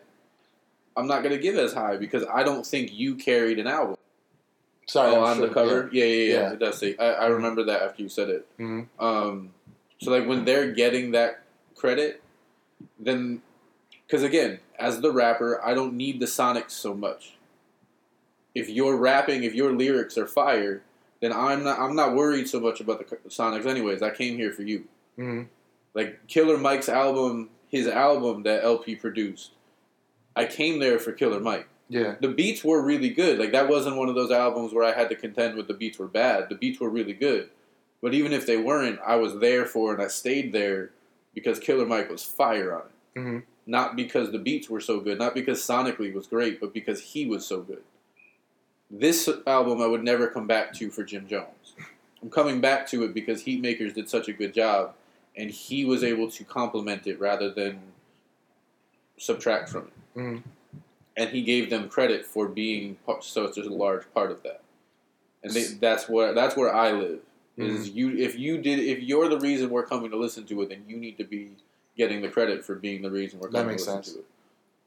I'm 0.96 1.06
not 1.06 1.22
gonna 1.22 1.38
give 1.38 1.56
as 1.56 1.72
high 1.72 1.96
because 1.96 2.24
I 2.32 2.42
don't 2.42 2.66
think 2.66 2.92
you 2.92 3.14
carried 3.14 3.58
an 3.58 3.66
album. 3.66 3.96
Sorry, 4.86 5.14
oh, 5.14 5.22
on 5.22 5.36
sure, 5.36 5.48
the 5.48 5.54
cover, 5.54 5.90
yeah, 5.92 6.04
yeah, 6.04 6.14
yeah. 6.32 6.40
Yeah. 6.40 6.52
It 6.52 6.58
does 6.58 6.78
say. 6.78 6.96
I, 6.98 7.06
I 7.12 7.26
remember 7.28 7.62
that 7.64 7.82
after 7.82 8.02
you 8.02 8.08
said 8.08 8.28
it. 8.28 8.46
Yeah. 8.58 8.64
Mhm. 8.66 8.86
Um, 8.98 9.50
so 10.00 10.10
like 10.10 10.26
when 10.26 10.44
they're 10.44 10.72
getting 10.72 11.10
that 11.12 11.40
credit, 11.74 12.22
then 12.98 13.42
because 14.08 14.22
again, 14.22 14.58
as 14.78 15.00
the 15.02 15.12
rapper, 15.12 15.62
I 15.64 15.74
don't 15.74 15.94
need 15.94 16.18
the 16.18 16.26
sonics 16.26 16.70
so 16.70 16.94
much. 16.94 17.34
If 18.54 18.68
you're 18.70 18.96
rapping, 18.96 19.44
if 19.44 19.54
your 19.54 19.72
lyrics 19.72 20.16
are 20.16 20.26
fire, 20.26 20.82
then 21.20 21.32
I'm 21.32 21.62
not. 21.64 21.78
I'm 21.78 21.94
not 21.94 22.14
worried 22.14 22.48
so 22.48 22.58
much 22.58 22.80
about 22.80 22.98
the 23.06 23.16
sonics. 23.28 23.66
Anyways, 23.66 24.02
I 24.02 24.10
came 24.10 24.36
here 24.36 24.52
for 24.52 24.62
you. 24.62 24.84
Mhm. 25.18 25.46
Like 25.94 26.26
Killer 26.26 26.56
Mike's 26.58 26.88
album, 26.88 27.50
his 27.68 27.86
album 27.86 28.44
that 28.44 28.64
El-P 28.64 28.96
produced. 28.96 29.50
I 30.34 30.46
came 30.46 30.78
there 30.78 30.98
for 30.98 31.12
Killer 31.12 31.40
Mike 31.40 31.66
Yeah. 31.88 32.14
the 32.20 32.28
beats 32.28 32.62
were 32.64 32.80
really 32.80 33.10
good. 33.10 33.38
Like 33.38 33.52
that 33.52 33.68
wasn't 33.68 33.96
one 33.96 34.08
of 34.08 34.14
those 34.14 34.30
albums 34.30 34.72
where 34.72 34.84
I 34.84 34.92
had 34.92 35.08
to 35.10 35.16
contend 35.16 35.56
with 35.56 35.66
the 35.68 35.74
beats 35.74 35.98
were 35.98 36.06
bad. 36.06 36.48
The 36.48 36.54
beats 36.54 36.78
were 36.80 36.88
really 36.88 37.12
good. 37.14 37.50
But 38.00 38.14
even 38.14 38.32
if 38.32 38.46
they 38.46 38.56
weren't, 38.56 39.00
I 39.04 39.16
was 39.16 39.38
there 39.40 39.66
for 39.66 39.92
and 39.92 40.00
I 40.02 40.06
stayed 40.06 40.52
there 40.52 40.90
because 41.34 41.58
Killer 41.58 41.84
Mike 41.86 42.08
was 42.10 42.22
fire 42.22 42.72
on 42.74 42.82
it. 42.82 43.18
Mhm. 43.20 43.42
Not 43.68 43.96
because 43.96 44.32
the 44.32 44.38
beats 44.38 44.70
were 44.70 44.80
so 44.80 44.98
good, 44.98 45.18
not 45.18 45.34
because 45.34 45.60
sonically 45.60 46.10
was 46.12 46.26
great, 46.26 46.58
but 46.58 46.72
because 46.72 47.00
he 47.02 47.26
was 47.26 47.44
so 47.46 47.60
good. 47.60 47.82
This 48.90 49.28
album 49.46 49.82
I 49.82 49.86
would 49.86 50.02
never 50.02 50.28
come 50.28 50.46
back 50.46 50.72
to 50.76 50.90
for 50.90 51.04
Jim 51.04 51.28
Jones. 51.28 51.74
I'm 52.22 52.30
coming 52.30 52.62
back 52.62 52.86
to 52.88 53.04
it 53.04 53.12
because 53.12 53.44
Heatmakerz 53.44 53.92
did 53.94 54.08
such 54.08 54.26
a 54.26 54.32
good 54.32 54.54
job 54.54 54.94
and 55.36 55.50
he 55.50 55.84
was 55.84 56.02
able 56.02 56.30
to 56.30 56.44
complement 56.44 57.06
it 57.06 57.20
rather 57.20 57.50
than 57.50 57.78
subtract 59.18 59.68
from 59.68 59.88
it 60.14 60.18
Mhm. 60.18 60.42
and 61.16 61.30
he 61.30 61.42
gave 61.42 61.68
them 61.68 61.88
credit 61.90 62.24
for 62.24 62.48
being 62.48 62.94
part, 63.04 63.22
such 63.22 63.58
a 63.58 63.62
large 63.68 64.04
part 64.14 64.30
of 64.30 64.42
that. 64.44 64.62
And 65.42 65.52
they, 65.52 65.64
that's 65.64 66.08
where 66.08 66.32
that's 66.32 66.56
where 66.56 66.74
I 66.74 66.92
live. 66.92 67.20
Is 67.58 67.90
you 67.90 68.16
if 68.16 68.38
you 68.38 68.56
did 68.62 68.78
if 68.78 69.02
you're 69.02 69.28
the 69.28 69.38
reason 69.40 69.68
we're 69.68 69.86
coming 69.86 70.10
to 70.10 70.16
listen 70.16 70.44
to 70.46 70.62
it, 70.62 70.70
then 70.70 70.84
you 70.88 70.96
need 70.96 71.18
to 71.18 71.24
be 71.24 71.50
getting 71.98 72.22
the 72.22 72.28
credit 72.28 72.64
for 72.64 72.76
being 72.76 73.02
the 73.02 73.10
reason 73.10 73.40
we're 73.40 73.50
That 73.50 73.66
makes 73.66 73.84
sense. 73.84 74.16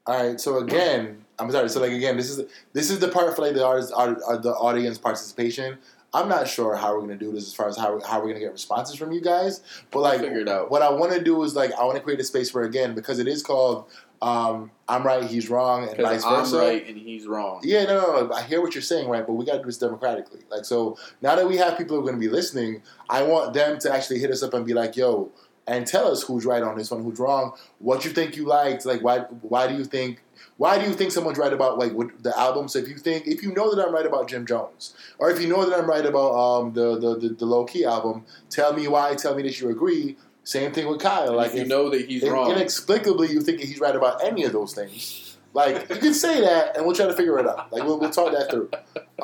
All 0.06 0.30
right. 0.30 0.40
So 0.40 0.58
again, 0.58 1.24
I'm 1.38 1.50
sorry. 1.52 1.68
So 1.68 1.80
like 1.80 1.92
again, 1.92 2.16
this 2.16 2.30
is 2.30 2.44
this 2.72 2.90
is 2.90 2.98
the 2.98 3.08
part 3.08 3.36
for 3.36 3.42
like 3.42 3.54
the 3.54 3.64
artist, 3.64 3.92
uh, 3.92 4.14
uh, 4.28 4.36
the 4.38 4.52
audience 4.52 4.98
participation. 4.98 5.78
I'm 6.14 6.28
not 6.28 6.46
sure 6.48 6.74
how 6.74 6.94
we're 6.94 7.02
gonna 7.02 7.16
do 7.16 7.32
this 7.32 7.46
as 7.46 7.54
far 7.54 7.68
as 7.68 7.76
how 7.76 8.00
how 8.00 8.20
we're 8.20 8.28
gonna 8.28 8.40
get 8.40 8.52
responses 8.52 8.96
from 8.96 9.12
you 9.12 9.20
guys. 9.20 9.62
But 9.90 10.00
like, 10.00 10.20
Figure 10.20 10.40
it 10.40 10.48
out. 10.48 10.70
what 10.70 10.82
I 10.82 10.90
want 10.90 11.12
to 11.12 11.22
do 11.22 11.42
is 11.44 11.54
like 11.54 11.72
I 11.72 11.84
want 11.84 11.96
to 11.96 12.02
create 12.02 12.18
a 12.20 12.24
space 12.24 12.52
where 12.52 12.64
again 12.64 12.94
because 12.94 13.18
it 13.18 13.28
is 13.28 13.42
called 13.42 13.86
um, 14.20 14.70
"I'm 14.88 15.04
Right, 15.04 15.24
He's 15.24 15.48
Wrong" 15.48 15.88
and 15.88 15.96
vice 15.96 16.22
Because 16.22 16.52
I'm 16.52 16.60
right 16.60 16.86
and 16.86 16.96
he's 16.96 17.26
wrong. 17.26 17.60
Yeah, 17.64 17.84
no, 17.84 18.00
no, 18.00 18.26
no. 18.26 18.32
I 18.32 18.42
hear 18.42 18.60
what 18.60 18.74
you're 18.74 18.82
saying, 18.82 19.08
right? 19.08 19.26
But 19.26 19.32
we 19.34 19.44
got 19.44 19.54
to 19.54 19.58
do 19.58 19.66
this 19.66 19.78
democratically. 19.78 20.40
Like, 20.48 20.64
so 20.64 20.96
now 21.22 21.34
that 21.34 21.48
we 21.48 21.56
have 21.56 21.76
people 21.76 21.96
who 21.96 22.02
are 22.02 22.04
going 22.04 22.14
to 22.14 22.20
be 22.20 22.28
listening, 22.28 22.82
I 23.10 23.22
want 23.22 23.52
them 23.52 23.78
to 23.80 23.92
actually 23.92 24.20
hit 24.20 24.30
us 24.30 24.42
up 24.42 24.54
and 24.54 24.64
be 24.64 24.74
like, 24.74 24.96
"Yo," 24.96 25.30
and 25.66 25.86
tell 25.86 26.06
us 26.10 26.22
who's 26.24 26.44
right 26.44 26.62
on 26.62 26.76
this 26.76 26.90
one, 26.90 27.02
who's 27.02 27.18
wrong, 27.18 27.52
what 27.78 28.04
you 28.04 28.10
think 28.10 28.36
you 28.36 28.44
liked, 28.46 28.84
like 28.84 29.00
why, 29.02 29.20
why 29.42 29.66
do 29.66 29.74
you 29.74 29.84
think, 29.84 30.20
why 30.56 30.78
do 30.78 30.86
you 30.88 30.92
think 30.94 31.12
someone's 31.12 31.38
right 31.38 31.52
about 31.52 31.78
like 31.78 31.92
what, 31.92 32.22
the 32.22 32.36
album? 32.38 32.68
So 32.68 32.78
if 32.78 32.88
you 32.88 32.96
think, 32.96 33.26
if 33.26 33.42
you 33.42 33.52
know 33.52 33.74
that 33.74 33.86
I'm 33.86 33.94
right 33.94 34.06
about 34.06 34.28
Jim 34.28 34.44
Jones, 34.46 34.94
or 35.18 35.30
if 35.30 35.40
you 35.40 35.48
know 35.48 35.64
that 35.68 35.78
I'm 35.78 35.88
right 35.88 36.04
about 36.04 36.32
um, 36.34 36.72
the, 36.72 36.98
the 36.98 37.14
the 37.16 37.28
the 37.30 37.46
Lowkey 37.46 37.84
album, 37.84 38.24
tell 38.50 38.72
me 38.72 38.86
why. 38.88 39.14
Tell 39.14 39.34
me 39.34 39.42
that 39.44 39.60
you 39.60 39.70
agree. 39.70 40.16
Same 40.44 40.72
thing 40.72 40.88
with 40.88 41.00
Kyle. 41.00 41.28
And 41.28 41.36
Like 41.36 41.50
if 41.50 41.54
you 41.54 41.62
if- 41.62 41.68
know 41.68 41.88
that 41.90 42.06
he's 42.06 42.22
if 42.24 42.32
wrong, 42.32 42.50
inexplicably 42.50 43.30
you 43.30 43.40
think 43.40 43.60
he's 43.60 43.78
right 43.80 43.94
about 43.94 44.22
any 44.24 44.42
of 44.44 44.52
those 44.52 44.74
things. 44.74 45.36
Like 45.54 45.88
you 45.90 45.96
can 45.96 46.14
say 46.14 46.40
that, 46.40 46.76
and 46.76 46.86
we'll 46.86 46.94
try 46.96 47.06
to 47.06 47.12
figure 47.12 47.38
it 47.38 47.46
out. 47.46 47.72
Like 47.72 47.84
we'll, 47.84 47.98
we'll 48.00 48.10
talk 48.10 48.32
that 48.32 48.50
through. 48.50 48.70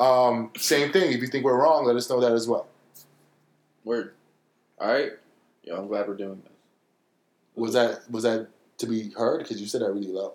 Um, 0.01 0.51
same 0.57 0.91
thing. 0.93 1.11
If 1.11 1.21
you 1.21 1.27
think 1.27 1.43
we're 1.43 1.57
wrong, 1.61 1.85
let 1.85 1.95
us 1.95 2.09
know 2.09 2.19
that 2.21 2.31
as 2.33 2.47
well. 2.47 2.67
word. 3.83 4.13
All 4.79 4.87
right. 4.91 5.11
Yeah, 5.69 5.77
I'm 5.77 5.87
glad 5.87 6.07
we're 6.07 6.15
doing 6.15 6.41
this. 6.43 6.51
Was 7.55 7.73
that 7.73 8.09
was 8.09 8.23
that 8.23 8.47
to 8.79 8.87
be 8.87 9.11
heard? 9.11 9.39
Because 9.39 9.61
you 9.61 9.67
said 9.67 9.81
that 9.81 9.91
really 9.91 10.07
low. 10.07 10.33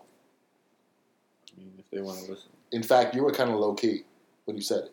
I 1.57 1.61
mean, 1.61 1.72
if 1.78 1.91
they 1.91 2.01
want 2.01 2.18
to 2.24 2.30
listen, 2.30 2.51
In 2.72 2.82
fact, 2.82 3.14
you 3.14 3.22
were 3.24 3.32
kind 3.32 3.51
of 3.51 3.57
low 3.59 3.74
key 3.74 4.03
when 4.45 4.57
you 4.57 4.62
said 4.62 4.85
it. 4.85 4.93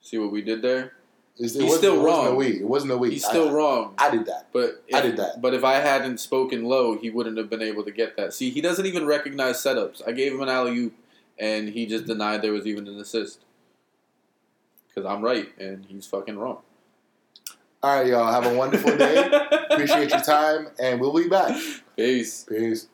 see 0.00 0.18
what 0.18 0.32
we 0.32 0.42
did 0.42 0.62
there. 0.62 0.92
It's- 1.36 1.54
It 1.54 1.62
He's 1.62 1.62
wasn't- 1.64 1.78
still 1.78 1.94
it 1.94 2.02
wasn't 2.02 2.24
wrong. 2.24 2.26
a 2.32 2.34
we. 2.34 2.46
It 2.60 2.66
wasn't 2.68 2.92
a 2.92 2.98
we. 2.98 3.10
He's 3.10 3.24
still 3.24 3.50
I, 3.50 3.52
wrong. 3.52 3.94
I 3.98 4.10
did 4.10 4.26
that. 4.26 4.48
But 4.52 4.82
if, 4.88 4.94
I 4.96 5.00
did 5.02 5.16
that. 5.18 5.40
But 5.40 5.54
if 5.54 5.62
I 5.62 5.74
hadn't 5.74 6.18
spoken 6.18 6.64
low, 6.64 6.96
he 6.98 7.10
wouldn't 7.10 7.36
have 7.38 7.48
been 7.50 7.62
able 7.62 7.84
to 7.84 7.92
get 7.92 8.16
that. 8.16 8.32
See, 8.34 8.50
he 8.50 8.60
doesn't 8.60 8.86
even 8.86 9.06
recognize 9.06 9.56
setups. 9.58 10.02
I 10.06 10.12
gave 10.12 10.32
him 10.32 10.40
an 10.40 10.48
alley 10.48 10.76
oop, 10.76 10.94
and 11.38 11.68
he 11.68 11.86
just 11.86 12.06
denied 12.06 12.42
there 12.42 12.52
was 12.52 12.66
even 12.66 12.88
an 12.88 12.98
assist. 12.98 13.40
Because 14.88 15.04
I'm 15.08 15.22
right, 15.22 15.56
and 15.58 15.84
he's 15.86 16.06
fucking 16.06 16.36
wrong. 16.38 16.58
All 17.80 17.96
right, 17.96 18.06
y'all. 18.08 18.32
Have 18.32 18.52
a 18.52 18.56
wonderful 18.56 18.96
day. 18.96 19.30
Appreciate 19.70 20.10
your 20.10 20.20
time, 20.20 20.68
and 20.80 21.00
we'll 21.00 21.14
be 21.14 21.28
back. 21.28 21.56
Peace. 21.96 22.44
Peace. 22.48 22.88